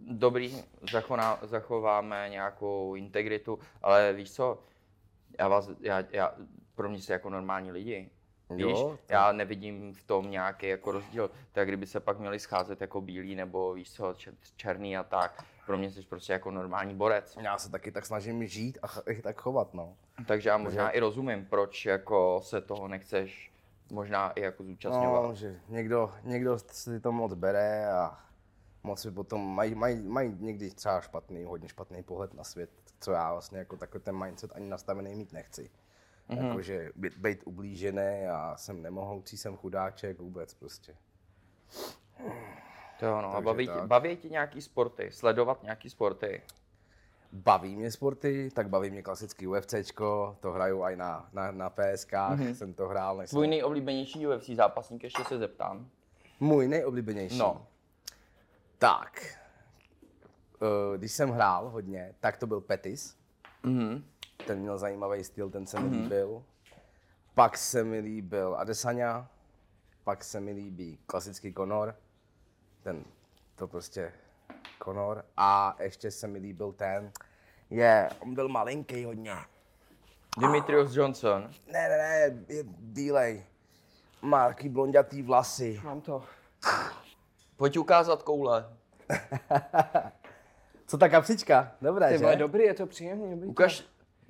dobrý, 0.00 0.62
zachona, 0.92 1.38
zachováme 1.42 2.28
nějakou 2.30 2.94
integritu, 2.94 3.58
ale 3.82 4.12
víš 4.12 4.32
co, 4.32 4.58
já 5.38 5.48
vás, 5.48 5.70
já, 5.80 6.04
já, 6.10 6.34
pro 6.74 6.88
mě 6.88 7.00
jste 7.02 7.12
jako 7.12 7.30
normální 7.30 7.72
lidi. 7.72 8.10
Víš, 8.50 8.62
Jo, 8.66 8.98
to- 9.06 9.12
já 9.12 9.32
nevidím 9.32 9.94
v 9.94 10.02
tom 10.02 10.30
nějaký 10.30 10.68
jako 10.68 10.92
rozdíl. 10.92 11.30
Tak 11.52 11.68
kdyby 11.68 11.86
se 11.86 12.00
pak 12.00 12.18
měli 12.18 12.38
scházet 12.38 12.80
jako 12.80 13.00
bílí 13.00 13.34
nebo 13.34 13.72
víš 13.72 13.92
co, 13.92 14.04
čer- 14.12 14.34
černý 14.56 14.96
a 14.96 15.02
tak. 15.04 15.44
pro 15.66 15.78
mě 15.78 15.90
jsi 15.90 16.02
prostě 16.02 16.32
jako 16.32 16.50
normální 16.50 16.94
borec. 16.94 17.36
Já 17.40 17.58
se 17.58 17.70
taky 17.70 17.92
tak 17.92 18.06
snažím 18.06 18.46
žít 18.46 18.78
a 18.82 18.86
ch- 18.86 19.20
tak 19.22 19.40
chovat, 19.40 19.74
no. 19.74 19.96
Takže 20.26 20.48
já 20.48 20.56
možná 20.56 20.90
i 20.90 21.00
rozumím, 21.00 21.46
proč 21.50 21.86
jako 21.86 22.40
se 22.44 22.60
toho 22.60 22.88
nechceš 22.88 23.49
možná 23.90 24.30
i 24.30 24.40
jako 24.40 24.64
zúčastňovat. 24.64 25.22
No, 25.22 25.34
že 25.34 25.60
někdo, 25.68 26.12
někdo 26.22 26.58
si 26.58 27.00
to 27.00 27.12
moc 27.12 27.34
bere 27.34 27.92
a 27.92 28.18
moc 28.82 29.00
si 29.00 29.10
potom 29.10 29.54
mají, 29.54 29.74
mají, 29.74 30.02
mají 30.02 30.36
někdy 30.38 30.70
třeba 30.70 31.00
špatný, 31.00 31.44
hodně 31.44 31.68
špatný 31.68 32.02
pohled 32.02 32.34
na 32.34 32.44
svět, 32.44 32.70
co 33.00 33.12
já 33.12 33.32
vlastně 33.32 33.58
jako 33.58 33.76
takový 33.76 34.04
ten 34.04 34.24
mindset 34.24 34.52
ani 34.54 34.68
nastavený 34.68 35.14
mít 35.14 35.32
nechci. 35.32 35.70
Mhm. 36.28 36.38
Mm-hmm. 36.38 36.46
Jakože 36.48 36.90
být, 36.96 37.16
být 37.16 37.42
ublížený 37.46 38.26
a 38.30 38.56
jsem 38.56 38.82
nemohoucí, 38.82 39.36
jsem 39.36 39.56
chudáček, 39.56 40.18
vůbec 40.18 40.54
prostě. 40.54 40.96
To 43.00 43.22
no. 43.22 43.34
A 43.34 43.40
baví, 43.40 43.66
tak. 43.66 43.86
baví 43.86 44.16
tě 44.16 44.28
nějaký 44.28 44.62
sporty, 44.62 45.10
sledovat 45.12 45.62
nějaký 45.62 45.90
sporty. 45.90 46.42
Baví 47.32 47.76
mě 47.76 47.90
sporty, 47.90 48.50
tak 48.54 48.68
baví 48.68 48.90
mě 48.90 49.02
klasický 49.02 49.46
UFCčko, 49.46 50.36
to 50.40 50.52
hraju 50.52 50.82
i 50.82 50.96
na, 50.96 51.28
na, 51.32 51.50
na 51.50 51.70
PSK, 51.70 52.12
mm-hmm. 52.12 52.50
jsem 52.54 52.74
to 52.74 52.88
hrál. 52.88 53.16
než 53.16 53.30
Tvůj 53.30 53.44
jsem- 53.44 53.50
nejoblíbenější 53.50 54.26
UFC 54.26 54.46
zápasník, 54.48 55.04
ještě 55.04 55.24
se 55.24 55.38
zeptám. 55.38 55.88
Můj 56.40 56.68
nejoblíbenější. 56.68 57.38
No. 57.38 57.66
Tak, 58.78 59.22
eh, 60.62 60.98
když 60.98 61.12
jsem 61.12 61.30
hrál 61.30 61.68
hodně, 61.68 62.14
tak 62.20 62.36
to 62.36 62.46
byl 62.46 62.60
Petis. 62.60 63.16
Mhm. 63.62 64.04
Ten 64.46 64.58
měl 64.58 64.78
zajímavý 64.78 65.24
styl, 65.24 65.50
ten 65.50 65.66
se 65.66 65.80
mi 65.80 65.96
líbil. 65.96 66.42
Pak 67.34 67.58
se 67.58 67.84
mi 67.84 67.98
líbil 67.98 68.54
Adesanya, 68.58 69.28
pak 70.04 70.24
se 70.24 70.40
mi 70.40 70.52
líbí 70.52 70.98
klasický 71.06 71.52
Conor, 71.54 71.94
ten 72.82 73.04
to 73.54 73.68
prostě 73.68 74.12
Conor. 74.84 75.24
A 75.36 75.76
ještě 75.80 76.10
se 76.10 76.28
mi 76.28 76.38
líbil 76.38 76.72
ten, 76.72 77.12
je, 77.70 78.10
on 78.20 78.34
byl 78.34 78.48
malinký 78.48 79.04
hodně. 79.04 79.32
Dimitrios 80.38 80.96
Johnson. 80.96 81.50
Ne, 81.66 81.88
ne, 81.88 81.98
ne, 81.98 82.44
je 82.48 82.64
bílej. 82.78 83.44
Má 84.22 84.48
takový 84.48 84.68
blondětý 84.68 85.22
vlasy. 85.22 85.80
Mám 85.84 86.00
to. 86.00 86.22
Pojď 87.56 87.78
ukázat 87.78 88.22
koule. 88.22 88.66
Co 90.86 90.98
ta 90.98 91.08
kapsička? 91.08 91.72
Dobré, 91.82 92.08
Ty 92.08 92.18
že? 92.18 92.24
vole, 92.24 92.36
dobrý, 92.36 92.62
je 92.62 92.74
to 92.74 92.86
příjemný. 92.86 93.30
Dobrý 93.30 93.48
Ukaž, 93.48 93.84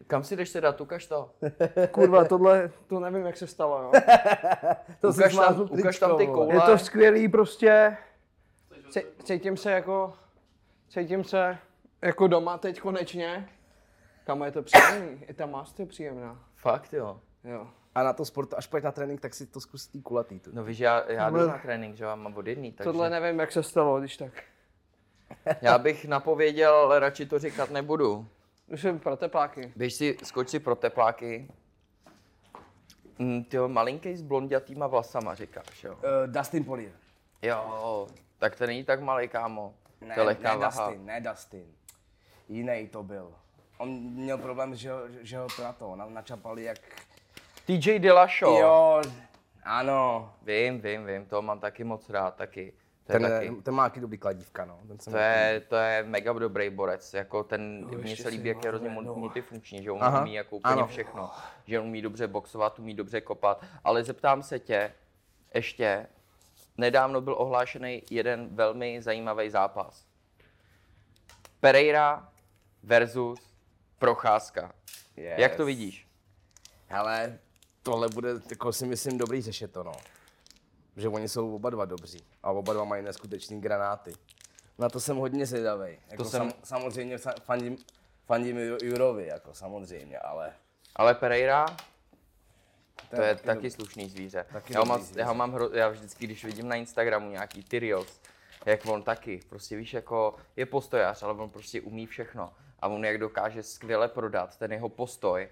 kam 0.06 0.24
si 0.24 0.36
jdeš 0.36 0.52
dát, 0.52 0.80
ukaž 0.80 1.06
to. 1.06 1.30
Kurva, 1.90 2.24
tohle, 2.24 2.70
to 2.86 3.00
nevím, 3.00 3.26
jak 3.26 3.36
se 3.36 3.46
stalo, 3.46 3.82
jo. 3.82 3.92
to 5.00 5.12
si 5.12 5.18
Ukaž 5.18 5.34
tam, 5.34 5.68
ukaž 5.70 5.98
tam 5.98 6.16
ty 6.16 6.26
koule. 6.26 6.54
Je 6.54 6.60
to 6.60 6.78
skvělý 6.78 7.28
prostě. 7.28 7.96
Cí- 8.90 9.22
Cítím 9.24 9.56
se 9.56 9.70
jako, 9.70 10.12
cítím 10.88 11.24
se 11.24 11.58
jako 12.02 12.26
doma 12.26 12.58
teď 12.58 12.80
konečně. 12.80 13.48
Kamo 14.24 14.44
je 14.44 14.50
to 14.52 14.62
příjemný, 14.62 15.24
i 15.28 15.34
ta 15.34 15.46
mást 15.46 15.80
je 15.80 15.86
příjemná. 15.86 16.44
Fakt 16.56 16.92
jo. 16.92 17.20
Jo. 17.44 17.66
A 17.94 18.02
na 18.02 18.12
to 18.12 18.24
sport, 18.24 18.54
až 18.54 18.66
půjdeš 18.66 18.84
na 18.84 18.92
trénink, 18.92 19.20
tak 19.20 19.34
si 19.34 19.46
to 19.46 19.60
zkus 19.60 19.86
tý 19.86 20.02
kulatý. 20.02 20.40
Tu. 20.40 20.50
No 20.54 20.64
víš, 20.64 20.78
já, 20.78 21.10
já 21.12 21.30
jdu 21.30 21.46
na 21.46 21.58
trénink, 21.58 21.96
že 21.96 22.04
mám 22.04 22.36
od 22.36 22.46
jedný, 22.46 22.72
takže 22.72 22.84
Tohle 22.92 23.10
nevím, 23.10 23.40
jak 23.40 23.52
se 23.52 23.62
stalo, 23.62 24.00
když 24.00 24.16
tak. 24.16 24.32
já 25.62 25.78
bych 25.78 26.04
napověděl, 26.04 26.74
ale 26.74 26.98
radši 27.00 27.26
to 27.26 27.38
říkat 27.38 27.70
nebudu. 27.70 28.26
Už 28.66 28.80
jsem 28.80 28.98
pro 28.98 29.16
tepláky. 29.16 29.72
Běž 29.76 29.94
si, 29.94 30.16
skoč 30.22 30.48
si 30.48 30.58
pro 30.60 30.74
tepláky. 30.76 31.48
Mm, 33.18 33.44
tyjo, 33.44 33.68
malinký 33.68 34.16
s 34.16 34.22
blondětýma 34.22 34.86
vlasama, 34.86 35.34
říkáš, 35.34 35.84
jo. 35.84 35.92
Uh, 35.94 36.00
Dustin 36.26 36.64
Poirier. 36.64 36.92
Jo, 37.42 38.06
tak 38.38 38.56
to 38.56 38.66
není 38.66 38.84
tak 38.84 39.00
malý, 39.00 39.28
kámo. 39.28 39.74
Ne, 40.00 40.14
to 40.14 40.20
je 40.20 40.26
lehká 40.26 40.52
ne 40.54 40.58
váha. 40.58 40.86
Dustin, 40.86 41.06
ne 41.06 41.20
Dustin. 41.20 41.66
Jiný 42.48 42.88
to 42.88 43.02
byl. 43.02 43.32
On 43.78 43.88
měl 44.00 44.38
problém, 44.38 44.74
že, 44.74 44.92
ho- 44.92 45.08
že 45.20 45.38
ho 45.38 45.46
to 45.56 45.62
na 45.62 45.72
to, 45.72 45.96
na, 45.96 46.06
načapali 46.06 46.64
jak... 46.64 46.78
TJ 47.66 47.98
Dillashaw. 47.98 48.52
Jo, 48.52 49.02
ano. 49.64 50.32
Vím, 50.42 50.80
vím, 50.80 51.06
vím, 51.06 51.26
to 51.26 51.42
mám 51.42 51.60
taky 51.60 51.84
moc 51.84 52.10
rád, 52.10 52.36
taky. 52.36 52.72
To 53.06 53.12
je, 53.12 53.20
Ten, 53.20 53.30
taky, 53.30 53.62
ten 53.62 53.74
má 53.74 53.88
taky 53.88 54.00
dobrý 54.00 54.18
kladívka, 54.18 54.64
no. 54.64 54.78
Ten 54.88 54.98
to 54.98 55.16
je, 55.16 55.60
to 55.68 55.76
je 55.76 56.02
mega 56.02 56.32
dobrý 56.32 56.70
borec, 56.70 57.14
jako 57.14 57.44
ten, 57.44 57.86
mně 57.86 58.10
ještě 58.10 58.22
se 58.22 58.28
líbí, 58.28 58.48
jak 58.48 58.64
je 58.64 58.68
hrozně 58.70 58.90
no. 58.90 59.14
multifunkční, 59.14 59.82
že 59.82 59.90
on 59.90 60.04
Aha, 60.04 60.20
umí 60.20 60.34
jako 60.34 60.56
úplně 60.56 60.74
ano. 60.74 60.86
všechno, 60.86 61.30
že 61.66 61.80
on 61.80 61.86
umí 61.86 62.02
dobře 62.02 62.26
boxovat, 62.28 62.78
umí 62.78 62.94
dobře 62.94 63.20
kopat, 63.20 63.64
ale 63.84 64.04
zeptám 64.04 64.42
se 64.42 64.58
tě, 64.58 64.92
ještě, 65.54 66.06
nedávno 66.80 67.20
byl 67.20 67.34
ohlášený 67.38 68.02
jeden 68.10 68.48
velmi 68.54 69.02
zajímavý 69.02 69.50
zápas. 69.50 70.04
Pereira 71.60 72.28
versus 72.82 73.40
Procházka. 73.98 74.72
Yes. 75.16 75.34
Jak 75.38 75.54
to 75.56 75.64
vidíš? 75.64 76.06
Hele, 76.88 77.38
tohle 77.82 78.08
bude, 78.08 78.30
jako 78.50 78.72
si 78.72 78.86
myslím, 78.86 79.18
dobrý 79.18 79.42
řešit 79.42 79.72
to, 79.72 79.82
no. 79.82 79.92
Že 80.96 81.08
oni 81.08 81.28
jsou 81.28 81.54
oba 81.54 81.70
dva 81.70 81.84
dobří 81.84 82.24
a 82.42 82.50
oba 82.50 82.72
dva 82.72 82.84
mají 82.84 83.02
neskutečný 83.02 83.60
granáty. 83.60 84.12
Na 84.78 84.88
to 84.88 85.00
jsem 85.00 85.16
hodně 85.16 85.46
zvědavý. 85.46 85.98
Jako 86.10 86.22
To 86.24 86.30
jsem- 86.30 86.50
sam, 86.50 86.60
samozřejmě 86.64 87.18
sa- 87.18 87.34
fandím, 87.44 87.76
fandím 88.26 88.56
Ju- 88.56 88.78
Jurovi, 88.84 89.26
jako 89.26 89.54
samozřejmě, 89.54 90.18
ale... 90.18 90.52
Ale 90.96 91.14
Pereira, 91.14 91.66
to 93.16 93.22
je 93.22 93.34
taky 93.34 93.46
taky 93.46 93.70
slušný 93.70 94.08
zvíře. 94.08 94.46
Taky 94.52 94.72
Já 94.72 94.80
ho, 94.80 94.86
mám, 94.86 95.00
zvíře. 95.02 95.20
já 95.20 95.26
ho 95.26 95.34
mám, 95.34 95.52
hro, 95.52 95.70
já 95.72 95.88
vždycky, 95.88 96.26
když 96.26 96.44
vidím 96.44 96.68
na 96.68 96.74
Instagramu 96.74 97.30
nějaký 97.30 97.62
ty 97.64 97.78
reels, 97.78 98.20
jak 98.66 98.86
on 98.86 99.02
taky, 99.02 99.40
prostě 99.48 99.76
víš, 99.76 99.94
jako 99.94 100.34
je 100.56 100.66
postojař, 100.66 101.22
ale 101.22 101.32
on 101.34 101.50
prostě 101.50 101.80
umí 101.80 102.06
všechno. 102.06 102.52
A 102.80 102.88
on 102.88 103.04
jak 103.04 103.18
dokáže 103.18 103.62
skvěle 103.62 104.08
prodat 104.08 104.56
ten 104.58 104.72
jeho 104.72 104.88
postoj, 104.88 105.48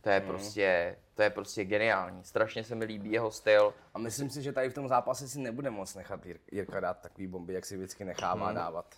to 0.00 0.10
je 0.10 0.20
prostě, 0.20 0.96
to 1.14 1.22
je 1.22 1.30
prostě 1.30 1.64
geniální. 1.64 2.24
Strašně 2.24 2.64
se 2.64 2.74
mi 2.74 2.84
líbí 2.84 3.12
jeho 3.12 3.30
styl. 3.30 3.74
A 3.94 3.98
myslím 3.98 4.30
si, 4.30 4.42
že 4.42 4.52
tady 4.52 4.70
v 4.70 4.74
tom 4.74 4.88
zápase 4.88 5.28
si 5.28 5.38
nebude 5.40 5.70
moc 5.70 5.94
nechat 5.94 6.24
Jir- 6.26 6.38
Jirka 6.52 6.80
dát 6.80 7.00
takový 7.00 7.26
bomby, 7.26 7.52
jak 7.54 7.64
si 7.66 7.76
vždycky 7.76 8.04
nechává 8.04 8.46
Hmm. 8.46 8.54
dávat. 8.56 8.94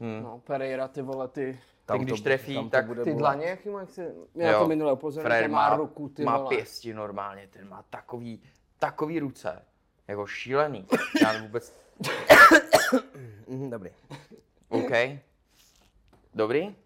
No, 0.00 0.38
Pereira, 0.38 0.88
ty 0.88 1.02
vole, 1.02 1.28
ty, 1.28 1.60
Tak 1.86 2.00
když 2.00 2.20
trefí, 2.20 2.54
tam 2.54 2.64
to 2.64 2.70
tak 2.70 2.86
bude 2.86 3.04
ty 3.04 3.10
bolet. 3.10 3.18
dlaně, 3.18 3.46
jaký 3.46 3.68
má, 3.68 3.80
jak 3.80 3.90
se, 3.90 4.14
já 4.34 4.58
to 4.58 4.68
minule 4.68 4.92
upozornil, 4.92 5.42
to 5.42 5.48
má 5.48 5.76
ruku, 5.76 6.08
ty 6.08 6.24
má 6.24 6.36
vole. 6.38 6.48
pěsti 6.48 6.94
normálně, 6.94 7.48
ten 7.52 7.68
má 7.68 7.84
takový, 7.90 8.42
takový 8.78 9.20
ruce, 9.20 9.62
jako 10.08 10.26
šílený. 10.26 10.86
Já 11.22 11.42
vůbec, 11.42 11.76
Mhm, 13.48 13.70
dobrý. 13.70 13.90
OK. 14.68 14.90
Dobrý? 16.34 16.76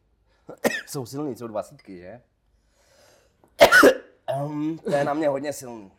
Jsou 0.87 1.07
silný, 1.07 1.37
jsou 1.37 1.47
dvacítky, 1.47 1.99
že? 1.99 2.21
um, 4.45 4.79
to 4.79 4.91
je 4.97 5.05
na 5.05 5.15
mě 5.15 5.29
hodně 5.29 5.53
silný. 5.53 5.93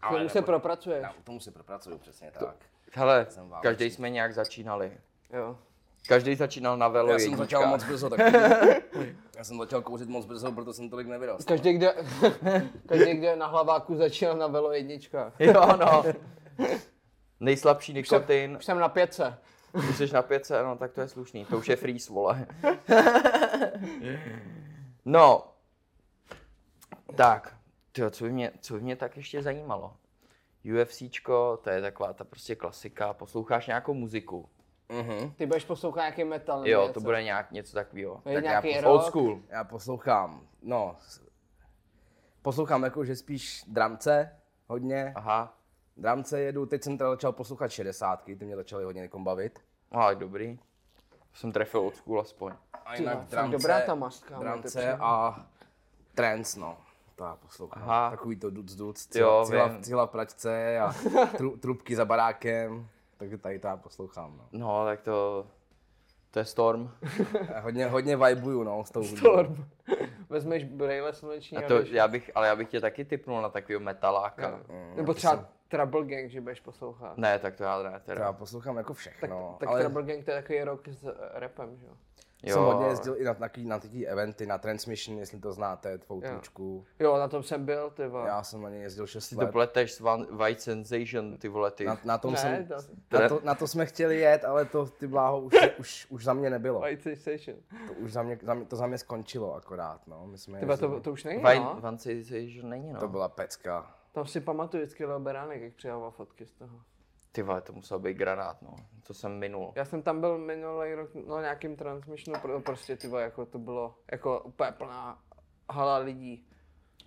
K 0.00 0.08
tomu 0.10 0.28
se 0.28 0.42
propracuješ. 0.42 1.02
Já 1.02 1.12
k 1.12 1.24
tomu 1.24 1.40
se 1.40 1.50
propracuju, 1.50 1.98
přesně 1.98 2.30
tak. 2.30 2.54
Hele, 2.92 3.26
Jsem 3.30 3.48
válečný. 3.48 3.62
každý 3.70 3.90
jsme 3.90 4.10
nějak 4.10 4.34
začínali. 4.34 4.92
Jo. 5.32 5.58
Každý 6.08 6.34
začínal 6.34 6.76
na 6.76 6.88
velo 6.88 7.12
Já 7.12 7.18
jsem 7.18 7.22
jednička. 7.30 7.44
začal 7.44 7.66
moc 7.66 7.84
brzo, 7.84 8.10
tak 8.10 8.20
Já 9.36 9.44
jsem 9.44 9.58
začal 9.58 9.82
kouřit 9.82 10.08
moc 10.08 10.26
brzo, 10.26 10.52
proto 10.52 10.72
jsem 10.72 10.90
tolik 10.90 11.06
nevyrost. 11.06 11.48
Každý, 11.48 11.72
kde, 11.72 11.94
každý, 12.86 13.14
kde 13.14 13.36
na 13.36 13.46
hlaváku 13.46 13.96
začínal 13.96 14.36
na 14.36 14.46
velo 14.46 14.72
jednička. 14.72 15.32
Jo, 15.38 15.76
no. 15.80 16.04
Nejslabší 17.40 17.92
nikotin, 17.92 18.56
Už 18.56 18.64
jsem 18.64 18.78
na 18.78 18.88
pětce. 18.88 19.38
když 19.72 19.96
jsi 19.96 20.12
na 20.14 20.22
pětce, 20.22 20.62
no 20.62 20.76
tak 20.76 20.92
to 20.92 21.00
je 21.00 21.08
slušný, 21.08 21.44
to 21.44 21.58
už 21.58 21.68
je 21.68 21.76
freeze, 21.76 22.12
vole. 22.12 22.46
No, 25.04 25.44
tak, 27.16 27.56
tyjo, 27.92 28.10
co, 28.10 28.24
by 28.24 28.32
mě, 28.32 28.52
co 28.60 28.74
by 28.74 28.80
mě 28.80 28.96
tak 28.96 29.16
ještě 29.16 29.42
zajímalo? 29.42 29.96
UFCčko, 30.82 31.60
to 31.64 31.70
je 31.70 31.80
taková 31.80 32.12
ta 32.12 32.24
prostě 32.24 32.54
klasika, 32.56 33.12
posloucháš 33.12 33.66
nějakou 33.66 33.94
muziku. 33.94 34.48
Mhm. 34.88 35.30
Ty 35.30 35.46
budeš 35.46 35.64
poslouchat 35.64 36.00
nějaký 36.00 36.24
metal 36.24 36.68
Jo, 36.68 36.80
něco. 36.82 36.92
to 36.94 37.00
bude 37.00 37.22
nějak 37.22 37.52
něco 37.52 37.72
takového. 37.74 38.20
Tak 38.24 38.32
já 38.32 38.40
nějaký 38.40 38.68
poslouchám- 38.68 38.90
Old 38.92 39.00
rock. 39.00 39.08
school. 39.10 39.40
Já 39.48 39.64
poslouchám, 39.64 40.40
no, 40.62 40.96
poslouchám 42.42 42.82
jako, 42.82 43.04
že 43.04 43.16
spíš 43.16 43.64
dramce 43.66 44.36
hodně. 44.68 45.12
Aha, 45.16 45.54
Dramce 45.96 46.40
jedu, 46.40 46.66
teď 46.66 46.82
jsem 46.82 46.98
teda 46.98 47.10
začal 47.10 47.32
poslouchat 47.32 47.68
šedesátky, 47.70 48.36
ty 48.36 48.44
mě 48.44 48.56
začaly 48.56 48.84
hodně 48.84 49.02
někom 49.02 49.24
bavit. 49.24 49.58
ale 49.90 50.14
dobrý. 50.14 50.58
Jsem 51.34 51.52
trefil 51.52 51.80
old 51.80 51.96
school 51.96 52.20
aspoň. 52.20 52.52
A 52.84 52.94
jinak 52.94 53.18
fakt 53.18 53.28
dramce, 53.28 53.52
dobrá 53.58 53.80
ta 53.80 53.94
mastka, 53.94 54.34
máte 54.34 54.44
dramce 54.44 54.92
a 55.00 55.46
trance, 56.14 56.60
no. 56.60 56.76
To 57.16 57.24
já 57.24 57.36
poslouchám. 57.36 57.82
Aha. 57.82 58.10
Takový 58.10 58.36
to 58.36 58.50
duc 58.50 58.74
duc, 58.74 59.08
Jo, 59.14 59.44
cihla, 59.46 59.66
vím. 59.68 59.82
cihla 59.82 60.06
v 60.06 60.10
pračce 60.10 60.78
a 60.78 60.92
tru, 61.36 61.56
trubky 61.56 61.96
za 61.96 62.04
barákem. 62.04 62.88
Takže 63.22 63.38
tady 63.38 63.58
to 63.58 63.66
já 63.66 63.76
poslouchám, 63.76 64.36
no. 64.38 64.48
No, 64.52 64.84
tak 64.84 65.00
to, 65.00 65.46
to 66.30 66.38
je 66.38 66.44
Storm. 66.44 66.90
Já 67.54 67.60
hodně, 67.62 67.86
hodně 67.86 68.16
vibuju, 68.16 68.62
no, 68.62 68.84
s 68.84 68.90
tou. 68.90 69.04
Storm. 69.04 69.64
Vezmeš 70.28 70.64
brejle 70.64 71.12
sluneční 71.12 71.56
A 71.58 71.60
a, 71.64 71.68
to, 71.68 71.78
jdeš. 71.78 71.90
já 71.90 72.08
bych, 72.08 72.30
ale 72.34 72.46
já 72.48 72.56
bych 72.56 72.68
tě 72.68 72.80
taky 72.80 73.04
typnul 73.04 73.42
na 73.42 73.48
takového 73.48 73.80
metaláka. 73.80 74.60
Nebo 74.96 75.14
třeba 75.14 75.48
Trouble 75.68 76.04
Gang, 76.04 76.30
že 76.30 76.40
budeš 76.40 76.60
poslouchat. 76.60 77.18
Ne, 77.18 77.38
tak 77.38 77.56
to 77.56 77.64
já 77.64 77.82
ne, 77.82 77.90
To 77.90 77.94
já 77.94 77.98
teda. 77.98 78.32
poslouchám 78.32 78.76
jako 78.76 78.92
Tak, 78.92 78.98
všechno, 79.00 79.56
tak 79.60 79.68
ale 79.68 79.80
Trouble 79.80 80.02
Gang 80.02 80.24
to 80.24 80.30
je 80.30 80.42
takový 80.42 80.62
rok 80.64 80.88
s 80.88 81.04
eh, 81.04 81.14
rapem, 81.40 81.76
že 81.76 81.86
jo? 81.86 81.92
Jo. 82.42 82.54
jsem 82.54 82.62
hodně 82.64 82.86
jezdil 82.86 83.16
i 83.18 83.24
na 83.24 83.34
takový, 83.34 83.66
na 83.66 83.78
takový 83.78 84.06
eventy, 84.06 84.46
na 84.46 84.58
Transmission, 84.58 85.18
jestli 85.18 85.40
to 85.40 85.52
znáte, 85.52 85.98
Tvoutučku. 85.98 86.84
Jo, 87.00 87.16
na 87.18 87.28
tom 87.28 87.42
jsem 87.42 87.64
byl, 87.64 87.90
ty 87.90 88.06
vole. 88.08 88.28
Já 88.28 88.42
jsem 88.42 88.62
na 88.62 88.70
ně 88.70 88.78
jezdil 88.78 89.06
6 89.06 89.24
Si 89.24 89.34
to 89.34 89.40
let. 89.40 89.50
pleteš 89.52 89.92
s 89.92 90.00
Van- 90.00 90.36
White 90.36 90.60
Sensation, 90.60 91.36
ty 91.38 91.48
vole, 91.48 91.70
ty. 91.70 91.84
Na, 91.84 91.98
na, 92.04 92.18
tom 92.18 92.32
ne, 92.32 92.38
jsem, 92.38 92.66
to, 93.08 93.20
na, 93.20 93.28
to, 93.28 93.40
na 93.44 93.54
to 93.54 93.66
jsme 93.66 93.86
chtěli 93.86 94.16
jet, 94.20 94.44
ale 94.44 94.64
to 94.64 94.86
ty 94.86 95.06
bláho 95.06 95.40
už, 95.40 95.54
už, 95.78 96.06
už 96.10 96.24
za 96.24 96.32
mě 96.32 96.50
nebylo. 96.50 96.80
White 96.80 97.02
Sensation. 97.02 97.56
To 97.88 97.92
už 97.94 98.12
za 98.12 98.22
mě, 98.22 98.38
za 98.42 98.54
mě, 98.54 98.64
to 98.64 98.76
za 98.76 98.86
mě 98.86 98.98
skončilo 98.98 99.54
akorát, 99.54 100.06
no. 100.06 100.26
My 100.26 100.38
jsme 100.38 100.60
Tyba, 100.60 100.76
to, 100.76 101.00
to 101.00 101.12
už 101.12 101.24
není, 101.24 101.42
White 101.42 101.62
no? 101.62 101.76
Van 101.80 101.98
Sensation 101.98 102.68
není, 102.70 102.92
no. 102.92 103.00
to 103.00 103.08
byla 103.08 103.28
pecka. 103.28 103.94
Tam 104.12 104.26
si 104.26 104.40
pamatuju 104.40 104.82
vždycky 104.82 105.04
Leo 105.04 105.20
Beránek, 105.20 105.62
jak 105.62 105.72
přidával 105.74 106.10
fotky 106.10 106.46
z 106.46 106.52
toho. 106.52 106.80
Ty 107.32 107.42
vole, 107.42 107.60
to 107.60 107.72
musel 107.72 107.98
být 107.98 108.16
granát, 108.16 108.62
no. 108.62 108.74
To 109.06 109.14
jsem 109.14 109.38
minul. 109.38 109.72
Já 109.74 109.84
jsem 109.84 110.02
tam 110.02 110.20
byl 110.20 110.38
minulý 110.38 110.94
rok 110.94 111.10
no, 111.26 111.40
nějakým 111.40 111.76
transmissionu, 111.76 112.40
pro, 112.40 112.60
prostě 112.60 112.96
ty 112.96 113.08
vole, 113.08 113.22
jako 113.22 113.46
to 113.46 113.58
bylo 113.58 113.94
jako 114.12 114.40
úplně 114.40 114.72
plná 114.72 115.18
hala 115.70 115.96
lidí 115.96 116.46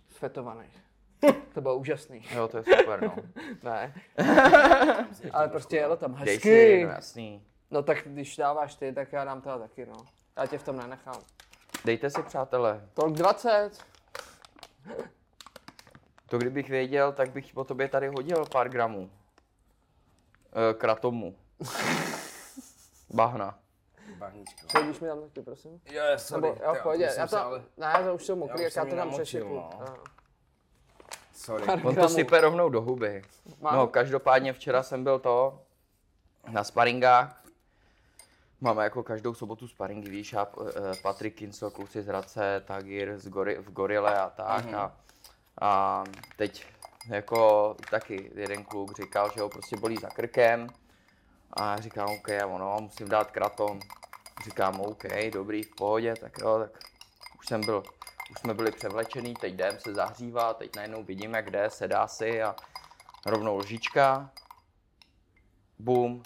svetovaných. 0.09 0.80
To 1.53 1.61
bylo 1.61 1.78
úžasný. 1.78 2.26
Jo, 2.36 2.47
to 2.47 2.57
je 2.57 2.63
super, 2.63 3.03
no. 3.03 3.15
Ne. 3.63 3.93
Ale 5.32 5.47
prostě 5.47 5.76
jelo 5.76 5.97
tam 5.97 6.15
Dej 6.15 6.39
si, 6.39 6.49
hezky. 6.49 6.84
no 6.86 6.89
jasný. 6.89 7.45
No 7.71 7.84
tak 7.84 7.97
když 8.05 8.38
dáváš 8.38 8.76
ty, 8.76 8.93
tak 8.93 9.13
já 9.13 9.26
dám 9.26 9.41
teda 9.41 9.57
taky, 9.57 9.86
no. 9.86 9.95
Já 10.38 10.45
tě 10.47 10.57
v 10.57 10.63
tom 10.63 10.78
nenechám. 10.78 11.21
Dejte 11.86 12.09
si, 12.09 12.23
přátelé. 12.23 12.89
Kolik 12.93 13.15
20? 13.15 13.71
To 16.30 16.38
kdybych 16.38 16.69
věděl, 16.69 17.11
tak 17.11 17.32
bych 17.32 17.53
po 17.53 17.63
tobě 17.63 17.88
tady 17.88 18.07
hodil 18.07 18.45
pár 18.45 18.69
gramů. 18.69 19.09
E, 20.56 20.74
kratomu. 20.74 21.36
Bahna. 23.14 23.60
Bahničko. 24.18 24.68
Sedíš 24.72 24.99
mi 24.99 25.08
tam 25.08 25.22
taky, 25.22 25.41
prosím? 25.41 25.82
Je, 25.86 26.20
sorry. 26.20 26.41
Nebo, 26.41 26.64
jo, 26.64 26.74
v 26.74 26.82
pohodě. 26.84 27.10
jsem 27.10 27.22
Já 27.22 27.28
se 27.28 27.36
to, 27.36 27.41
ale- 27.41 27.64
ne, 27.78 27.93
to 28.03 28.16
už 28.16 28.26
jsou 28.26 28.36
mokrý, 28.36 28.60
Já 28.60 28.64
já 28.64 28.70
jsem 28.70 28.89
to 28.89 28.95
tam 28.95 29.10
přešipnu. 29.10 29.56
no. 29.56 29.80
Sorry. 31.34 31.66
Pár 31.66 31.86
On 31.88 31.95
to 31.95 32.10
sype 32.10 32.41
rovnou 32.41 32.70
do 32.70 32.82
huby. 32.82 33.24
Mám. 33.62 33.76
No, 33.76 33.88
každopádně 33.88 34.53
včera 34.53 34.84
jsem 34.84 35.03
byl 35.03 35.20
to 35.20 35.62
na 36.49 36.64
sparingách. 36.64 37.41
Máme 38.62 38.84
jako 38.84 39.03
každou 39.03 39.34
sobotu 39.34 39.68
sparingy, 39.68 40.10
víš, 40.10 40.34
a 40.34 40.47
eh, 40.68 40.91
Patrik 41.01 41.36
Kincel, 41.36 41.72
kluci 41.72 42.01
z 42.01 42.08
Hradce, 42.08 42.62
Tagir 42.66 43.18
z 43.20 43.28
Gori, 43.28 43.58
v 43.58 43.72
Gorile 43.72 44.20
a 44.20 44.30
tak. 44.30 44.74
A, 44.74 44.95
a 45.62 46.03
teď 46.38 46.66
jako 47.08 47.76
taky 47.89 48.32
jeden 48.36 48.64
kluk 48.64 48.97
říkal, 48.97 49.32
že 49.36 49.41
ho 49.41 49.49
prostě 49.49 49.78
bolí 49.78 49.97
za 49.97 50.10
krkem. 50.10 50.68
A 51.53 51.82
říkám, 51.82 52.10
OK, 52.10 52.28
ono, 52.45 52.78
musím 52.80 53.10
dát 53.10 53.32
kratom. 53.32 53.80
Říkám, 54.43 54.82
OK, 54.82 55.03
dobrý, 55.34 55.64
v 55.64 55.76
pohodě, 55.76 56.14
tak 56.20 56.38
jo, 56.38 56.60
tak 56.60 56.80
už 57.39 57.47
jsem 57.47 57.62
byl, 57.62 57.84
už 58.32 58.39
jsme 58.39 58.53
byli 58.53 58.72
převlečený, 58.72 59.34
teď 59.34 59.53
jdem 59.53 59.80
se 59.80 59.93
zahřívat, 59.93 60.58
teď 60.58 60.76
najednou 60.76 61.03
vidím, 61.03 61.34
jak 61.34 61.51
jde, 61.51 61.70
sedá 61.70 62.08
si 62.08 62.43
a 62.43 62.56
rovnou 63.26 63.58
lžička, 63.58 64.32
boom, 65.80 66.24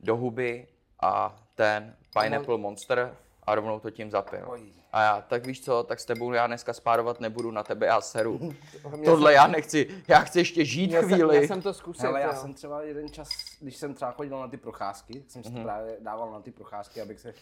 do 0.00 0.16
huby 0.16 0.68
a 1.00 1.36
ten 1.54 1.96
Pineapple 2.20 2.58
Monster 2.58 3.16
a 3.46 3.54
rovnou 3.54 3.80
to 3.80 3.90
tím 3.90 4.10
zapil. 4.10 4.56
A 4.92 5.02
já, 5.02 5.20
tak 5.20 5.46
víš 5.46 5.64
co, 5.64 5.82
tak 5.82 6.00
s 6.00 6.04
tebou 6.04 6.32
já 6.32 6.46
dneska 6.46 6.72
spárovat 6.72 7.20
nebudu, 7.20 7.50
na 7.50 7.62
tebe 7.62 7.86
já 7.86 8.00
seru. 8.00 8.40
Tohle 9.04 9.32
já 9.32 9.46
nechci, 9.46 10.02
já 10.08 10.18
chci 10.18 10.38
ještě 10.38 10.64
žít 10.64 10.86
Měl 10.86 11.00
jsem, 11.02 11.10
chvíli. 11.10 11.36
měl 11.38 11.48
jsem 11.48 11.62
to 11.62 11.74
zkusit, 11.74 12.04
Ale 12.06 12.20
já 12.20 12.26
jo. 12.26 12.40
jsem 12.40 12.54
třeba 12.54 12.82
jeden 12.82 13.08
čas, 13.08 13.28
když 13.60 13.76
jsem 13.76 13.94
třeba 13.94 14.12
chodil 14.12 14.38
na 14.40 14.48
ty 14.48 14.56
procházky, 14.56 15.20
tak 15.20 15.30
jsem 15.30 15.44
si 15.44 15.52
to 15.52 15.62
právě 15.62 15.96
dával 16.00 16.32
na 16.32 16.40
ty 16.40 16.50
procházky, 16.50 17.00
abych 17.02 17.20
se, 17.20 17.34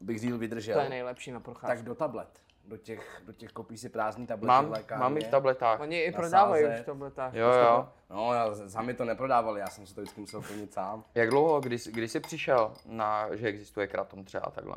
abych 0.00 0.20
díl 0.20 0.38
vydržel. 0.38 0.74
To 0.74 0.80
je 0.84 0.88
nejlepší 0.88 1.30
na 1.32 1.40
procházku. 1.40 1.66
tak 1.66 1.82
do 1.82 1.94
tablet. 1.94 2.28
Do 2.68 2.76
těch, 2.76 3.22
do 3.26 3.32
těch 3.32 3.52
kopí 3.52 3.78
si 3.78 3.88
prázdný 3.88 4.26
tablety 4.26 4.46
Mám, 4.46 4.66
v 4.66 4.70
lékárně. 4.70 5.02
mám 5.02 5.18
i 5.18 5.20
v 5.20 5.28
tabletách. 5.28 5.80
Oni 5.80 6.00
i 6.00 6.12
prodávají 6.12 6.64
už 6.66 6.78
to 6.80 6.84
tabletách. 6.84 7.34
Jo, 7.34 7.48
jo. 7.52 7.88
No, 8.10 8.34
já, 8.34 8.54
sami 8.68 8.94
to 8.94 9.04
neprodávali, 9.04 9.60
já 9.60 9.66
jsem 9.66 9.86
si 9.86 9.94
to 9.94 10.00
vždycky 10.00 10.20
musel 10.20 10.42
plnit 10.42 10.72
sám. 10.74 11.04
Jak 11.14 11.30
dlouho, 11.30 11.60
kdy, 11.60 11.78
jsi- 11.78 11.92
kdy 11.92 12.08
jsi 12.08 12.20
přišel 12.20 12.72
na, 12.86 13.34
že 13.36 13.46
existuje 13.48 13.86
kratom 13.86 14.24
třeba 14.24 14.50
takhle? 14.50 14.76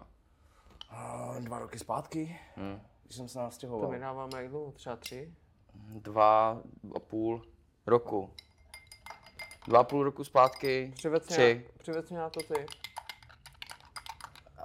A 0.89 1.35
dva 1.39 1.59
roky 1.59 1.79
zpátky, 1.79 2.39
Hm. 2.57 2.79
když 3.03 3.15
jsem 3.17 3.27
se 3.27 3.33
To 3.33 3.39
nastěhoval. 3.39 3.91
my 3.91 3.99
dáváme 3.99 4.37
jak 4.37 4.49
dlouho? 4.49 4.71
Třeba 4.71 4.95
tři? 4.95 5.33
Dva 5.75 6.61
a 6.95 6.99
půl 6.99 7.41
roku. 7.87 8.29
Dva 9.67 9.79
a 9.79 9.83
půl 9.83 10.03
roku 10.03 10.23
zpátky, 10.23 10.91
Přivec 10.95 11.25
tři. 11.25 11.55
mě, 11.55 11.63
přivec 11.77 12.09
mě 12.09 12.19
na 12.19 12.29
to 12.29 12.39
ty. 12.39 12.65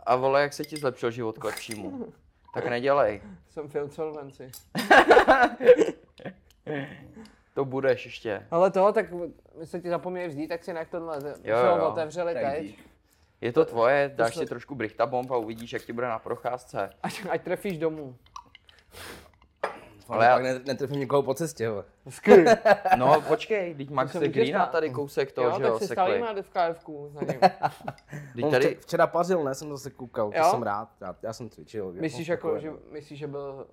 A 0.07 0.17
vole, 0.17 0.43
jak 0.43 0.53
se 0.53 0.65
ti 0.65 0.77
zlepšil 0.77 1.11
život 1.11 1.39
k 1.39 1.45
lepšímu? 1.45 2.13
Tak 2.55 2.67
nedělej. 2.67 3.23
Jsem 3.51 3.69
v 3.69 3.75
insolvenci. 3.77 4.51
To 7.55 7.65
budeš 7.65 8.05
ještě. 8.05 8.47
Ale 8.51 8.71
to, 8.71 8.93
tak 8.93 9.13
my 9.13 9.67
se 9.67 9.81
ti 9.81 9.89
zapomněli 9.89 10.29
vzít, 10.29 10.49
tak 10.49 10.65
si 10.65 10.73
nech 10.73 10.89
tohle. 10.89 11.19
Jo, 11.45 11.57
Jo, 11.59 11.77
jo. 11.77 11.89
otevřeli 11.89 12.35
Tak 12.35 12.43
teď. 12.43 12.79
Je 13.45 13.53
to 13.53 13.65
tvoje, 13.65 14.13
dáš 14.15 14.35
jsme- 14.35 14.43
si 14.43 14.49
trošku 14.49 14.75
brichta 14.75 15.07
bomb 15.07 15.31
a 15.33 15.37
uvidíš, 15.37 15.73
jak 15.73 15.83
ti 15.83 15.93
bude 15.93 16.07
na 16.09 16.19
procházce. 16.19 16.91
Ať, 17.03 17.23
ať 17.31 17.43
trefíš 17.43 17.79
domů. 17.79 18.17
Ale 20.09 20.29
Ale 20.29 20.49
já... 20.49 20.55
ne, 20.55 20.61
netrefím 20.67 21.01
někoho 21.01 21.23
po 21.23 21.35
cestě. 21.35 21.71
Skry. 22.09 22.45
No 22.99 23.21
počkej, 23.29 23.75
teď 23.75 23.91
Max 23.91 24.15
můžeš 24.15 24.29
Greena 24.29 24.67
tady 24.67 24.91
kousek 24.91 25.33
to, 25.33 25.43
jo, 25.43 25.51
že 25.57 25.63
tak 25.63 25.69
jo, 25.69 25.79
si 25.79 25.87
sekli. 25.87 25.95
stavíme 25.95 26.43
v 26.43 26.51
KFku 26.51 27.11
za 27.15 27.21
ním. 27.21 27.41
On 28.45 28.51
tady, 28.51 28.67
vče- 28.67 28.79
včera 28.81 29.07
pařil, 29.07 29.45
ne, 29.45 29.55
jsem 29.55 29.69
zase 29.71 29.91
koukal, 29.91 30.31
to 30.31 30.39
Jo? 30.39 30.45
jsem 30.51 30.63
rád, 30.63 30.89
já, 31.01 31.17
já 31.23 31.33
jsem 31.33 31.51
cvičil. 31.51 31.93
Myslíš, 31.93 32.27
jsem 32.27 32.33
jako, 32.33 32.59
že, 32.59 32.73
myslíš, 32.93 33.19
že 33.19 33.27
byl 33.27 33.67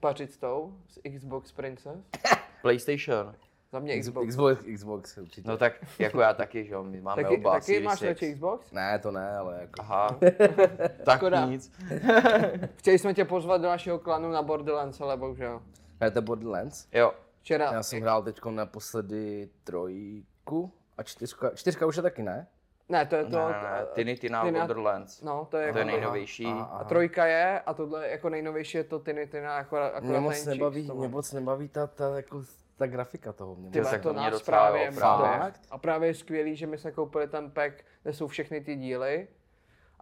pařit 0.00 0.32
s 0.32 0.36
tou, 0.36 0.74
s 0.88 1.00
Xbox 1.16 1.52
Princess? 1.52 1.98
PlayStation. 2.62 3.34
Za 3.72 3.78
mě 3.78 4.00
Xbox. 4.00 4.26
Xbox, 4.28 4.64
Xbox 4.74 5.18
určitě. 5.18 5.48
No 5.48 5.56
tak 5.56 5.72
jako 5.98 6.20
já 6.20 6.34
taky, 6.34 6.64
že 6.64 6.74
jo, 6.74 6.82
my 6.82 7.00
máme 7.00 7.22
Taky, 7.22 7.36
oba 7.36 7.52
taky 7.52 7.64
Series 7.64 7.84
máš 7.84 8.02
radši 8.02 8.32
Xbox? 8.32 8.72
Ne, 8.72 8.98
to 8.98 9.10
ne, 9.10 9.36
ale 9.36 9.58
jako... 9.60 9.72
Aha, 9.80 10.18
tak 11.04 11.22
nic. 11.48 11.72
Chtěli 12.76 12.98
jsme 12.98 13.14
tě 13.14 13.24
pozvat 13.24 13.60
do 13.60 13.68
našeho 13.68 13.98
klanu 13.98 14.30
na 14.30 14.42
Borderlands, 14.42 15.00
ale 15.00 15.16
bohužel. 15.16 15.62
Hrajete 15.96 16.20
Borderlands? 16.20 16.86
Jo, 16.92 17.12
Včera, 17.40 17.72
Já 17.72 17.82
jsem 17.82 18.00
hrál 18.00 18.22
teď 18.22 18.40
naposledy 18.50 19.48
trojku 19.64 20.72
a 20.98 21.02
čtyřka, 21.02 21.50
čtyřka 21.54 21.86
už 21.86 21.96
je 21.96 22.02
taky, 22.02 22.22
ne? 22.22 22.46
ne, 22.88 23.06
to 23.06 23.16
je 23.16 23.24
to, 23.24 23.38
ne, 23.38 23.44
ne, 23.44 23.52
ne, 23.62 23.86
Tiny 23.94 24.16
Tina 24.16 24.44
Tina- 24.44 24.58
Borderlands. 24.66 25.22
no, 25.22 25.46
to 25.50 25.56
je, 25.56 25.72
To 25.72 25.78
je 25.78 25.84
jako- 25.84 25.96
nejnovější. 25.96 26.46
A, 26.46 26.62
A 26.62 26.84
trojka 26.84 27.26
je, 27.26 27.60
a 27.60 27.74
tohle 27.74 28.08
jako 28.08 28.28
nejnovější 28.28 28.78
je 28.78 28.84
to 28.84 28.98
Tiny 28.98 29.26
Tina, 29.26 29.58
jako, 29.58 29.76
akorát 29.76 30.02
Mě 30.04 30.20
moc 30.20 30.44
nebaví, 30.44 30.86
to 30.86 30.94
mě 30.94 31.08
moc 31.08 31.32
nebaví 31.32 31.68
ta, 31.68 31.86
ta, 31.86 32.16
jako, 32.16 32.42
ta 32.78 32.86
grafika 32.86 33.32
toho. 33.32 33.54
Mě 33.54 33.70
Ty 33.70 33.80
tak 33.82 34.02
to 34.02 34.12
mě 34.12 34.30
nás 34.30 34.42
právě, 34.42 34.92
právě. 34.92 35.38
Fakt? 35.38 35.60
A 35.70 35.78
právě 35.78 36.08
je 36.08 36.14
skvělý, 36.14 36.56
že 36.56 36.66
my 36.66 36.78
jsme 36.78 36.92
koupili 36.92 37.28
ten 37.28 37.50
pack, 37.50 37.74
kde 38.02 38.12
jsou 38.12 38.26
všechny 38.28 38.60
ty 38.60 38.76
díly. 38.76 39.28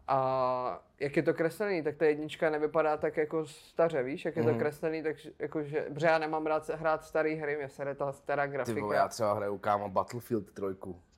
A 0.08 0.82
jak 1.00 1.16
je 1.16 1.22
to 1.22 1.34
kreslený, 1.34 1.82
tak 1.82 1.96
ta 1.96 2.04
jednička 2.04 2.50
nevypadá 2.50 2.96
tak 2.96 3.16
jako 3.16 3.46
staře, 3.46 4.02
víš, 4.02 4.24
jak 4.24 4.36
je 4.36 4.42
to 4.42 4.48
Mhm. 4.50 4.58
kreslený, 4.58 5.02
tak 5.02 5.16
jakože, 5.38 5.86
protože 5.94 6.06
já 6.06 6.18
nemám 6.18 6.46
rád 6.46 6.64
se- 6.64 6.76
hrát 6.76 7.04
staré 7.04 7.30
hry, 7.34 7.56
mě 7.56 7.68
sere 7.68 7.94
ta 7.94 8.12
stará 8.12 8.46
Ty 8.46 8.52
grafika. 8.52 8.80
vole, 8.80 8.96
já 8.96 9.08
třeba 9.08 9.34
hraju 9.34 9.58
kámo 9.58 9.88
Battlefield 9.88 10.50
3, 10.50 10.64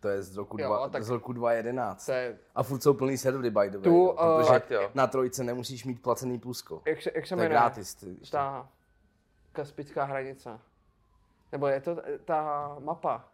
to 0.00 0.08
je 0.08 0.22
z 0.22 0.36
roku, 0.36 0.56
Jo, 0.60 0.66
dva, 0.66 0.88
tak- 0.88 1.02
z 1.02 1.10
roku 1.10 1.32
2011. 1.32 2.06
To 2.06 2.12
je, 2.12 2.38
A 2.54 2.62
furt 2.62 2.82
jsou 2.82 2.94
plný 2.94 3.18
servery, 3.18 3.50
by 3.50 3.70
the 3.70 3.78
way, 3.78 3.84
Tu, 3.84 3.90
jo, 3.90 4.16
eh, 4.40 4.44
protože 4.44 4.74
jo. 4.74 4.90
na 4.94 5.06
trojce 5.06 5.44
nemusíš 5.44 5.84
mít 5.84 6.02
placený 6.02 6.38
plusko. 6.38 6.82
jak 6.86 7.02
se, 7.02 7.10
jak 7.14 7.26
se 7.26 7.34
To 7.34 7.40
je 7.40 7.48
jmenuje? 7.48 7.60
gratis. 7.60 7.94
Ty. 7.94 8.16
Ta 8.30 8.68
Kaspická 9.52 10.04
hranice. 10.04 10.58
Nebo 11.52 11.66
je 11.66 11.80
to 11.80 11.96
ta 12.24 12.76
mapa 12.80 13.24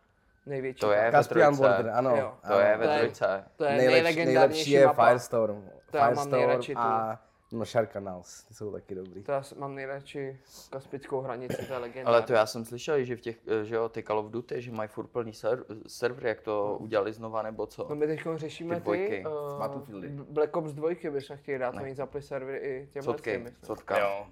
největší. 0.47 0.81
To 0.81 0.93
je 0.93 1.05
ve 1.05 1.13
Caspian 1.13 1.57
trojce. 1.57 1.75
Border, 1.75 1.93
ano. 1.95 2.17
Jo. 2.17 2.35
To 2.47 2.59
je 2.59 2.77
ve 2.77 2.87
To 2.87 2.93
je- 2.93 2.99
trojce. 2.99 3.45
To 3.57 3.65
je 3.65 3.71
nejlepší, 3.71 3.93
nejlegendárnější 3.95 4.35
nejlepší 4.35 4.71
je 4.71 4.87
mapa. 4.87 5.07
Firestorm. 5.07 5.69
To 5.91 5.97
já 5.97 6.11
mám 6.11 6.31
nejradši 6.31 6.75
tu. 6.75 6.81
a 6.81 7.19
no, 7.53 7.65
Sharkanals, 7.65 8.45
ty 8.45 8.55
jsou 8.55 8.73
taky 8.73 8.95
dobrý. 8.95 9.23
To 9.23 9.33
já 9.33 9.43
mám 9.57 9.75
nejradši 9.75 10.41
Kaspickou 10.71 11.21
hranici, 11.21 11.67
to 11.67 11.73
je 11.73 11.79
legenda. 11.79 12.11
Ale 12.11 12.23
to 12.23 12.33
já 12.33 12.47
jsem 12.47 12.65
slyšel, 12.65 13.05
že 13.05 13.17
v 13.17 13.21
těch, 13.21 13.37
eh, 13.49 13.65
že 13.65 13.75
jo, 13.75 13.89
ty 13.89 14.03
Call 14.03 14.19
of 14.19 14.31
Duty, 14.31 14.63
že 14.63 14.73
mají 14.73 14.89
furt 14.89 15.07
plný 15.07 15.33
ser, 15.33 15.65
server, 15.87 16.27
jak 16.27 16.41
to 16.41 16.77
udělali 16.81 17.13
znova, 17.13 17.43
nebo 17.43 17.67
co? 17.67 17.87
No 17.89 17.97
my 17.97 18.07
teď 18.07 18.21
řešíme 18.37 18.75
Ty 18.75 18.81
ty, 18.81 18.85
dvojky. 18.85 19.25
uh. 19.27 20.25
Black 20.29 20.57
Ops 20.57 20.73
2 20.73 21.11
bychom 21.11 21.37
chtěli 21.37 21.59
dát, 21.59 21.75
oni 21.75 21.95
zapli 21.95 22.23
servery 22.23 22.59
i 22.59 22.89
těmhle 22.93 23.13
Cotky, 23.15 23.31
těm, 23.31 23.43
myslím. 23.43 23.63
cotka. 23.63 23.99
Jo. 23.99 24.27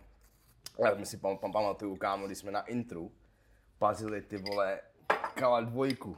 Já 0.78 0.95
mi 0.95 1.07
si 1.07 1.16
pam, 1.16 1.39
pam, 1.39 1.53
pamatuju, 1.53 1.97
kámo, 1.97 2.26
když 2.26 2.39
jsme 2.39 2.51
na 2.51 2.62
intru 2.62 3.12
pazili 3.83 4.22
ty 4.22 4.37
vole 4.39 4.78
Kala 5.35 5.61
dvojku. 5.61 6.16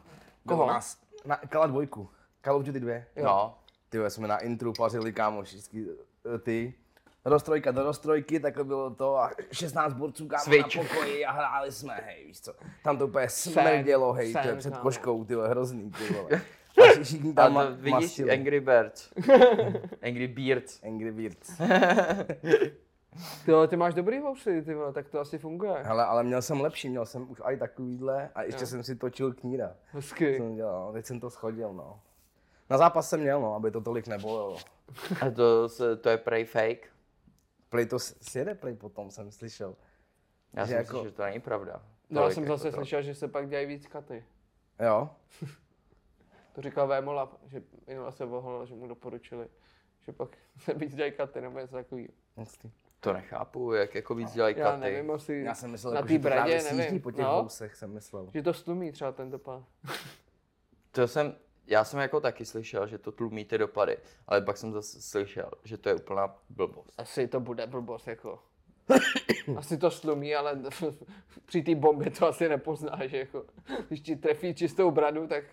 Koho? 0.49 0.67
Nás, 0.67 0.99
na, 1.25 1.37
Kala 1.37 1.67
dvojku. 1.67 2.09
Call 2.45 2.57
of 2.57 2.63
Duty 2.65 2.81
2. 2.81 2.93
Jo. 2.93 3.25
No, 3.25 3.59
Ty 3.89 3.99
vole, 3.99 4.11
jsme 4.11 4.29
na 4.29 4.39
intru 4.39 4.73
pařili, 4.73 5.13
kámo, 5.13 5.43
všichni 5.43 5.87
eh, 6.35 6.39
ty. 6.39 6.75
roztrojka 7.25 7.71
do 7.73 7.83
roztrojky, 7.83 8.41
tak 8.41 8.65
bylo 8.67 8.91
to 8.91 9.17
a 9.19 9.31
16 9.53 9.93
borců 9.95 10.27
kámo 10.29 10.43
Switch. 10.45 10.77
na 10.77 10.83
pokoji 10.83 11.25
a 11.27 11.33
hráli 11.33 11.73
jsme, 11.73 11.95
hej, 12.05 12.25
víš 12.27 12.41
co. 12.41 12.55
Tam 12.83 12.99
to 12.99 13.07
úplně 13.07 13.29
smrdělo, 13.29 14.13
hej, 14.13 14.33
to 14.33 14.39
je 14.39 14.45
sen, 14.45 14.59
před 14.59 14.71
kámo. 14.73 14.83
koškou, 14.83 15.25
ty 15.25 15.35
vole, 15.35 15.49
hrozný, 15.49 15.91
ty 15.91 16.13
vole. 16.15 16.29
A 16.99 17.03
všichni 17.03 17.31
A 17.31 17.35
tam 17.35 17.53
to 17.55 17.59
ma- 17.61 17.75
vidíš 17.77 17.93
mastili. 17.93 18.31
Angry 18.31 18.61
Birds. 18.61 19.13
Angry 20.03 20.29
Birds. 20.29 20.81
Angry 20.83 21.13
Birds. 21.13 21.51
Ty, 23.45 23.53
ty 23.69 23.77
máš 23.77 23.95
dobrý 23.95 24.21
vousy, 24.21 24.63
ty 24.63 24.75
vole, 24.75 24.93
tak 24.93 25.09
to 25.09 25.21
asi 25.21 25.39
funguje. 25.39 25.73
Hele, 25.83 26.05
ale 26.05 26.23
měl 26.25 26.43
jsem 26.43 26.61
lepší, 26.61 26.89
měl 26.89 27.07
jsem 27.07 27.31
už 27.31 27.41
aj 27.45 27.57
takovýhle 27.57 28.31
a 28.35 28.43
ještě 28.43 28.63
Jo. 28.63 28.67
jsem 28.67 28.83
si 28.83 28.97
točil 28.97 29.33
kníra. 29.35 29.77
Hezky. 29.93 30.37
Jsem 30.37 30.55
dělal, 30.55 30.93
teď 30.93 31.07
jsem 31.07 31.21
to 31.21 31.31
schodil, 31.31 31.73
no. 31.73 32.01
Na 32.71 32.79
zápas 32.79 33.09
jsem 33.09 33.21
měl, 33.21 33.41
no, 33.41 33.55
aby 33.55 33.71
to 33.71 33.81
tolik 33.81 34.07
nebolelo. 34.07 34.59
A 35.27 35.31
to, 35.31 35.69
se, 35.69 35.97
to 35.97 36.09
je 36.09 36.17
prej 36.19 36.45
fake. 36.45 36.89
Play 37.69 37.87
to 37.87 37.99
s- 37.99 38.17
sjede 38.21 38.55
play 38.55 38.75
potom, 38.77 39.11
jsem 39.11 39.31
slyšel. 39.31 39.75
Já 40.53 40.65
Že 40.65 40.69
si 40.69 40.75
jako- 40.75 40.93
myslím, 40.93 41.11
že 41.11 41.17
to 41.17 41.23
není 41.23 41.41
pravda. 41.41 41.83
No, 42.11 42.23
já 42.23 42.31
jsem 42.31 42.43
jako 42.45 42.57
zase 42.57 42.71
to. 42.71 42.77
slyšel, 42.77 43.03
že 43.03 43.15
se 43.15 43.29
pak 43.29 43.49
dělají 43.49 43.67
víc 43.67 43.87
katy. 43.87 44.25
Jo, 44.81 45.11
To 46.53 46.63
říkal 46.63 46.87
Vémola, 46.89 47.33
že 47.47 47.63
minule 47.87 48.13
se 48.13 48.25
vohol, 48.25 48.67
že 48.67 48.75
mu 48.75 48.87
doporučili, 48.89 49.49
že 50.01 50.13
pak 50.13 50.29
se 50.59 50.75
víc 50.79 50.95
dělají 50.95 51.13
katy 51.13 51.41
nebo 51.41 51.59
něco 51.59 51.75
takového. 51.75 52.09
Hustý. 52.37 52.71
To 53.05 53.13
nechápu, 53.13 53.73
jak 53.73 53.95
jako 53.95 54.15
víc 54.15 54.33
dělají 54.33 54.55
Já 54.59 54.65
katy. 54.65 54.81
nevím, 54.81 55.11
asi 55.11 55.35
Já 55.47 55.55
jsem 55.55 55.71
myslel, 55.71 55.93
na 55.93 55.99
jako, 55.99 56.07
té 56.07 56.13
že 56.13 56.19
to 56.19 56.23
právě 56.23 56.61
bradě, 56.63 56.77
nevím. 56.77 57.01
po 57.01 57.11
těch 57.11 57.25
no, 57.25 57.43
housech, 57.43 57.75
jsem 57.75 57.93
myslel. 57.95 58.29
že 58.35 58.43
to 58.43 58.55
stlumí 58.55 58.93
třeba 58.93 59.13
ten 59.13 59.31
dopad. 59.31 59.63
To 60.93 61.09
jsem, 61.09 61.35
já 61.67 61.85
jsem 61.85 62.01
jako 62.01 62.21
taky 62.21 62.45
slyšel, 62.45 62.87
že 62.87 62.99
to 62.99 63.13
tlumí 63.13 63.45
ty 63.45 63.59
dopady, 63.59 63.97
ale 64.27 64.41
pak 64.41 64.57
jsem 64.57 64.73
zase 64.73 65.03
slyšel, 65.03 65.51
že 65.65 65.79
to 65.79 65.89
je 65.89 65.95
úplná 65.95 66.37
blbost. 66.51 66.95
Asi 66.99 67.29
to 67.29 67.41
bude 67.41 67.67
blbost, 67.67 68.07
jako. 68.09 68.43
Asi 69.57 69.79
to 69.79 69.91
slumí, 69.91 70.35
ale 70.35 70.61
při 71.45 71.63
té 71.63 71.75
bombě 71.75 72.11
to 72.11 72.27
asi 72.29 72.49
nepoznáš, 72.49 73.13
jako. 73.13 73.45
Když 73.89 74.01
ti 74.01 74.17
trefí 74.17 74.55
čistou 74.55 74.91
bradu, 74.91 75.27
tak 75.27 75.45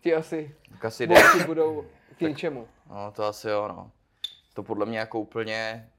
ti 0.00 0.14
asi 0.14 0.54
Tak 0.72 0.84
asi 0.84 1.06
jde. 1.06 1.14
budou 1.46 1.84
k 2.18 2.20
ničemu. 2.20 2.68
No 2.90 3.12
to 3.16 3.24
asi 3.24 3.48
jo, 3.48 3.68
no. 3.68 3.90
To 4.54 4.62
podle 4.62 4.86
mě 4.86 4.98
jako 4.98 5.20
úplně... 5.20 5.90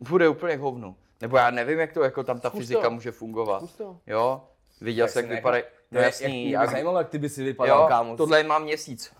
Bude 0.00 0.28
úplně 0.28 0.56
k 0.56 0.60
hovnu. 0.60 0.96
Nebo 1.20 1.36
já 1.36 1.50
nevím, 1.50 1.78
jak 1.78 1.92
to 1.92 2.02
jako 2.02 2.24
tam 2.24 2.40
ta 2.40 2.48
Zkus 2.48 2.58
fyzika 2.60 2.82
to. 2.82 2.90
může 2.90 3.12
fungovat. 3.12 3.58
Zkus 3.58 3.74
to. 3.76 3.96
Jo? 4.06 4.44
Viděl 4.80 5.08
jsi, 5.08 5.18
jak 5.18 5.26
vypadají... 5.28 5.62
No 5.90 6.00
jasný, 6.00 6.50
jak, 6.50 6.60
jak, 6.62 6.70
zajímalo, 6.70 6.98
jak 6.98 7.08
ty 7.08 7.18
by 7.18 7.28
si 7.28 7.44
vypadal, 7.44 7.80
jo, 7.82 7.86
kámo. 7.88 8.16
tohle 8.16 8.42
má 8.42 8.58
měsíc. 8.58 9.12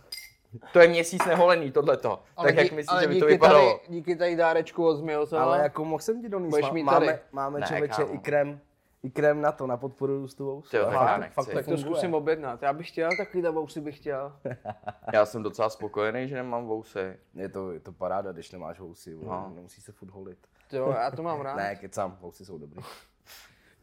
To 0.72 0.78
je 0.80 0.88
měsíc 0.88 1.26
neholený, 1.26 1.72
tohleto. 1.72 2.22
Tak 2.42 2.54
jak 2.56 2.72
myslíš, 2.72 3.00
že 3.00 3.08
by 3.08 3.14
to 3.14 3.20
díky 3.26 3.26
vypadalo? 3.32 3.78
Tady, 3.78 3.80
díky 3.88 4.16
tady 4.16 4.36
dárečku 4.36 4.86
od 4.88 4.94
Zmielsona. 4.96 5.42
Ale 5.42 5.58
jako 5.62 5.84
mohl 5.84 6.02
jsem 6.02 6.22
ti 6.22 6.28
donést, 6.28 6.60
má, 6.62 6.70
mít 6.72 6.82
máme, 6.82 7.06
tady. 7.06 7.18
máme 7.32 7.60
Ne, 7.60 7.66
člověče 7.66 7.94
kámo. 8.02 8.14
i 8.14 8.18
krém, 8.18 8.60
i 9.02 9.10
krém 9.10 9.40
na 9.40 9.52
to, 9.52 9.66
na 9.66 9.76
podporu 9.76 10.18
růstu 10.18 10.44
vousu. 10.44 10.70
Ty 10.70 10.76
tak 10.78 10.92
fakt, 10.92 11.06
já 11.08 11.14
to- 11.14 11.20
nechci. 11.20 11.34
fakt 11.34 11.46
to 11.46 11.52
tak 11.54 11.66
to 11.66 11.78
zkusím 11.78 12.14
objednat. 12.14 12.62
Já 12.62 12.72
bych 12.72 12.88
chtěl 12.88 13.10
takovýhle 13.16 13.50
vousy 13.50 13.80
bych 13.80 13.96
chtěl. 13.96 14.32
Já 15.12 15.26
jsem 15.26 15.42
docela 15.42 15.70
spokojený, 15.70 16.28
že 16.28 16.34
nemám 16.36 16.66
vousy. 16.66 17.16
Je 17.34 17.48
to, 17.48 17.72
je 17.72 17.80
to 17.80 17.92
paráda, 17.92 18.32
když 18.32 18.50
nemáš 18.52 18.80
vousy, 18.80 19.14
No. 19.14 19.22
no. 19.30 19.52
nemusíš 19.54 19.84
se 19.84 19.92
furt 19.92 20.10
holit. 20.10 20.38
Jo, 20.72 20.94
já 21.02 21.10
to 21.10 21.22
mám 21.22 21.40
rád. 21.40 21.56
Ne, 21.56 21.76
kecám, 21.76 22.16
vousy 22.20 22.44
jsou 22.44 22.58
dobrý. 22.58 22.80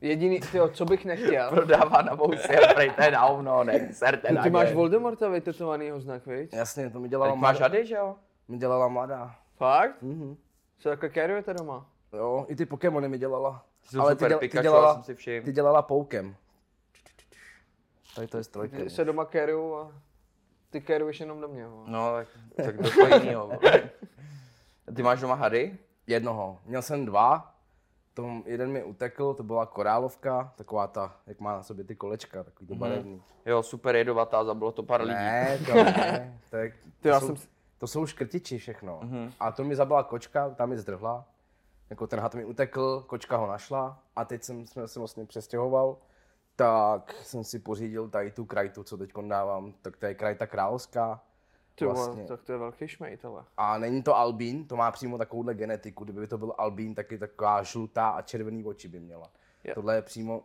Jediný, 0.01 0.39
tyjo, 0.39 0.69
co 0.69 0.85
bych 0.85 1.05
nechtěl. 1.05 1.49
Prodává 1.49 2.01
na 2.01 2.13
vousy 2.15 2.47
prej, 2.73 2.89
to 2.91 3.01
je 3.03 3.11
na 3.11 3.25
hovno, 3.25 3.63
ne, 3.63 3.93
serte 3.93 4.31
na 4.33 4.43
Ty 4.43 4.49
máš. 4.49 4.73
Voldemorta 4.73 5.29
vytetovanýho 5.29 5.99
znak, 5.99 6.25
viď? 6.25 6.53
Jasně, 6.53 6.89
to 6.89 6.99
mi 6.99 7.09
dělala 7.09 7.31
Teď 7.31 7.41
máš 7.41 7.59
mladá. 7.59 7.75
hady, 7.75 7.85
že 7.87 7.95
jo? 7.95 8.15
Mi 8.47 8.57
dělala 8.57 8.87
mladá. 8.87 9.35
Fakt? 9.57 10.01
Mhm. 10.01 10.37
Co 10.77 10.89
takhle 10.89 11.09
carryujete 11.09 11.53
doma? 11.53 11.89
Jo, 12.13 12.45
i 12.47 12.55
ty 12.55 12.65
Pokémony 12.65 13.09
mi 13.09 13.17
dělala. 13.17 13.65
Jsou 13.83 14.09
super, 14.09 14.29
děla- 14.31 14.39
Pikachu, 14.39 14.61
dělala, 14.63 14.87
já 14.87 14.93
jsem 14.93 15.03
si 15.03 15.15
všiml. 15.15 15.45
ty 15.45 15.51
dělala 15.51 15.81
poukem. 15.81 16.35
Tady 18.15 18.27
to 18.27 18.37
je 18.37 18.43
strojka. 18.43 18.77
Ty 18.77 18.89
se 18.89 19.05
doma 19.05 19.23
a 19.23 19.91
ty 20.69 20.81
carryuješ 20.81 21.19
jenom 21.19 21.41
do 21.41 21.47
mě. 21.47 21.67
vole. 21.67 21.83
No, 21.87 22.11
tak, 22.15 22.27
tak 22.65 22.77
do 22.77 22.91
toho 22.91 23.07
jinýho. 23.15 23.47
vole. 23.47 23.89
Ty 24.95 25.03
máš 25.03 25.21
doma 25.21 25.35
hady? 25.35 25.77
Jednoho. 26.07 26.59
Měl 26.65 26.81
jsem 26.81 27.05
dva. 27.05 27.49
Tom 28.13 28.43
jeden 28.45 28.71
mi 28.71 28.83
utekl, 28.83 29.33
to 29.33 29.43
byla 29.43 29.65
korálovka, 29.65 30.53
taková 30.55 30.87
ta, 30.87 31.15
jak 31.27 31.39
má 31.39 31.53
na 31.53 31.63
sobě 31.63 31.83
ty 31.85 31.95
kolečka, 31.95 32.43
takový 32.43 32.67
to 32.67 32.75
barevný. 32.75 33.23
Jo, 33.45 33.63
super 33.63 33.95
jedovatá, 33.95 34.43
zabilo 34.43 34.71
to 34.71 34.83
pár 34.83 35.01
lidí. 35.01 35.13
Ne, 35.13 35.59
to 35.65 35.73
ne. 35.83 36.39
To, 36.49 36.57
je, 36.57 36.73
to, 37.01 37.07
já 37.07 37.19
jsou, 37.19 37.35
jsem- 37.35 37.49
to 37.77 37.87
jsou 37.87 38.05
škrtiči 38.05 38.57
všechno. 38.57 38.99
Mhm. 39.03 39.31
A 39.39 39.51
to 39.51 39.63
mi 39.63 39.75
zabila 39.75 40.03
kočka, 40.03 40.49
tam 40.49 40.69
mi 40.69 40.77
zdrhla. 40.77 41.25
Jako 41.89 42.07
ten 42.07 42.19
had 42.19 42.35
mi 42.35 42.45
utekl, 42.45 43.03
kočka 43.07 43.37
ho 43.37 43.47
našla 43.47 43.99
a 44.15 44.25
teď 44.25 44.43
jsem, 44.43 44.65
jsme 44.67 44.87
se 44.87 44.99
vlastně 44.99 45.25
přestěhoval. 45.25 45.97
Tak 46.55 47.13
jsem 47.23 47.43
si 47.43 47.59
pořídil 47.59 48.09
tady 48.09 48.31
tu 48.31 48.45
krajtu, 48.45 48.83
co 48.83 48.97
teď 48.97 49.11
dávám, 49.27 49.73
tak 49.81 49.97
to 49.97 50.05
je 50.05 50.13
krajta 50.15 50.47
královská. 50.47 51.21
Ty 51.75 51.85
Vlastně. 51.85 52.23
tak 52.25 52.43
to 52.43 52.51
je 52.51 52.57
velký 52.57 52.87
šmejt, 52.87 53.25
ale. 53.25 53.43
A 53.57 53.77
není 53.77 54.03
to 54.03 54.15
albín, 54.17 54.67
to 54.67 54.75
má 54.75 54.91
přímo 54.91 55.17
takovouhle 55.17 55.53
genetiku. 55.53 56.03
Kdyby 56.03 56.27
to 56.27 56.37
byl 56.37 56.53
albín, 56.57 56.95
tak 56.95 57.11
je 57.11 57.17
taková 57.17 57.63
žlutá 57.63 58.09
a 58.09 58.21
červený 58.21 58.65
oči 58.65 58.87
by 58.87 58.99
měla. 58.99 59.29
Jo. 59.63 59.73
Tohle 59.75 59.95
je 59.95 60.01
přímo 60.01 60.43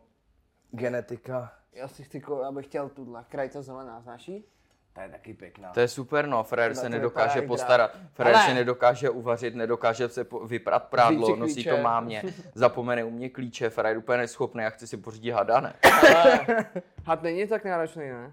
genetika. 0.71 1.53
Já 1.73 1.89
si 1.89 2.03
chci, 2.05 2.23
já 2.43 2.53
bych 2.53 2.67
chtěl 2.67 2.89
tuhle 2.89 3.25
krajta 3.29 3.63
zelená, 3.63 4.01
znáš 4.01 4.29
jí? 4.29 4.45
Ta 4.93 5.03
je 5.03 5.09
taky 5.11 5.35
pěkná. 5.35 5.73
To 5.73 5.81
je 5.81 5.89
super, 5.89 6.27
no, 6.27 6.45
Tohle 6.51 6.75
se 6.75 6.83
to 6.83 6.89
nedokáže 6.89 7.43
postarat, 7.43 7.91
Ale- 8.19 8.47
se 8.47 8.55
nedokáže 8.55 9.11
uvařit, 9.11 9.55
nedokáže 9.55 10.09
se 10.09 10.25
po- 10.25 10.47
vyprat 10.47 10.85
prádlo, 10.89 11.37
nosí 11.37 11.55
klíče. 11.55 11.71
to 11.71 11.77
mámě, 11.83 12.23
zapomene 12.55 13.05
u 13.05 13.11
mě 13.11 13.31
klíče, 13.31 13.71
frajer 13.71 13.97
je 13.97 13.99
úplně 13.99 14.19
neschopný, 14.19 14.63
já 14.63 14.71
chci 14.71 14.87
si 14.87 14.97
pořídit 14.97 15.31
hada, 15.31 15.61
ne? 15.61 15.75
Ale 16.17 16.41
had 17.05 17.23
není 17.23 17.47
tak 17.47 17.65
náročný, 17.65 18.09
ne? 18.09 18.33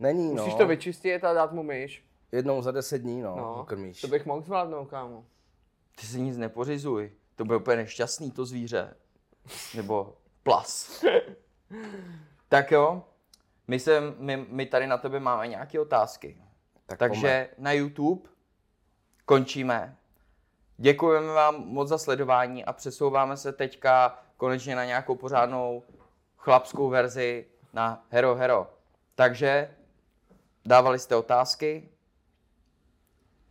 Není, 0.00 0.34
no. 0.34 0.42
Musíš 0.42 0.54
to 0.54 0.66
vyčistit 0.66 1.24
a 1.24 1.32
dát 1.34 1.52
mu 1.52 1.62
myš. 1.62 2.04
Jednou 2.34 2.62
za 2.62 2.70
deset 2.70 2.98
dní, 2.98 3.22
no, 3.22 3.36
No, 3.36 3.64
krmíš. 3.64 4.00
to 4.00 4.08
bych 4.08 4.26
mohl 4.26 4.40
zvládnout, 4.42 4.84
kámo. 4.84 5.24
Ty 6.00 6.06
si 6.06 6.20
nic 6.20 6.36
nepořizuj, 6.36 7.12
to 7.36 7.44
bude 7.44 7.56
úplně 7.58 7.76
nešťastný 7.76 8.30
to 8.30 8.44
zvíře. 8.44 8.94
Nebo 9.74 10.16
plas. 10.42 11.04
tak 12.48 12.70
jo, 12.72 13.02
my, 13.68 13.80
se, 13.80 14.00
my, 14.18 14.46
my 14.48 14.66
tady 14.66 14.86
na 14.86 14.98
tebe 14.98 15.20
máme 15.20 15.48
nějaké 15.48 15.80
otázky. 15.80 16.36
Tak 16.86 16.98
Takže 16.98 17.48
na 17.58 17.72
YouTube 17.72 18.30
končíme. 19.24 19.96
Děkujeme 20.76 21.32
vám 21.32 21.66
moc 21.66 21.88
za 21.88 21.98
sledování 21.98 22.64
a 22.64 22.72
přesouváme 22.72 23.36
se 23.36 23.52
teďka 23.52 24.18
konečně 24.36 24.76
na 24.76 24.84
nějakou 24.84 25.14
pořádnou 25.14 25.82
chlapskou 26.36 26.88
verzi 26.88 27.46
na 27.72 28.04
Hero 28.10 28.34
Hero. 28.34 28.70
Takže 29.14 29.74
dávali 30.64 30.98
jste 30.98 31.16
otázky, 31.16 31.88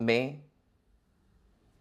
my 0.04 0.44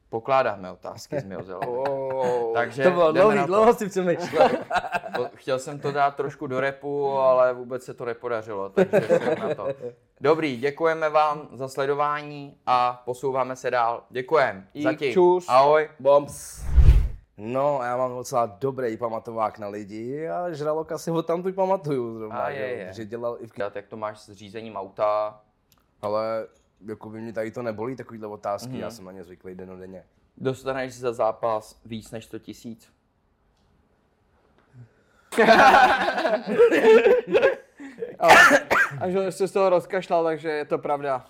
pokládáme 0.10 0.72
otázky 0.72 1.20
z 1.20 1.24
Miozela. 1.24 1.68
Oh. 1.68 2.54
Takže 2.54 2.84
To 2.84 2.92
bylo 2.92 3.12
dlouhý, 3.12 3.40
dlouho 3.46 3.74
si 3.74 3.90
přemýšlel. 3.90 4.50
Chtěl 5.36 5.60
jsem 5.60 5.80
to 5.80 5.92
dát 5.92 6.16
trošku 6.16 6.48
do 6.48 6.60
repu, 6.60 7.12
ale 7.12 7.54
vůbec 7.54 7.84
se 7.84 7.94
to 7.94 8.06
nepodařilo, 8.06 8.70
takže 8.70 9.02
jsem 9.08 9.40
na 9.40 9.56
to. 9.56 9.68
Dobrý, 10.22 10.58
děkujeme 10.58 11.10
vám 11.10 11.48
za 11.54 11.68
sledování 11.70 12.58
a 12.66 13.02
posouváme 13.06 13.56
se 13.56 13.72
dál. 13.72 14.04
Děkujem. 14.10 14.68
Zatím. 14.84 15.14
čus. 15.14 15.46
Ahoj. 15.50 15.90
Bombs. 16.00 16.64
No, 17.38 17.80
já 17.84 17.98
mám 17.98 18.16
docela 18.16 18.46
dobrý 18.46 18.98
pamatovák 18.98 19.60
na 19.60 19.68
lidi 19.68 20.30
a 20.30 20.52
žraloka 20.52 20.98
si 20.98 21.12
ho 21.12 21.24
tam 21.24 21.44
tu 21.44 21.54
pamatuju 21.54 22.18
zrovna, 22.18 22.40
A 22.40 22.52
že, 22.52 22.58
je, 22.58 22.68
je. 22.78 22.94
že 22.94 23.06
dělal 23.06 23.38
i 23.40 23.48
v 23.48 23.54
Tak 23.54 23.76
Jak 23.76 23.88
to 23.88 23.98
máš 23.98 24.20
s 24.20 24.32
řízením 24.32 24.76
auta? 24.76 25.42
Ale 26.02 26.48
jako 26.88 27.10
by 27.10 27.22
mě 27.22 27.34
tady 27.34 27.52
to 27.52 27.62
nebolí, 27.62 27.96
takovýhle 27.96 28.28
otázky, 28.28 28.70
Mhm. 28.70 28.80
já 28.80 28.90
jsem 28.92 29.06
na 29.06 29.12
ně 29.12 29.24
zvyklý 29.24 29.56
denodenně. 29.56 30.04
Dostaneš 30.38 30.94
za 30.94 31.14
zápas 31.14 31.80
víc 31.86 32.12
než 32.12 32.26
100 32.26 32.40
tisíc? 32.40 32.94
A 39.00 39.10
že 39.10 39.32
jsi 39.32 39.48
z 39.48 39.52
toho 39.52 39.70
rozkašlal, 39.70 40.24
takže 40.24 40.50
je 40.50 40.66
to 40.66 40.78
pravda. 40.78 41.26